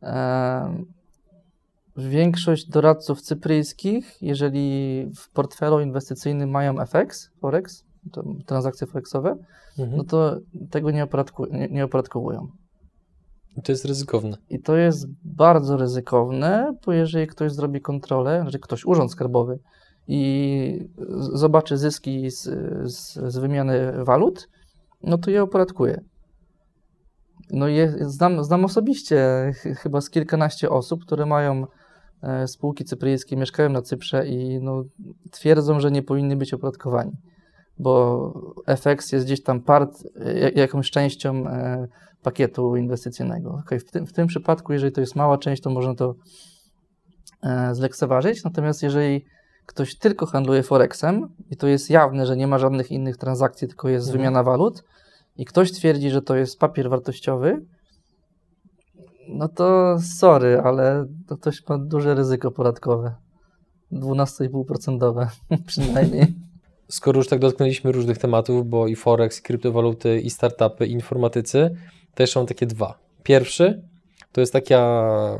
e, 0.02 0.84
większość 1.96 2.68
doradców 2.68 3.20
cypryjskich, 3.20 4.22
jeżeli 4.22 5.06
w 5.16 5.30
portfelu 5.30 5.80
inwestycyjnym 5.80 6.50
mają 6.50 6.74
FX, 6.86 7.30
Forex, 7.40 7.84
transakcje 8.46 8.86
forexowe, 8.86 9.36
Mhm. 9.78 9.96
no 9.96 10.04
to 10.04 10.36
tego 10.70 10.90
nie, 10.90 11.04
opodatku, 11.04 11.46
nie, 11.46 11.68
nie 11.68 11.84
opodatkowują. 11.84 12.48
I 13.56 13.62
to 13.62 13.72
jest 13.72 13.84
ryzykowne. 13.84 14.36
I 14.50 14.58
to 14.62 14.76
jest 14.76 15.06
bardzo 15.24 15.76
ryzykowne, 15.76 16.74
bo 16.86 16.92
jeżeli 16.92 17.26
ktoś 17.26 17.52
zrobi 17.52 17.80
kontrolę, 17.80 18.40
znaczy 18.42 18.58
ktoś, 18.58 18.84
urząd 18.84 19.12
skarbowy 19.12 19.58
i 20.08 20.88
zobaczy 21.18 21.76
zyski 21.78 22.30
z, 22.30 22.42
z, 22.92 23.12
z 23.32 23.38
wymiany 23.38 24.04
walut, 24.04 24.48
no 25.02 25.18
to 25.18 25.30
je 25.30 25.42
opodatkuje. 25.42 26.00
No 27.50 27.68
je, 27.68 27.94
znam, 28.00 28.44
znam 28.44 28.64
osobiście 28.64 29.50
ch- 29.54 29.78
chyba 29.78 30.00
z 30.00 30.10
kilkanaście 30.10 30.70
osób, 30.70 31.04
które 31.04 31.26
mają 31.26 31.66
e, 32.22 32.48
spółki 32.48 32.84
cypryjskie, 32.84 33.36
mieszkają 33.36 33.70
na 33.70 33.82
Cyprze 33.82 34.26
i 34.28 34.58
no, 34.62 34.84
twierdzą, 35.30 35.80
że 35.80 35.90
nie 35.90 36.02
powinni 36.02 36.36
być 36.36 36.54
opodatkowani, 36.54 37.12
bo 37.78 38.32
FX 38.66 39.12
jest 39.12 39.26
gdzieś 39.26 39.42
tam 39.42 39.60
part, 39.60 40.02
ja- 40.40 40.50
jakąś 40.62 40.90
częścią 40.90 41.46
e, 41.46 41.86
pakietu 42.22 42.76
inwestycyjnego. 42.76 43.50
Okej, 43.66 43.80
w, 43.80 43.90
tym, 43.90 44.06
w 44.06 44.12
tym 44.12 44.26
przypadku, 44.26 44.72
jeżeli 44.72 44.92
to 44.92 45.00
jest 45.00 45.16
mała 45.16 45.38
część, 45.38 45.62
to 45.62 45.70
można 45.70 45.94
to 45.94 46.14
e, 47.42 47.74
zlekceważyć. 47.74 48.44
Natomiast 48.44 48.82
jeżeli 48.82 49.24
ktoś 49.66 49.98
tylko 49.98 50.26
handluje 50.26 50.62
Forexem 50.62 51.28
i 51.50 51.56
to 51.56 51.66
jest 51.66 51.90
jawne, 51.90 52.26
że 52.26 52.36
nie 52.36 52.46
ma 52.46 52.58
żadnych 52.58 52.90
innych 52.90 53.16
transakcji, 53.16 53.68
tylko 53.68 53.88
jest 53.88 54.06
Mhm. 54.06 54.18
wymiana 54.18 54.42
walut 54.42 54.84
i 55.36 55.44
ktoś 55.44 55.72
twierdzi, 55.72 56.10
że 56.10 56.22
to 56.22 56.36
jest 56.36 56.58
papier 56.58 56.90
wartościowy, 56.90 57.66
no 59.28 59.48
to 59.48 59.96
sorry, 60.18 60.60
ale 60.64 61.06
to 61.26 61.36
ktoś 61.36 61.68
ma 61.68 61.78
duże 61.78 62.14
ryzyko 62.14 62.50
podatkowe. 62.50 63.14
12,5% 63.92 65.26
przynajmniej. 65.66 66.34
Skoro 66.88 67.18
już 67.18 67.28
tak 67.28 67.38
dotknęliśmy 67.38 67.92
różnych 67.92 68.18
tematów, 68.18 68.68
bo 68.68 68.86
i 68.86 68.96
Forex, 68.96 69.38
i 69.40 69.42
kryptowaluty, 69.42 70.20
i 70.20 70.30
startupy, 70.30 70.86
i 70.86 70.92
informatycy, 70.92 71.76
to 72.14 72.22
jeszcze 72.22 72.40
mam 72.40 72.46
takie 72.46 72.66
dwa. 72.66 72.98
Pierwszy 73.22 73.82
to 74.32 74.40
jest 74.40 74.52
taka, 74.52 75.38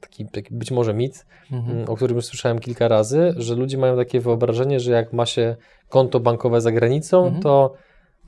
taki, 0.00 0.26
taki 0.26 0.54
być 0.54 0.70
może 0.70 0.94
mit, 0.94 1.26
Mhm. 1.52 1.76
mm, 1.76 1.88
o 1.90 1.96
którym 1.96 2.16
już 2.16 2.24
słyszałem 2.26 2.58
kilka 2.58 2.88
razy, 2.88 3.34
że 3.36 3.54
ludzie 3.54 3.78
mają 3.78 3.96
takie 3.96 4.20
wyobrażenie, 4.20 4.80
że 4.80 4.92
jak 4.92 5.12
ma 5.12 5.26
się 5.26 5.56
konto 5.88 6.20
bankowe 6.20 6.60
za 6.60 6.72
granicą, 6.72 7.24
Mhm. 7.24 7.42
to 7.42 7.74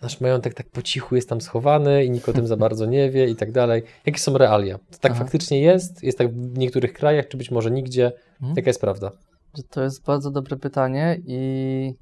nasz 0.03 0.21
majątek 0.21 0.55
tak 0.55 0.71
po 0.71 0.83
cichu 0.83 1.15
jest 1.17 1.29
tam 1.29 1.41
schowany 1.41 2.05
i 2.05 2.11
nikt 2.11 2.29
o 2.29 2.33
tym 2.33 2.47
za 2.47 2.57
bardzo 2.67 2.87
nie 2.87 3.11
wie 3.11 3.29
i 3.29 3.37
tak 3.37 3.53
dalej. 3.53 3.83
Jakie 4.07 4.19
są 4.19 4.39
realia? 4.39 4.79
To 4.79 4.99
tak 5.01 5.13
Aha. 5.13 5.21
faktycznie 5.25 5.61
jest? 5.61 6.03
Jest 6.03 6.19
tak 6.19 6.33
w 6.35 6.59
niektórych 6.59 6.93
krajach, 6.93 7.29
czy 7.29 7.37
być 7.37 7.51
może 7.51 7.71
nigdzie? 7.71 8.13
Mhm. 8.33 8.55
Jaka 8.57 8.71
jest 8.71 8.81
prawda? 8.81 9.11
To 9.71 9.83
jest 9.83 10.05
bardzo 10.05 10.31
dobre 10.31 10.57
pytanie 10.57 11.21
i 11.27 11.95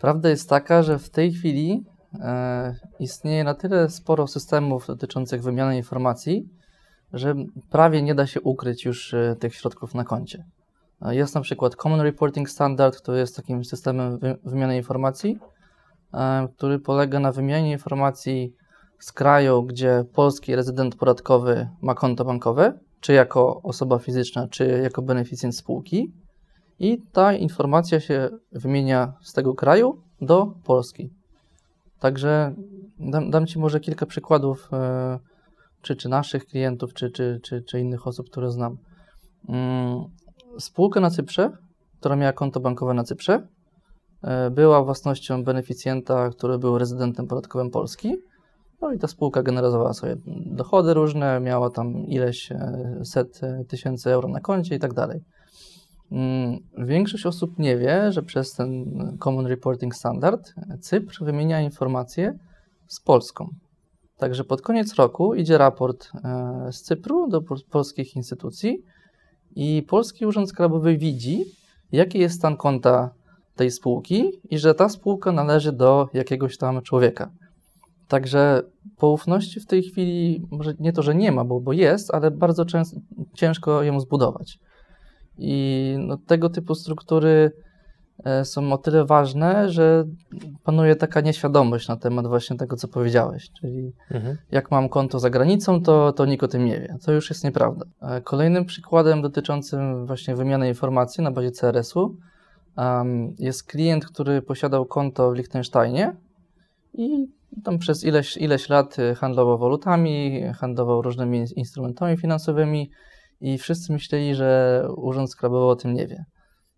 prawda 0.00 0.28
jest 0.28 0.48
taka, 0.48 0.82
że 0.82 0.98
w 0.98 1.10
tej 1.10 1.32
chwili 1.32 1.84
e, 2.20 2.74
istnieje 2.98 3.44
na 3.44 3.54
tyle 3.54 3.90
sporo 3.90 4.26
systemów 4.26 4.86
dotyczących 4.86 5.42
wymiany 5.42 5.76
informacji, 5.76 6.48
że 7.12 7.34
prawie 7.70 8.02
nie 8.02 8.14
da 8.14 8.26
się 8.26 8.40
ukryć 8.40 8.84
już 8.84 9.14
e, 9.14 9.36
tych 9.40 9.54
środków 9.54 9.94
na 9.94 10.04
koncie. 10.04 10.44
E, 11.02 11.14
Jest 11.14 11.34
na 11.34 11.40
przykład 11.40 11.76
Common 11.76 12.00
Reporting 12.00 12.50
Standard, 12.50 12.96
który 12.96 13.18
jest 13.18 13.36
takim 13.36 13.64
systemem 13.64 14.18
wy, 14.18 14.36
wymiany 14.44 14.76
informacji, 14.76 15.38
e, 16.14 16.48
który 16.56 16.78
polega 16.78 17.20
na 17.20 17.32
wymianie 17.32 17.72
informacji 17.72 18.54
z 18.98 19.12
kraju, 19.12 19.62
gdzie 19.62 20.04
polski 20.12 20.56
rezydent 20.56 20.94
podatkowy 20.94 21.68
ma 21.80 21.94
konto 21.94 22.24
bankowe, 22.24 22.78
czy 23.00 23.12
jako 23.12 23.62
osoba 23.62 23.98
fizyczna, 23.98 24.48
czy 24.48 24.80
jako 24.82 25.02
beneficjent 25.02 25.56
spółki. 25.56 26.12
I 26.80 27.02
ta 27.12 27.32
informacja 27.32 28.00
się 28.00 28.28
wymienia 28.52 29.12
z 29.22 29.32
tego 29.32 29.54
kraju 29.54 30.02
do 30.20 30.46
Polski. 30.64 31.10
Także 31.98 32.54
dam, 32.98 33.30
dam 33.30 33.46
Ci 33.46 33.58
może 33.58 33.80
kilka 33.80 34.06
przykładów, 34.06 34.68
e, 34.72 35.18
czy, 35.82 35.96
czy 35.96 36.08
naszych 36.08 36.46
klientów, 36.46 36.94
czy, 36.94 37.10
czy, 37.10 37.40
czy, 37.42 37.62
czy 37.62 37.80
innych 37.80 38.06
osób, 38.06 38.30
które 38.30 38.50
znam. 38.50 38.76
Mm, 39.48 40.04
Spółka 40.58 41.00
na 41.00 41.10
Cyprze, 41.10 41.50
która 41.98 42.16
miała 42.16 42.32
konto 42.32 42.60
bankowe 42.60 42.94
na 42.94 43.04
Cyprze, 43.04 43.46
e, 44.22 44.50
była 44.50 44.84
własnością 44.84 45.44
beneficjenta, 45.44 46.28
który 46.28 46.58
był 46.58 46.78
rezydentem 46.78 47.26
podatkowym 47.26 47.70
Polski. 47.70 48.16
No 48.80 48.92
i 48.92 48.98
ta 48.98 49.08
spółka 49.08 49.42
generowała 49.42 49.92
sobie 49.92 50.16
dochody 50.46 50.94
różne, 50.94 51.40
miała 51.40 51.70
tam 51.70 52.06
ileś 52.06 52.52
e, 52.52 53.00
set 53.04 53.40
tysięcy 53.68 54.10
euro 54.10 54.28
na 54.28 54.40
koncie 54.40 54.74
i 54.74 54.78
tak 54.78 54.94
dalej. 54.94 55.20
Mm, 56.12 56.58
Większość 56.78 57.26
osób 57.26 57.58
nie 57.58 57.76
wie, 57.76 58.12
że 58.12 58.22
przez 58.22 58.52
ten 58.54 58.84
Common 59.18 59.46
Reporting 59.46 59.94
Standard 59.94 60.54
Cypr 60.80 61.24
wymienia 61.24 61.60
informacje 61.60 62.38
z 62.86 63.00
Polską. 63.00 63.48
Także 64.16 64.44
pod 64.44 64.62
koniec 64.62 64.94
roku 64.94 65.34
idzie 65.34 65.58
raport 65.58 66.10
e, 66.24 66.72
z 66.72 66.82
Cypru 66.82 67.28
do 67.28 67.40
pol- 67.40 67.64
polskich 67.70 68.16
instytucji 68.16 68.82
i 69.56 69.82
Polski 69.88 70.26
Urząd 70.26 70.48
Skarbowy 70.48 70.96
widzi, 70.98 71.44
jaki 71.92 72.18
jest 72.18 72.34
stan 72.34 72.56
konta 72.56 73.10
tej 73.56 73.70
spółki 73.70 74.30
i 74.50 74.58
że 74.58 74.74
ta 74.74 74.88
spółka 74.88 75.32
należy 75.32 75.72
do 75.72 76.08
jakiegoś 76.14 76.56
tam 76.56 76.82
człowieka. 76.82 77.30
Także 78.08 78.62
poufności 78.96 79.60
w 79.60 79.66
tej 79.66 79.82
chwili, 79.82 80.46
może 80.50 80.74
nie 80.80 80.92
to, 80.92 81.02
że 81.02 81.14
nie 81.14 81.32
ma, 81.32 81.44
bo, 81.44 81.60
bo 81.60 81.72
jest, 81.72 82.14
ale 82.14 82.30
bardzo 82.30 82.64
ciężko 83.34 83.82
ją 83.82 84.00
zbudować. 84.00 84.58
I 85.40 85.94
no, 85.98 86.16
tego 86.16 86.50
typu 86.50 86.74
struktury 86.74 87.52
e, 88.24 88.44
są 88.44 88.72
o 88.72 88.78
tyle 88.78 89.04
ważne, 89.04 89.68
że 89.70 90.04
panuje 90.64 90.96
taka 90.96 91.20
nieświadomość 91.20 91.88
na 91.88 91.96
temat 91.96 92.26
właśnie 92.26 92.56
tego, 92.56 92.76
co 92.76 92.88
powiedziałeś. 92.88 93.50
Czyli 93.60 93.92
Mhm. 94.10 94.36
jak 94.50 94.70
mam 94.70 94.88
konto 94.88 95.18
za 95.18 95.30
granicą, 95.30 95.82
to, 95.82 96.12
to 96.12 96.26
nikt 96.26 96.42
o 96.44 96.48
tym 96.48 96.64
nie 96.64 96.80
wie. 96.80 96.96
To 97.04 97.12
już 97.12 97.30
jest 97.30 97.44
nieprawda. 97.44 97.84
E, 98.02 98.20
Kolejnym 98.20 98.64
przykładem 98.64 99.22
dotyczącym 99.22 100.06
właśnie 100.06 100.36
wymiany 100.36 100.68
informacji 100.68 101.24
na 101.24 101.30
bazie 101.30 101.50
CRS-u 101.50 102.16
em, 102.76 103.34
jest 103.38 103.62
klient, 103.64 104.06
który 104.06 104.42
posiadał 104.42 104.86
konto 104.86 105.30
w 105.30 105.34
Liechtensteinie 105.34 106.16
i 106.94 107.26
tam 107.64 107.78
przez 107.78 108.04
ileś, 108.04 108.36
ileś 108.36 108.68
lat 108.68 108.96
handlował 109.16 109.58
walutami, 109.58 110.42
handlował 110.54 111.02
różnymi 111.02 111.38
in- 111.38 111.46
instrumentami 111.56 112.16
finansowymi 112.16 112.90
i 113.40 113.58
wszyscy 113.58 113.92
myśleli, 113.92 114.34
że 114.34 114.82
Urząd 114.96 115.30
Skarbowy 115.30 115.66
o 115.66 115.76
tym 115.76 115.94
nie 115.94 116.06
wie. 116.06 116.24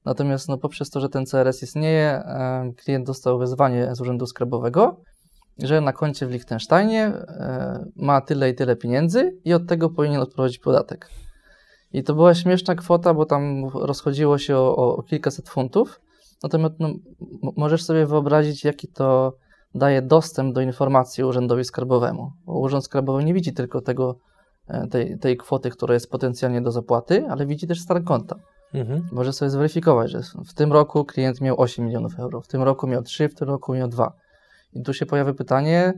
Natomiast 0.05 0.49
no, 0.49 0.59
poprzez 0.59 0.91
to, 0.91 1.01
że 1.01 1.09
ten 1.09 1.27
CRS 1.27 1.63
istnieje, 1.63 2.23
em, 2.25 2.75
klient 2.75 3.07
dostał 3.07 3.39
wezwanie 3.39 3.95
z 3.95 4.01
Urzędu 4.01 4.27
Skarbowego, 4.27 4.97
że 5.59 5.81
na 5.81 5.93
koncie 5.93 6.27
w 6.27 6.31
Liechtensteinie 6.31 7.05
e, 7.05 7.85
ma 7.97 8.21
tyle 8.21 8.51
i 8.51 8.55
tyle 8.55 8.77
pieniędzy 8.77 9.39
i 9.45 9.53
od 9.53 9.67
tego 9.69 9.91
powinien 9.91 10.21
odprowadzić 10.21 10.59
podatek. 10.59 11.09
I 11.93 12.03
to 12.03 12.15
była 12.15 12.35
śmieszna 12.35 12.75
kwota, 12.75 13.15
bo 13.15 13.27
tam 13.27 13.69
rozchodziło 13.75 14.39
się 14.39 14.57
o, 14.57 14.77
o, 14.97 15.03
kilkaset 15.03 15.49
funtów. 15.49 16.01
Natomiast 16.43 16.75
no, 16.79 16.89
możesz 17.57 17.85
sobie 17.85 18.07
wyobrazić, 18.07 18.65
jaki 18.65 18.89
to 18.89 19.37
daje 19.75 20.03
dostęp 20.03 20.55
do 20.55 20.61
informacji 20.61 21.25
Urzędowi 21.25 21.65
Skarbowemu. 21.65 22.33
Bo 22.47 22.59
Urząd 22.59 22.85
Skarbowy 22.85 23.25
nie 23.25 23.35
widzi 23.35 23.53
tylko 23.53 23.81
tego, 23.81 24.11
e, 24.11 24.32
tej, 24.91 25.19
tej 25.19 25.37
kwoty, 25.37 25.71
która 25.71 25.95
jest 25.95 26.11
potencjalnie 26.11 26.61
do 26.61 26.73
zapłaty, 26.73 27.25
ale 27.29 27.47
widzi 27.47 27.67
też 27.67 27.81
stan 27.81 28.05
konta. 28.05 28.37
Mhm. 28.75 29.09
Może 29.13 29.33
sobie 29.33 29.51
zweryfikować, 29.51 30.11
że 30.11 30.21
w 30.47 30.55
tym 30.55 30.73
roku 30.73 31.05
klient 31.05 31.41
miał 31.41 31.61
8 31.61 31.85
milionów 31.85 32.19
euro, 32.19 32.41
w 32.41 32.49
tym 32.49 32.63
roku 32.63 32.87
miał 32.87 33.03
3, 33.03 33.29
w 33.29 33.35
tym 33.35 33.49
roku 33.49 33.75
miał 33.75 33.89
2. 33.89 34.13
I 34.73 34.83
tu 34.83 34.95
się 34.95 35.07
pojawia 35.07 35.35
pytanie, 35.35 35.93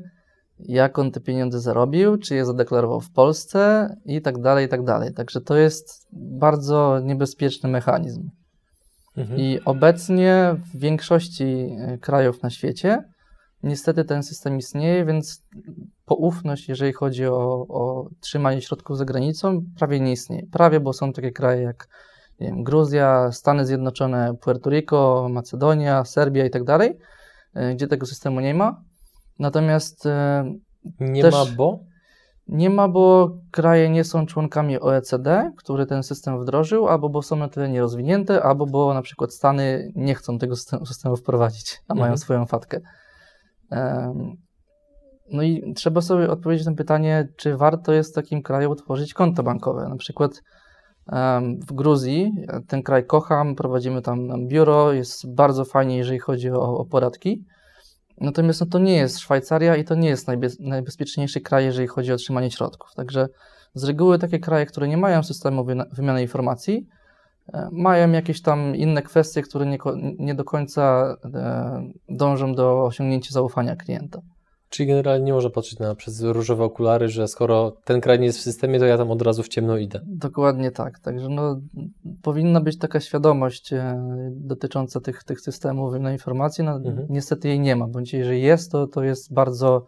jak 0.59 0.99
on 0.99 1.11
te 1.11 1.20
pieniądze 1.20 1.61
zarobił, 1.61 2.16
czy 2.16 2.35
je 2.35 2.45
zadeklarował 2.45 3.01
w 3.01 3.11
Polsce 3.11 3.89
i 4.05 4.22
tak 4.22 4.39
dalej, 4.39 4.66
i 4.66 4.68
tak 4.68 4.85
dalej. 4.85 5.14
Także 5.14 5.41
to 5.41 5.57
jest 5.57 6.07
bardzo 6.12 7.01
niebezpieczny 7.01 7.68
mechanizm. 7.68 8.31
Mhm. 9.16 9.41
I 9.41 9.61
obecnie 9.64 10.57
w 10.75 10.79
większości 10.79 11.77
e, 11.79 11.99
krajów 11.99 12.43
na 12.43 12.51
świecie 12.51 13.05
niestety 13.65 14.05
ten 14.05 14.23
system 14.23 14.59
istnieje, 14.59 15.05
więc 15.05 15.43
poufność, 16.05 16.69
jeżeli 16.69 16.93
chodzi 16.93 17.27
o, 17.27 17.67
o 17.69 18.09
trzymanie 18.21 18.62
środków 18.62 18.99
za 18.99 19.05
granicą, 19.05 19.62
prawie 19.79 20.01
nie 20.01 20.12
istnieje. 20.12 20.47
Prawie, 20.53 20.81
bo 20.81 20.93
są 20.93 21.12
takie 21.12 21.33
kraje 21.33 21.62
jak 21.62 21.89
nie 22.41 22.47
wiem, 22.47 22.62
Gruzja, 22.62 23.33
Stany 23.33 23.67
Zjednoczone, 23.67 24.35
Puerto 24.41 24.71
Rico, 24.71 25.27
Macedonia, 25.31 26.05
Serbia 26.05 26.45
i 26.47 26.51
tak 26.51 26.65
dalej, 26.65 26.99
e, 27.55 27.75
gdzie 27.75 27.87
tego 27.89 28.07
systemu 28.07 28.41
nie 28.41 28.55
ma. 28.55 28.83
Natomiast 29.39 30.07
e, 30.07 30.45
Nie 31.01 31.23
też- 31.23 31.35
ma, 31.35 31.45
bo? 31.57 31.79
nie 32.49 32.71
ma, 32.71 32.89
bo 32.89 33.31
kraje 33.51 33.91
nie 33.91 34.05
są 34.05 34.27
członkami 34.27 34.81
OECD, 34.81 35.53
który 35.57 35.87
ten 35.87 36.03
system 36.03 36.41
wdrożył, 36.41 36.89
albo 36.89 37.09
bo 37.09 37.23
są 37.23 37.37
na 37.37 37.49
tyle 37.49 37.69
nierozwinięte, 37.69 38.43
albo 38.43 38.67
bo 38.67 38.95
na 38.95 39.03
przykład 39.03 39.33
Stany 39.35 39.93
nie 39.97 40.15
chcą 40.15 40.39
tego 40.39 40.57
systemu, 40.57 41.17
wprowadzić, 41.17 41.81
a 41.89 41.95
mają 41.95 42.05
Mhm. 42.05 42.19
swoją 42.19 42.47
fatkę. 42.47 42.81
No 45.31 45.43
i 45.43 45.75
trzeba 45.75 46.01
sobie 46.01 46.31
odpowiedzieć 46.31 46.66
na 46.66 46.75
pytanie, 46.75 47.29
czy 47.37 47.57
warto 47.57 47.93
jest 47.93 48.12
w 48.12 48.14
takim 48.14 48.43
kraju 48.43 48.70
utworzyć 48.70 49.14
konto 49.14 49.43
bankowe. 49.43 49.89
Na 49.89 49.97
przykład 49.97 50.43
w 51.68 51.72
Gruzji, 51.72 52.33
ja 52.49 52.61
ten 52.68 52.83
kraj 52.83 53.07
kocham, 53.07 53.55
prowadzimy 53.55 54.03
tam 54.03 54.49
biuro, 54.49 54.93
jest 54.93 55.35
bardzo 55.35 55.64
fajnie, 55.64 55.97
jeżeli 55.97 56.18
chodzi 56.18 56.51
o, 56.51 56.79
o 56.79 56.85
podatki. 56.85 57.45
Natomiast 58.20 58.61
no, 58.61 58.66
to 58.66 58.79
nie 58.79 58.97
jest 58.97 59.18
Szwajcaria 59.18 59.77
i 59.77 59.85
to 59.85 59.95
nie 59.95 60.09
jest 60.09 60.27
najbez, 60.27 60.61
najbezpieczniejszy 60.61 61.41
kraj, 61.41 61.64
jeżeli 61.64 61.89
chodzi 61.89 62.12
o 62.12 62.16
trzymanie 62.16 62.51
środków. 62.51 62.95
Także 62.95 63.29
z 63.75 63.85
reguły 63.85 64.18
takie 64.18 64.39
kraje, 64.39 64.66
które 64.66 64.89
nie 64.89 64.97
mają 64.97 65.22
systemu 65.22 65.66
wymiany 65.93 66.22
informacji, 66.22 66.77
e, 66.77 67.04
mają 67.73 68.13
jakieś 68.13 68.43
tam 68.43 68.77
inne 68.77 69.03
kwestie, 69.03 69.43
które 69.43 69.67
nie, 69.67 69.79
nie 70.19 70.35
do 70.35 70.45
końca 70.45 71.17
e, 71.35 71.83
dążą 72.09 72.55
do 72.55 72.85
osiągnięcia 72.85 73.31
zaufania 73.33 73.77
klienta. 73.77 74.21
Czyli 74.69 74.87
generalnie 74.87 75.25
nie 75.25 75.33
można 75.33 75.51
patrzeć 75.51 75.79
na 75.79 75.95
przez 75.95 76.23
różowe 76.23 76.65
okulary, 76.65 77.09
że 77.09 77.29
skoro 77.29 77.77
ten 77.85 78.01
kraj 78.01 78.19
nie 78.19 78.27
jest 78.27 78.39
w 78.39 78.43
systemie, 78.43 78.79
to 78.79 78.85
ja 78.85 78.99
tam 78.99 79.11
od 79.11 79.23
razu 79.23 79.43
w 79.43 79.49
ciemno 79.49 79.77
idę. 79.77 80.01
Dokładnie 80.07 80.71
tak. 80.71 80.99
Także 80.99 81.29
no, 81.29 81.61
powinna 82.23 82.61
być 82.61 82.79
taka 82.79 83.01
świadomość 83.01 83.73
e, 83.73 84.01
dotycząca 84.31 85.01
tych, 85.01 85.25
tych 85.25 85.41
systemów 85.41 85.93
wymiany 85.93 86.13
informacji. 86.13 86.65
No, 86.65 86.75
Mhm. 86.75 87.07
Niestety 87.11 87.49
jej 87.49 87.61
nie 87.61 87.77
ma, 87.77 87.89
bądź 87.89 88.13
jeżeli 88.13 88.43
jest, 88.43 88.73
to, 88.73 88.87
to 88.87 89.05
jest 89.05 89.35
bardzo 89.35 89.87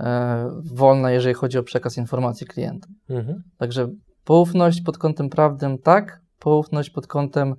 e, 0.00 0.50
wolna, 0.74 1.10
jeżeli 1.10 1.34
chodzi 1.34 1.58
o 1.58 1.62
przekaz 1.62 1.96
informacji 1.96 2.46
klientom. 2.46 2.92
Mhm. 3.10 3.42
Także 3.58 3.88
poufność 4.24 4.80
pod 4.82 4.98
kątem 4.98 5.28
prawnym 5.28 5.78
tak, 5.78 6.23
poufność 6.38 6.90
pod 6.90 7.06
kątem 7.06 7.54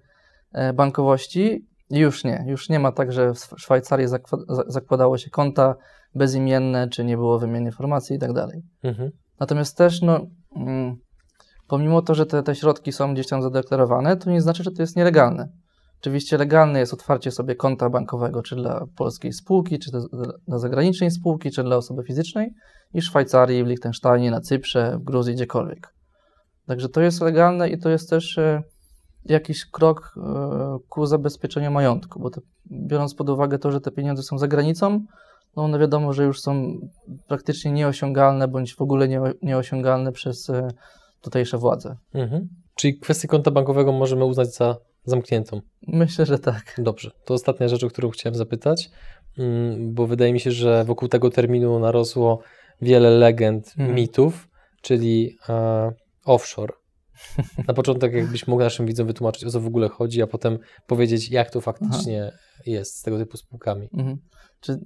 e, 0.53 0.73
bankowości. 0.73 1.67
Już 1.89 2.23
nie, 2.23 2.45
już 2.47 2.69
nie 2.69 2.79
ma 2.79 2.91
tak, 2.91 3.11
że 3.11 3.33
w 3.33 3.37
Szwajcarii 3.57 4.07
zakładało 4.67 5.17
się 5.17 5.29
konta 5.29 5.75
bezimienne, 6.15 6.89
czy 6.89 7.03
nie 7.05 7.17
było 7.17 7.39
wymiany 7.39 7.65
informacji 7.65 8.15
i 8.15 8.19
tak 8.19 8.33
dalej. 8.33 8.61
Mhm. 8.83 9.11
Natomiast 9.39 9.77
też, 9.77 10.01
no, 10.01 10.19
mm, 10.55 10.95
pomimo 11.67 12.01
to, 12.01 12.15
że 12.15 12.25
te, 12.25 12.43
te 12.43 12.55
środki 12.55 12.91
są 12.91 13.13
gdzieś 13.13 13.27
tam 13.27 13.41
zadeklarowane, 13.41 14.17
to 14.17 14.29
nie 14.29 14.41
znaczy, 14.41 14.63
że 14.63 14.71
to 14.71 14.81
jest 14.81 14.95
nielegalne. 14.95 15.49
Oczywiście 16.01 16.37
legalne 16.37 16.79
jest 16.79 16.93
otwarcie 16.93 17.31
sobie 17.31 17.55
konta 17.55 17.89
bankowego, 17.89 18.41
czy 18.41 18.55
dla 18.55 18.85
polskiej 18.97 19.33
spółki, 19.33 19.79
czy 19.79 19.91
dla 20.47 20.59
zagranicznej 20.59 21.11
spółki, 21.11 21.51
czy 21.51 21.63
dla 21.63 21.77
osoby 21.77 22.03
fizycznej, 22.03 22.49
i 22.93 23.01
w 23.01 23.03
Szwajcarii, 23.03 23.63
w 23.63 23.67
Liechtensteinie, 23.67 24.31
na 24.31 24.41
Cyprze, 24.41 24.97
w 24.99 25.03
Gruzji, 25.03 25.33
gdziekolwiek. 25.33 25.94
Także 26.67 26.89
to 26.89 27.01
jest 27.01 27.21
legalne 27.21 27.69
i 27.69 27.77
to 27.77 27.89
jest 27.89 28.09
też 28.09 28.37
e, 28.37 28.63
jakiś 29.25 29.65
krok 29.65 30.15
e, 30.17 30.77
ku 30.89 31.05
zabezpieczeniu 31.05 31.71
majątku, 31.71 32.19
bo 32.19 32.29
to, 32.29 32.41
biorąc 32.71 33.15
pod 33.15 33.29
uwagę 33.29 33.59
to, 33.59 33.71
że 33.71 33.81
te 33.81 33.91
pieniądze 33.91 34.23
są 34.23 34.37
za 34.37 34.47
granicą, 34.47 35.05
no 35.55 35.63
one 35.63 35.79
wiadomo, 35.79 36.13
że 36.13 36.23
już 36.23 36.41
są 36.41 36.79
praktycznie 37.27 37.71
nieosiągalne 37.71 38.47
bądź 38.47 38.75
w 38.75 38.81
ogóle 38.81 39.07
nie, 39.07 39.21
nieosiągalne 39.41 40.11
przez 40.11 40.49
e, 40.49 40.67
tutejsze 41.21 41.57
władze. 41.57 41.95
Mhm. 42.13 42.49
Czyli 42.75 42.99
kwestię 42.99 43.27
konta 43.27 43.51
bankowego 43.51 43.91
możemy 43.91 44.25
uznać 44.25 44.55
za 44.55 44.77
zamkniętą? 45.05 45.61
Myślę, 45.87 46.25
że 46.25 46.39
tak. 46.39 46.75
Dobrze. 46.77 47.11
To 47.25 47.33
ostatnia 47.33 47.67
rzecz, 47.67 47.83
o 47.83 47.87
którą 47.87 48.09
chciałem 48.09 48.35
zapytać, 48.35 48.89
mm, 49.37 49.93
bo 49.93 50.07
wydaje 50.07 50.33
mi 50.33 50.39
się, 50.39 50.51
że 50.51 50.83
wokół 50.83 51.07
tego 51.07 51.29
terminu 51.29 51.79
narosło 51.79 52.39
wiele 52.81 53.09
legend, 53.09 53.73
mhm. 53.77 53.95
mitów, 53.95 54.47
czyli 54.81 55.37
e, 55.49 55.91
offshore. 56.25 56.73
Na 57.67 57.73
początek, 57.73 58.13
jakbyś 58.13 58.47
mógł 58.47 58.61
naszym 58.61 58.85
widzom 58.85 59.07
wytłumaczyć, 59.07 59.45
o 59.45 59.49
co 59.49 59.61
w 59.61 59.67
ogóle 59.67 59.89
chodzi, 59.89 60.21
a 60.21 60.27
potem 60.27 60.59
powiedzieć, 60.87 61.31
jak 61.31 61.49
to 61.49 61.61
faktycznie 61.61 62.23
Aha. 62.27 62.37
jest 62.65 62.97
z 62.97 63.01
tego 63.01 63.17
typu 63.17 63.37
spółkami. 63.37 63.89
Mhm. 63.93 64.17
Czy 64.59 64.79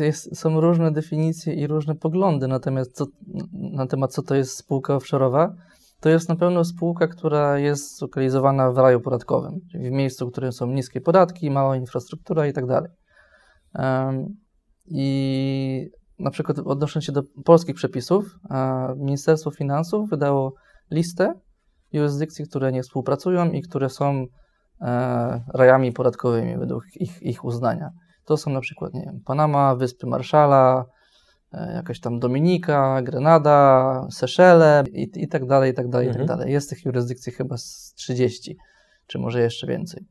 jest, 0.00 0.36
są 0.36 0.60
różne 0.60 0.92
definicje 0.92 1.54
i 1.54 1.66
różne 1.66 1.94
poglądy 1.94 2.48
natomiast 2.48 2.96
co, 2.96 3.06
na 3.52 3.86
temat, 3.86 4.12
co 4.12 4.22
to 4.22 4.34
jest 4.34 4.56
spółka 4.56 4.96
offshore'owa. 4.96 5.48
To 6.00 6.08
jest 6.08 6.28
na 6.28 6.36
pewno 6.36 6.64
spółka, 6.64 7.08
która 7.08 7.58
jest 7.58 7.98
zlokalizowana 7.98 8.72
w 8.72 8.78
raju 8.78 9.00
podatkowym, 9.00 9.60
w 9.74 9.90
miejscu, 9.90 10.28
w 10.28 10.32
którym 10.32 10.52
są 10.52 10.66
niskie 10.66 11.00
podatki, 11.00 11.50
mała 11.50 11.76
infrastruktura 11.76 12.46
i 12.46 12.52
tak 12.52 12.66
dalej. 12.66 12.90
I 14.86 15.90
na 16.22 16.30
przykład 16.30 16.58
odnosząc 16.58 17.04
się 17.04 17.12
do 17.12 17.22
polskich 17.44 17.74
przepisów, 17.74 18.38
Ministerstwo 18.96 19.50
Finansów 19.50 20.10
wydało 20.10 20.54
listę 20.90 21.34
jurysdykcji, 21.92 22.44
które 22.48 22.72
nie 22.72 22.82
współpracują 22.82 23.50
i 23.50 23.62
które 23.62 23.88
są 23.88 24.26
e, 24.80 25.44
rajami 25.54 25.92
podatkowymi 25.92 26.58
według 26.58 26.84
ich, 26.94 27.22
ich 27.22 27.44
uznania. 27.44 27.90
To 28.24 28.36
są 28.36 28.50
na 28.50 28.60
przykład, 28.60 28.94
nie 28.94 29.02
wiem, 29.04 29.20
Panama, 29.24 29.76
Wyspy 29.76 30.06
Marszala, 30.06 30.84
e, 31.52 31.72
jakaś 31.74 32.00
tam 32.00 32.18
Dominika, 32.18 33.02
Grenada, 33.02 34.06
Seszele 34.10 34.84
i, 34.92 35.10
i 35.14 35.28
tak 35.28 35.46
dalej, 35.46 35.72
i 35.72 35.74
tak 35.74 35.88
dalej, 35.88 36.08
mhm. 36.08 36.24
i 36.24 36.26
tak 36.26 36.30
mhm. 36.30 36.38
dalej. 36.38 36.52
Jest 36.52 36.70
tych 36.70 36.84
jurysdykcji 36.84 37.32
chyba 37.32 37.56
z 37.56 37.92
30, 37.96 38.56
czy 39.06 39.18
może 39.18 39.40
jeszcze 39.40 39.66
więcej. 39.66 40.04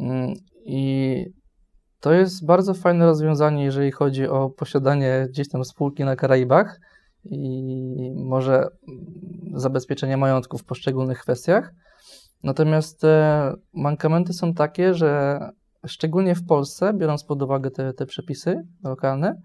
Mm, 0.00 0.34
I 0.64 1.24
to 2.00 2.12
jest 2.12 2.46
bardzo 2.46 2.74
fajne 2.74 3.06
rozwiązanie, 3.06 3.64
jeżeli 3.64 3.90
chodzi 3.90 4.28
o 4.28 4.50
posiadanie 4.50 5.26
gdzieś 5.30 5.48
tam 5.48 5.64
spółki 5.64 6.04
na 6.04 6.16
Karaibach 6.16 6.80
i 7.24 8.12
może 8.16 8.68
zabezpieczenia 9.54 10.16
majątku 10.16 10.58
w 10.58 10.64
poszczególnych 10.64 11.18
kwestiach. 11.18 11.74
Natomiast 12.42 13.00
te 13.00 13.52
mankamenty 13.72 14.32
są 14.32 14.54
takie, 14.54 14.94
że 14.94 15.40
szczególnie 15.86 16.34
w 16.34 16.46
Polsce, 16.46 16.94
biorąc 16.94 17.24
pod 17.24 17.42
uwagę 17.42 17.70
te, 17.70 17.92
te 17.92 18.06
przepisy 18.06 18.62
lokalne 18.84 19.40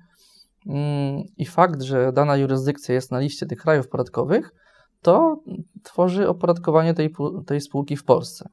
mm, 0.67 1.23
i 1.37 1.45
fakt, 1.45 1.81
że 1.81 2.11
dana 2.13 2.37
jurysdykcja 2.37 2.95
jest 2.95 3.11
na 3.11 3.19
liście 3.19 3.45
tych 3.45 3.59
krajów 3.59 3.87
podatkowych, 3.87 4.51
to 5.01 5.43
tworzy 5.83 6.29
opodatkowanie 6.29 6.93
tej, 6.93 7.13
tej 7.45 7.61
spółki 7.61 7.97
w 7.97 8.03
Polsce. 8.03 8.49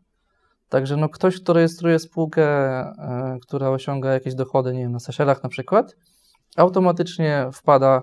Także 0.72 0.96
no, 0.96 1.08
ktoś, 1.08 1.40
kto 1.40 1.52
rejestruje 1.52 1.98
spółkę, 1.98 2.44
e, 2.44 3.38
która 3.42 3.70
osiąga 3.70 4.12
jakieś 4.12 4.34
dochody, 4.34 4.72
nie 4.72 4.80
wiem, 4.80 4.92
na 4.92 4.98
Seszelach 4.98 5.42
na 5.42 5.48
przykład, 5.48 5.96
automatycznie 6.56 7.48
wpada 7.52 8.02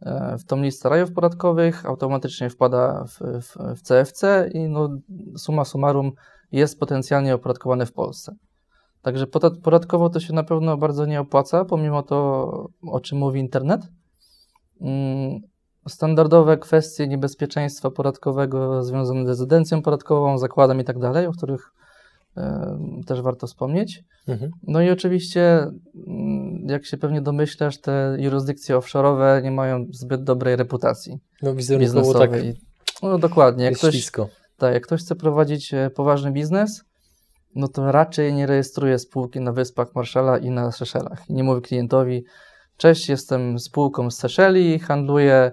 e, 0.00 0.38
w 0.38 0.44
tą 0.44 0.62
listę 0.62 0.88
rajów 0.88 1.12
podatkowych, 1.12 1.86
automatycznie 1.86 2.50
wpada 2.50 3.04
w, 3.04 3.18
w, 3.42 3.56
w 3.78 3.82
CFC 3.82 4.50
i 4.52 4.68
no, 4.68 4.88
suma 5.36 5.64
summarum 5.64 6.12
jest 6.52 6.80
potencjalnie 6.80 7.34
opodatkowane 7.34 7.86
w 7.86 7.92
Polsce. 7.92 8.34
Także 9.02 9.26
podatkowo 9.62 10.10
to 10.10 10.20
się 10.20 10.32
na 10.32 10.42
pewno 10.44 10.76
bardzo 10.76 11.06
nie 11.06 11.20
opłaca, 11.20 11.64
pomimo 11.64 12.02
to, 12.02 12.68
o 12.86 13.00
czym 13.00 13.18
mówi 13.18 13.40
internet. 13.40 13.80
Mm, 14.80 15.40
standardowe 15.88 16.58
kwestie 16.58 17.08
niebezpieczeństwa 17.08 17.90
podatkowego 17.90 18.82
związane 18.82 19.24
z 19.24 19.28
rezydencją 19.28 19.82
podatkową, 19.82 20.38
zakładem 20.38 20.80
i 20.80 20.84
tak 20.84 20.98
dalej, 20.98 21.26
o 21.26 21.32
których 21.32 21.74
też 23.06 23.22
warto 23.22 23.46
wspomnieć. 23.46 24.04
Mhm. 24.28 24.50
No 24.62 24.82
i 24.82 24.90
oczywiście, 24.90 25.70
mm, 26.06 26.66
jak 26.68 26.86
się 26.86 26.96
pewnie 26.96 27.20
domyślasz, 27.20 27.80
te 27.80 28.16
jurysdykcje 28.18 28.76
offshore'owe 28.76 29.42
nie 29.42 29.50
mają 29.50 29.86
zbyt 29.90 30.22
dobrej 30.22 30.56
reputacji 30.56 31.18
no, 31.42 31.54
biznesowej. 31.54 32.54
Tak 32.54 32.62
no 33.02 33.18
dokładnie. 33.18 33.64
Jak 33.64 33.74
ktoś, 33.74 34.10
tak, 34.56 34.74
jak 34.74 34.86
ktoś 34.86 35.00
chce 35.00 35.16
prowadzić 35.16 35.74
e, 35.74 35.90
poważny 35.90 36.32
biznes, 36.32 36.84
no 37.54 37.68
to 37.68 37.92
raczej 37.92 38.34
nie 38.34 38.46
rejestruje 38.46 38.98
spółki 38.98 39.40
na 39.40 39.52
Wyspach 39.52 39.94
Marszala 39.94 40.38
i 40.38 40.50
na 40.50 40.72
Seszelach. 40.72 41.28
Nie 41.28 41.44
mówi 41.44 41.62
klientowi, 41.62 42.24
cześć, 42.76 43.08
jestem 43.08 43.58
spółką 43.58 44.10
z 44.10 44.18
Seszeli, 44.18 44.78
handluję 44.78 45.52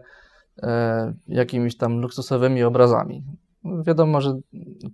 e, 0.64 1.14
jakimiś 1.28 1.78
tam 1.78 2.00
luksusowymi 2.00 2.64
obrazami 2.64 3.24
wiadomo, 3.88 4.22
że 4.22 4.40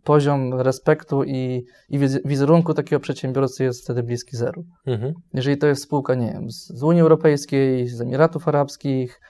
poziom 0.03 0.53
respektu 0.53 1.23
i, 1.23 1.65
i 1.89 1.99
wizerunku 2.25 2.73
takiego 2.73 2.99
przedsiębiorcy 2.99 3.63
jest 3.63 3.83
wtedy 3.83 4.03
bliski 4.03 4.37
zeru. 4.37 4.65
Mhm. 4.85 5.13
Jeżeli 5.33 5.57
to 5.57 5.67
jest 5.67 5.83
spółka, 5.83 6.15
nie 6.15 6.31
wiem, 6.33 6.51
z 6.51 6.83
Unii 6.83 7.01
Europejskiej, 7.01 7.87
z 7.87 8.01
Emiratów 8.01 8.47
Arabskich, 8.47 9.21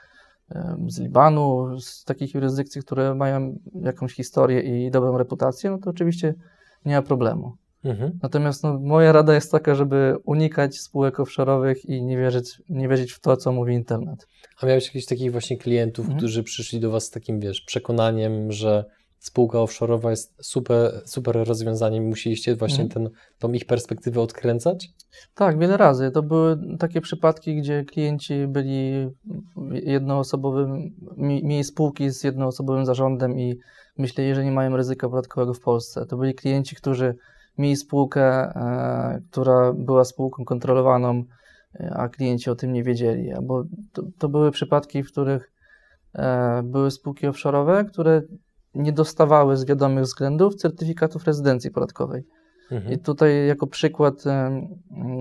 z 0.88 0.98
Libanu, 0.98 1.80
z 1.80 2.04
takich 2.04 2.34
jurysdykcji, 2.34 2.82
które 2.82 3.14
mają 3.14 3.58
jakąś 3.82 4.14
historię 4.14 4.86
i 4.86 4.90
dobrą 4.90 5.18
reputację, 5.18 5.70
no 5.70 5.78
to 5.78 5.90
oczywiście 5.90 6.34
nie 6.84 6.94
ma 6.96 7.02
problemu. 7.02 7.52
Mhm. 7.84 8.18
Natomiast 8.22 8.62
no, 8.62 8.78
moja 8.78 9.12
rada 9.12 9.34
jest 9.34 9.52
taka, 9.52 9.74
żeby 9.74 10.16
unikać 10.24 10.78
spółek 10.78 11.16
offshore'owych 11.16 11.74
i 11.84 12.02
nie 12.02 12.18
wierzyć, 12.18 12.62
nie 12.68 12.88
wierzyć 12.88 13.12
w 13.12 13.20
to, 13.20 13.36
co 13.36 13.52
mówi 13.52 13.74
internet. 13.74 14.26
A 14.60 14.66
miałeś 14.66 14.86
jakichś 14.86 15.06
takich 15.06 15.32
właśnie 15.32 15.58
klientów, 15.58 16.04
mhm. 16.04 16.18
którzy 16.18 16.42
przyszli 16.42 16.80
do 16.80 16.90
Was 16.90 17.04
z 17.04 17.10
takim, 17.10 17.40
wiesz, 17.40 17.60
przekonaniem, 17.60 18.52
że 18.52 18.84
spółka 19.18 19.58
offshore'owa 19.58 20.10
jest 20.10 20.46
super, 20.46 21.02
super 21.04 21.48
rozwiązaniem. 21.48 22.04
Musieliście 22.04 22.56
właśnie 22.56 22.84
mhm. 22.84 23.04
ten, 23.04 23.14
tą 23.38 23.52
ich 23.52 23.66
perspektywę 23.66 24.20
odkręcać? 24.20 24.88
Tak, 25.34 25.58
wiele 25.58 25.76
razy. 25.76 26.10
To 26.10 26.22
były 26.22 26.58
takie 26.78 27.00
przypadki, 27.00 27.56
gdzie 27.56 27.84
klienci 27.84 28.46
byli 28.46 29.08
jednoosobowym, 29.72 30.90
mieli 31.16 31.64
spółki 31.64 32.10
z 32.10 32.24
jednoosobowym 32.24 32.86
zarządem 32.86 33.38
i 33.38 33.58
myśleli, 33.98 34.34
że 34.34 34.44
nie 34.44 34.52
mają 34.52 34.76
ryzyka 34.76 35.08
podatkowego 35.08 35.54
w 35.54 35.60
Polsce. 35.60 36.06
To 36.06 36.16
byli 36.16 36.34
klienci, 36.34 36.76
którzy 36.76 37.14
mieli 37.58 37.76
spółkę, 37.76 38.22
e, 38.22 39.20
która 39.30 39.72
była 39.72 40.04
spółką 40.04 40.44
kontrolowaną, 40.44 41.24
e, 41.80 41.90
a 41.96 42.08
klienci 42.08 42.50
o 42.50 42.54
tym 42.54 42.72
nie 42.72 42.82
wiedzieli. 42.82 43.32
Albo 43.32 43.64
to, 43.92 44.02
to 44.18 44.28
były 44.28 44.50
przypadki, 44.50 45.02
w 45.02 45.12
których 45.12 45.52
e, 46.14 46.62
były 46.62 46.90
spółki 46.90 47.26
offshore'owe, 47.26 47.84
które 47.84 48.22
nie 48.78 48.92
dostawały 48.92 49.56
z 49.56 49.64
wiadomych 49.64 50.04
względów 50.04 50.54
certyfikatów 50.54 51.24
rezydencji 51.24 51.70
podatkowej. 51.70 52.24
Mhm. 52.70 52.94
I 52.94 52.98
tutaj 52.98 53.46
jako 53.46 53.66
przykład 53.66 54.24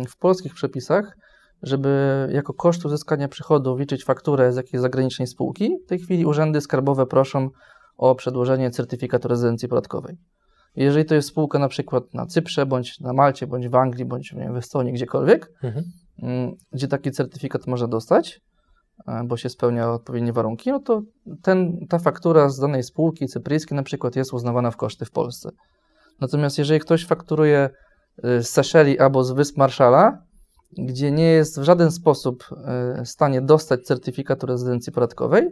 w 0.09 0.17
polskich 0.17 0.53
przepisach, 0.53 1.17
żeby 1.63 1.89
jako 2.31 2.53
koszt 2.53 2.85
uzyskania 2.85 3.27
przychodu 3.27 3.77
liczyć 3.77 4.05
fakturę 4.05 4.53
z 4.53 4.55
jakiejś 4.55 4.81
zagranicznej 4.81 5.27
spółki, 5.27 5.77
w 5.85 5.89
tej 5.89 5.99
chwili 5.99 6.25
urzędy 6.25 6.61
skarbowe 6.61 7.05
proszą 7.05 7.49
o 7.97 8.15
przedłożenie 8.15 8.71
certyfikatu 8.71 9.27
rezydencji 9.27 9.67
podatkowej. 9.67 10.17
Jeżeli 10.75 11.05
to 11.05 11.15
jest 11.15 11.27
spółka 11.27 11.59
na 11.59 11.67
przykład 11.67 12.13
na 12.13 12.25
Cyprze, 12.25 12.65
bądź 12.65 12.99
na 12.99 13.13
Malcie, 13.13 13.47
bądź 13.47 13.69
w 13.69 13.75
Anglii, 13.75 14.05
bądź 14.05 14.33
wiem, 14.37 14.53
w 14.53 14.57
Estonii, 14.57 14.93
gdziekolwiek, 14.93 15.51
mhm. 15.63 15.85
Mm, 16.23 16.51
gdzie 16.71 16.87
taki 16.87 17.11
certyfikat 17.11 17.67
można 17.67 17.87
dostać, 17.87 18.41
bo 19.25 19.37
się 19.37 19.49
spełnia 19.49 19.91
odpowiednie 19.91 20.33
warunki, 20.33 20.71
no 20.71 20.79
to 20.79 21.01
ten, 21.41 21.87
ta 21.89 21.99
faktura 21.99 22.49
z 22.49 22.59
danej 22.59 22.83
spółki 22.83 23.27
cypryjskiej 23.27 23.75
na 23.75 23.83
przykład 23.83 24.15
jest 24.15 24.33
uznawana 24.33 24.71
w 24.71 24.77
koszty 24.77 25.05
w 25.05 25.11
Polsce. 25.11 25.49
Natomiast 26.21 26.57
jeżeli 26.57 26.79
ktoś 26.79 27.05
fakturuje 27.05 27.69
e, 28.23 28.43
z 28.43 28.49
Seszeli 28.49 28.99
albo 28.99 29.23
z 29.23 29.31
Wysp 29.31 29.57
Marszala, 29.57 30.21
gdzie 30.77 31.11
nie 31.11 31.29
jest 31.29 31.59
w 31.59 31.63
żaden 31.63 31.91
sposób 31.91 32.43
e, 32.51 33.03
w 33.05 33.09
stanie 33.09 33.41
dostać 33.41 33.81
certyfikatu 33.81 34.47
rezydencji 34.47 34.93
podatkowej, 34.93 35.49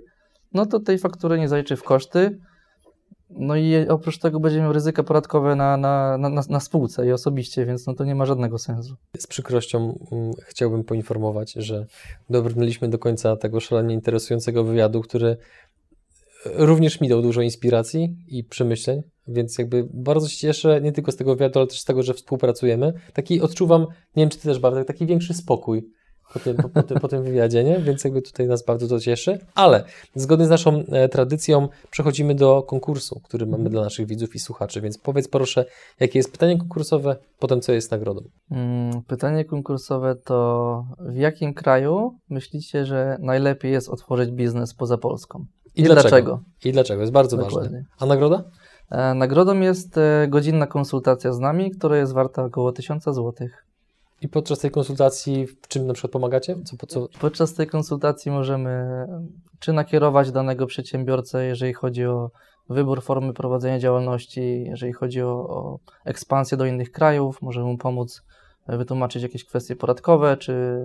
no 0.54 0.66
to 0.66 0.80
tej 0.80 0.98
faktury 0.98 1.40
nie 1.40 1.50
zaliczy 1.50 1.76
w 1.76 1.84
koszty. 1.84 2.40
No 3.30 3.56
i 3.56 3.88
oprócz 3.88 4.20
tego 4.20 4.40
będziemy 4.40 4.64
miał 4.64 4.74
ryzyka 4.74 5.04
podatkowe 5.04 5.56
na, 5.56 5.78
na, 5.78 6.18
na, 6.18 6.30
na 6.50 6.60
spółce 6.60 7.08
i 7.08 7.12
osobiście, 7.12 7.66
więc 7.66 7.88
no 7.88 7.94
to 7.94 8.06
nie 8.06 8.16
ma 8.16 8.26
żadnego 8.26 8.58
sensu. 8.58 8.96
Z 9.18 9.28
przykrością 9.28 10.00
mm, 10.12 10.32
chciałbym 10.48 10.84
poinformować, 10.84 11.54
że 11.54 11.86
dobrnęliśmy 12.30 12.90
do 12.90 13.00
końca 13.00 13.36
tego 13.36 13.60
szalenie 13.60 13.94
interesującego 13.94 14.64
wywiadu, 14.64 15.02
który 15.02 15.38
również 16.46 17.02
mi 17.02 17.10
dał 17.10 17.22
dużo 17.22 17.42
inspiracji 17.42 18.16
i 18.28 18.44
przemyśleń, 18.44 19.02
więc 19.28 19.58
jakby 19.58 19.88
bardzo 19.94 20.28
się 20.28 20.38
cieszę 20.38 20.82
nie 20.82 20.92
tylko 20.92 21.12
z 21.12 21.16
tego 21.16 21.36
wywiadu, 21.36 21.60
ale 21.60 21.68
też 21.68 21.80
z 21.80 21.86
tego, 21.86 22.04
że 22.04 22.14
współpracujemy. 22.14 22.94
Taki 23.14 23.42
odczuwam, 23.42 23.82
nie 24.16 24.24
wiem 24.24 24.30
czy 24.30 24.38
ty 24.38 24.44
też 24.44 24.60
Bartek, 24.60 24.88
taki 24.88 25.06
większy 25.06 25.34
spokój 25.34 25.90
po 26.34 26.40
tym, 26.40 26.58
po, 26.58 26.70
po, 26.70 26.84
tym, 26.84 27.00
po 27.00 27.08
tym 27.08 27.24
wywiadzie, 27.24 27.64
nie? 27.64 27.80
więc 27.80 28.04
jakby 28.04 28.22
tutaj 28.22 28.48
nas 28.48 28.66
bardzo 28.66 28.88
to 28.88 29.00
cieszy. 29.00 29.40
Ale 29.56 29.84
zgodnie 30.16 30.46
z 30.46 30.50
naszą 30.50 30.84
e, 30.92 31.10
tradycją 31.10 31.68
przechodzimy 31.92 32.36
do 32.36 32.64
konkursu, 32.64 33.22
który 33.24 33.46
mamy 33.46 33.70
dla 33.70 33.82
naszych 33.84 34.08
widzów 34.08 34.36
i 34.36 34.40
słuchaczy, 34.40 34.82
więc 34.82 34.98
powiedz 34.98 35.28
proszę, 35.28 35.66
jakie 36.00 36.20
jest 36.20 36.32
pytanie 36.32 36.58
konkursowe, 36.58 37.16
potem 37.40 37.62
co 37.62 37.74
jest 37.74 37.92
nagrodą. 37.92 38.22
Mm, 38.52 39.02
pytanie 39.02 39.46
konkursowe 39.46 40.16
to 40.16 40.86
w 41.00 41.16
jakim 41.16 41.54
kraju 41.54 42.20
myślicie, 42.30 42.86
że 42.86 43.18
najlepiej 43.20 43.72
jest 43.72 43.90
otworzyć 43.90 44.32
biznes 44.32 44.74
poza 44.74 44.98
Polską? 44.98 45.46
I, 45.76 45.84
dlaczego? 45.84 46.40
I 46.66 46.72
dlaczego? 46.72 47.02
Jest 47.02 47.14
bardzo 47.14 47.38
Dokładnie. 47.38 47.62
ważne. 47.62 47.86
A 48.00 48.06
nagroda? 48.06 48.44
E, 48.92 49.14
Nagrodą 49.14 49.60
jest 49.60 49.98
e, 49.98 50.28
godzinna 50.28 50.68
konsultacja 50.68 51.34
z 51.34 51.40
nami, 51.40 51.72
która 51.72 51.98
jest 51.98 52.14
warta 52.14 52.44
około 52.44 52.72
1000 52.72 53.04
zł. 53.04 53.34
I 54.22 54.30
podczas 54.30 54.60
tej 54.60 54.72
konsultacji 54.72 55.48
w 55.48 55.68
czym 55.68 55.88
na 55.88 55.94
przykład 55.94 56.12
pomagacie? 56.12 56.56
Co, 56.66 56.78
po 56.78 56.88
co? 56.88 57.08
Podczas 57.20 57.54
tej 57.54 57.68
konsultacji 57.68 58.32
możemy 58.32 58.88
czy 59.60 59.74
nakierować 59.74 60.32
danego 60.32 60.66
przedsiębiorcę, 60.66 61.46
jeżeli 61.46 61.74
chodzi 61.74 62.06
o 62.06 62.32
wybór 62.70 63.02
formy 63.04 63.34
prowadzenia 63.34 63.80
działalności, 63.80 64.64
jeżeli 64.64 64.94
chodzi 64.94 65.22
o, 65.22 65.30
o 65.30 65.80
ekspansję 66.06 66.58
do 66.58 66.66
innych 66.66 66.92
krajów, 66.92 67.42
możemy 67.42 67.66
mu 67.66 67.78
pomóc 67.78 68.22
e, 68.68 68.78
wytłumaczyć 68.78 69.24
jakieś 69.24 69.46
kwestie 69.46 69.76
podatkowe, 69.76 70.38
czy 70.38 70.80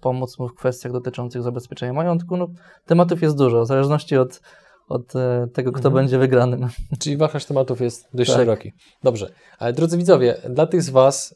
pomóc 0.00 0.38
mu 0.38 0.48
w 0.48 0.54
kwestiach 0.54 0.92
dotyczących 0.92 1.42
zabezpieczenia 1.42 1.92
majątku. 1.92 2.36
No, 2.36 2.48
tematów 2.86 3.22
jest 3.22 3.36
dużo, 3.38 3.62
w 3.62 3.66
zależności 3.66 4.16
od, 4.16 4.40
od 4.88 5.16
e, 5.16 5.46
tego, 5.52 5.72
kto 5.72 5.88
Mhm. 5.88 5.94
będzie 6.04 6.18
wygranym. 6.18 6.68
Czyli 7.00 7.16
wachlarz 7.16 7.44
tematów 7.44 7.80
jest 7.80 8.08
dość 8.14 8.30
Tak. 8.30 8.38
szeroki. 8.38 8.72
Dobrze. 9.02 9.30
Ale 9.58 9.72
drodzy 9.72 9.96
widzowie, 9.96 10.36
dla 10.50 10.66
tych 10.66 10.82
z 10.82 10.90
Was, 10.90 11.34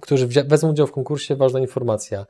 którzy 0.00 0.26
wezmą 0.26 0.70
udział 0.70 0.86
w 0.86 0.92
konkursie, 0.92 1.36
ważna 1.36 1.60
informacja. 1.60 2.26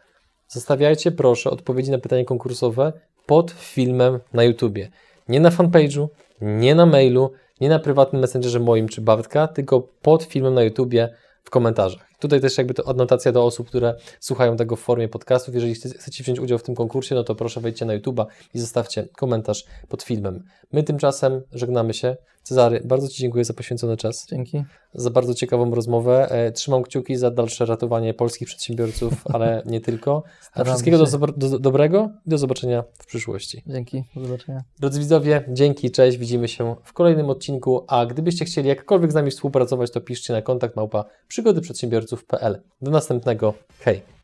Zostawiajcie 0.49 1.13
proszę 1.13 1.51
odpowiedzi 1.51 1.91
na 1.91 1.99
pytanie 1.99 2.25
konkursowe 2.25 2.93
pod 3.27 3.51
filmem 3.51 4.19
na 4.33 4.45
YouTubie. 4.45 4.91
Nie 5.29 5.41
na 5.41 5.51
fanpage'u, 5.51 6.09
nie 6.41 6.75
na 6.75 6.87
mailu, 6.87 7.33
nie 7.61 7.69
na 7.69 7.79
prywatnym 7.79 8.23
messengerze 8.23 8.61
moim 8.61 8.89
czy 8.89 9.01
Bartka, 9.01 9.49
tylko 9.49 9.81
pod 10.03 10.23
filmem 10.23 10.55
na 10.55 10.63
YouTubie 10.63 11.15
w 11.45 11.51
komentarzach. 11.51 12.07
Tutaj 12.19 12.40
też 12.40 12.59
jakby 12.59 12.74
to 12.74 12.89
adnotacja 12.89 13.32
do 13.32 13.45
osób, 13.45 13.69
które 13.69 13.95
słuchają 14.20 14.57
tego 14.57 14.77
w 14.77 14.81
formie 14.81 15.09
podcastów. 15.09 15.55
Jeżeli 15.55 15.74
chce- 15.74 15.99
chcecie 15.99 16.24
wziąć 16.24 16.40
udział 16.40 16.59
w 16.59 16.62
tym 16.62 16.74
konkursie, 16.74 17.15
no 17.15 17.24
to 17.24 17.35
proszę 17.35 17.61
wejdźcie 17.61 17.85
na 17.85 17.95
YouTuba 17.95 18.27
i 18.55 18.59
zostawcie 18.61 19.09
komentarz 19.16 19.65
pod 19.89 20.03
filmem. 20.03 20.45
My 20.73 20.82
tymczasem 20.82 21.43
żegnamy 21.53 21.95
się. 21.95 22.16
Cezary, 22.43 22.81
bardzo 22.85 23.09
Ci 23.09 23.23
dziękuję 23.23 23.45
za 23.45 23.55
poświęcony 23.55 23.97
czas, 23.97 24.27
Dzięki. 24.31 24.65
za 24.95 25.11
bardzo 25.11 25.35
ciekawą 25.35 25.74
rozmowę. 25.74 26.31
E, 26.31 26.53
Trzymam 26.53 26.82
kciuki 26.82 27.16
za 27.16 27.31
dalsze 27.31 27.66
ratowanie 27.66 28.15
polskich 28.15 28.49
przedsiębiorców, 28.49 29.12
ale 29.35 29.62
nie 29.66 29.81
tylko. 29.81 30.23
A 30.53 30.65
wszystkiego 30.65 30.99
do, 30.99 31.19
do, 31.36 31.59
dobrego 31.59 32.11
i 32.27 32.31
do 32.31 32.39
zobaczenia 32.39 32.85
w 32.99 33.07
przyszłości. 33.07 33.62
Dzięki. 33.66 34.05
Do 34.16 34.27
zobaczenia. 34.27 34.61
Drodzy 34.81 34.99
widzowie, 34.99 35.45
dzięki, 35.49 35.90
cześć, 35.90 36.19
widzimy 36.19 36.49
się 36.49 36.77
w 36.85 36.93
kolejnym 36.93 37.31
odcinku, 37.31 37.85
a 37.89 38.07
gdybyście 38.07 38.45
chcieli 38.45 38.69
jakkolwiek 38.69 39.12
z 39.12 39.15
nami 39.15 39.31
współpracować, 39.31 39.90
to 39.90 40.01
piszcie 40.01 40.32
na 40.32 40.43
kontakt 40.43 40.77
małpa 40.77 41.05
Do 42.82 42.90
następnego, 42.90 43.55
hej! 43.80 44.18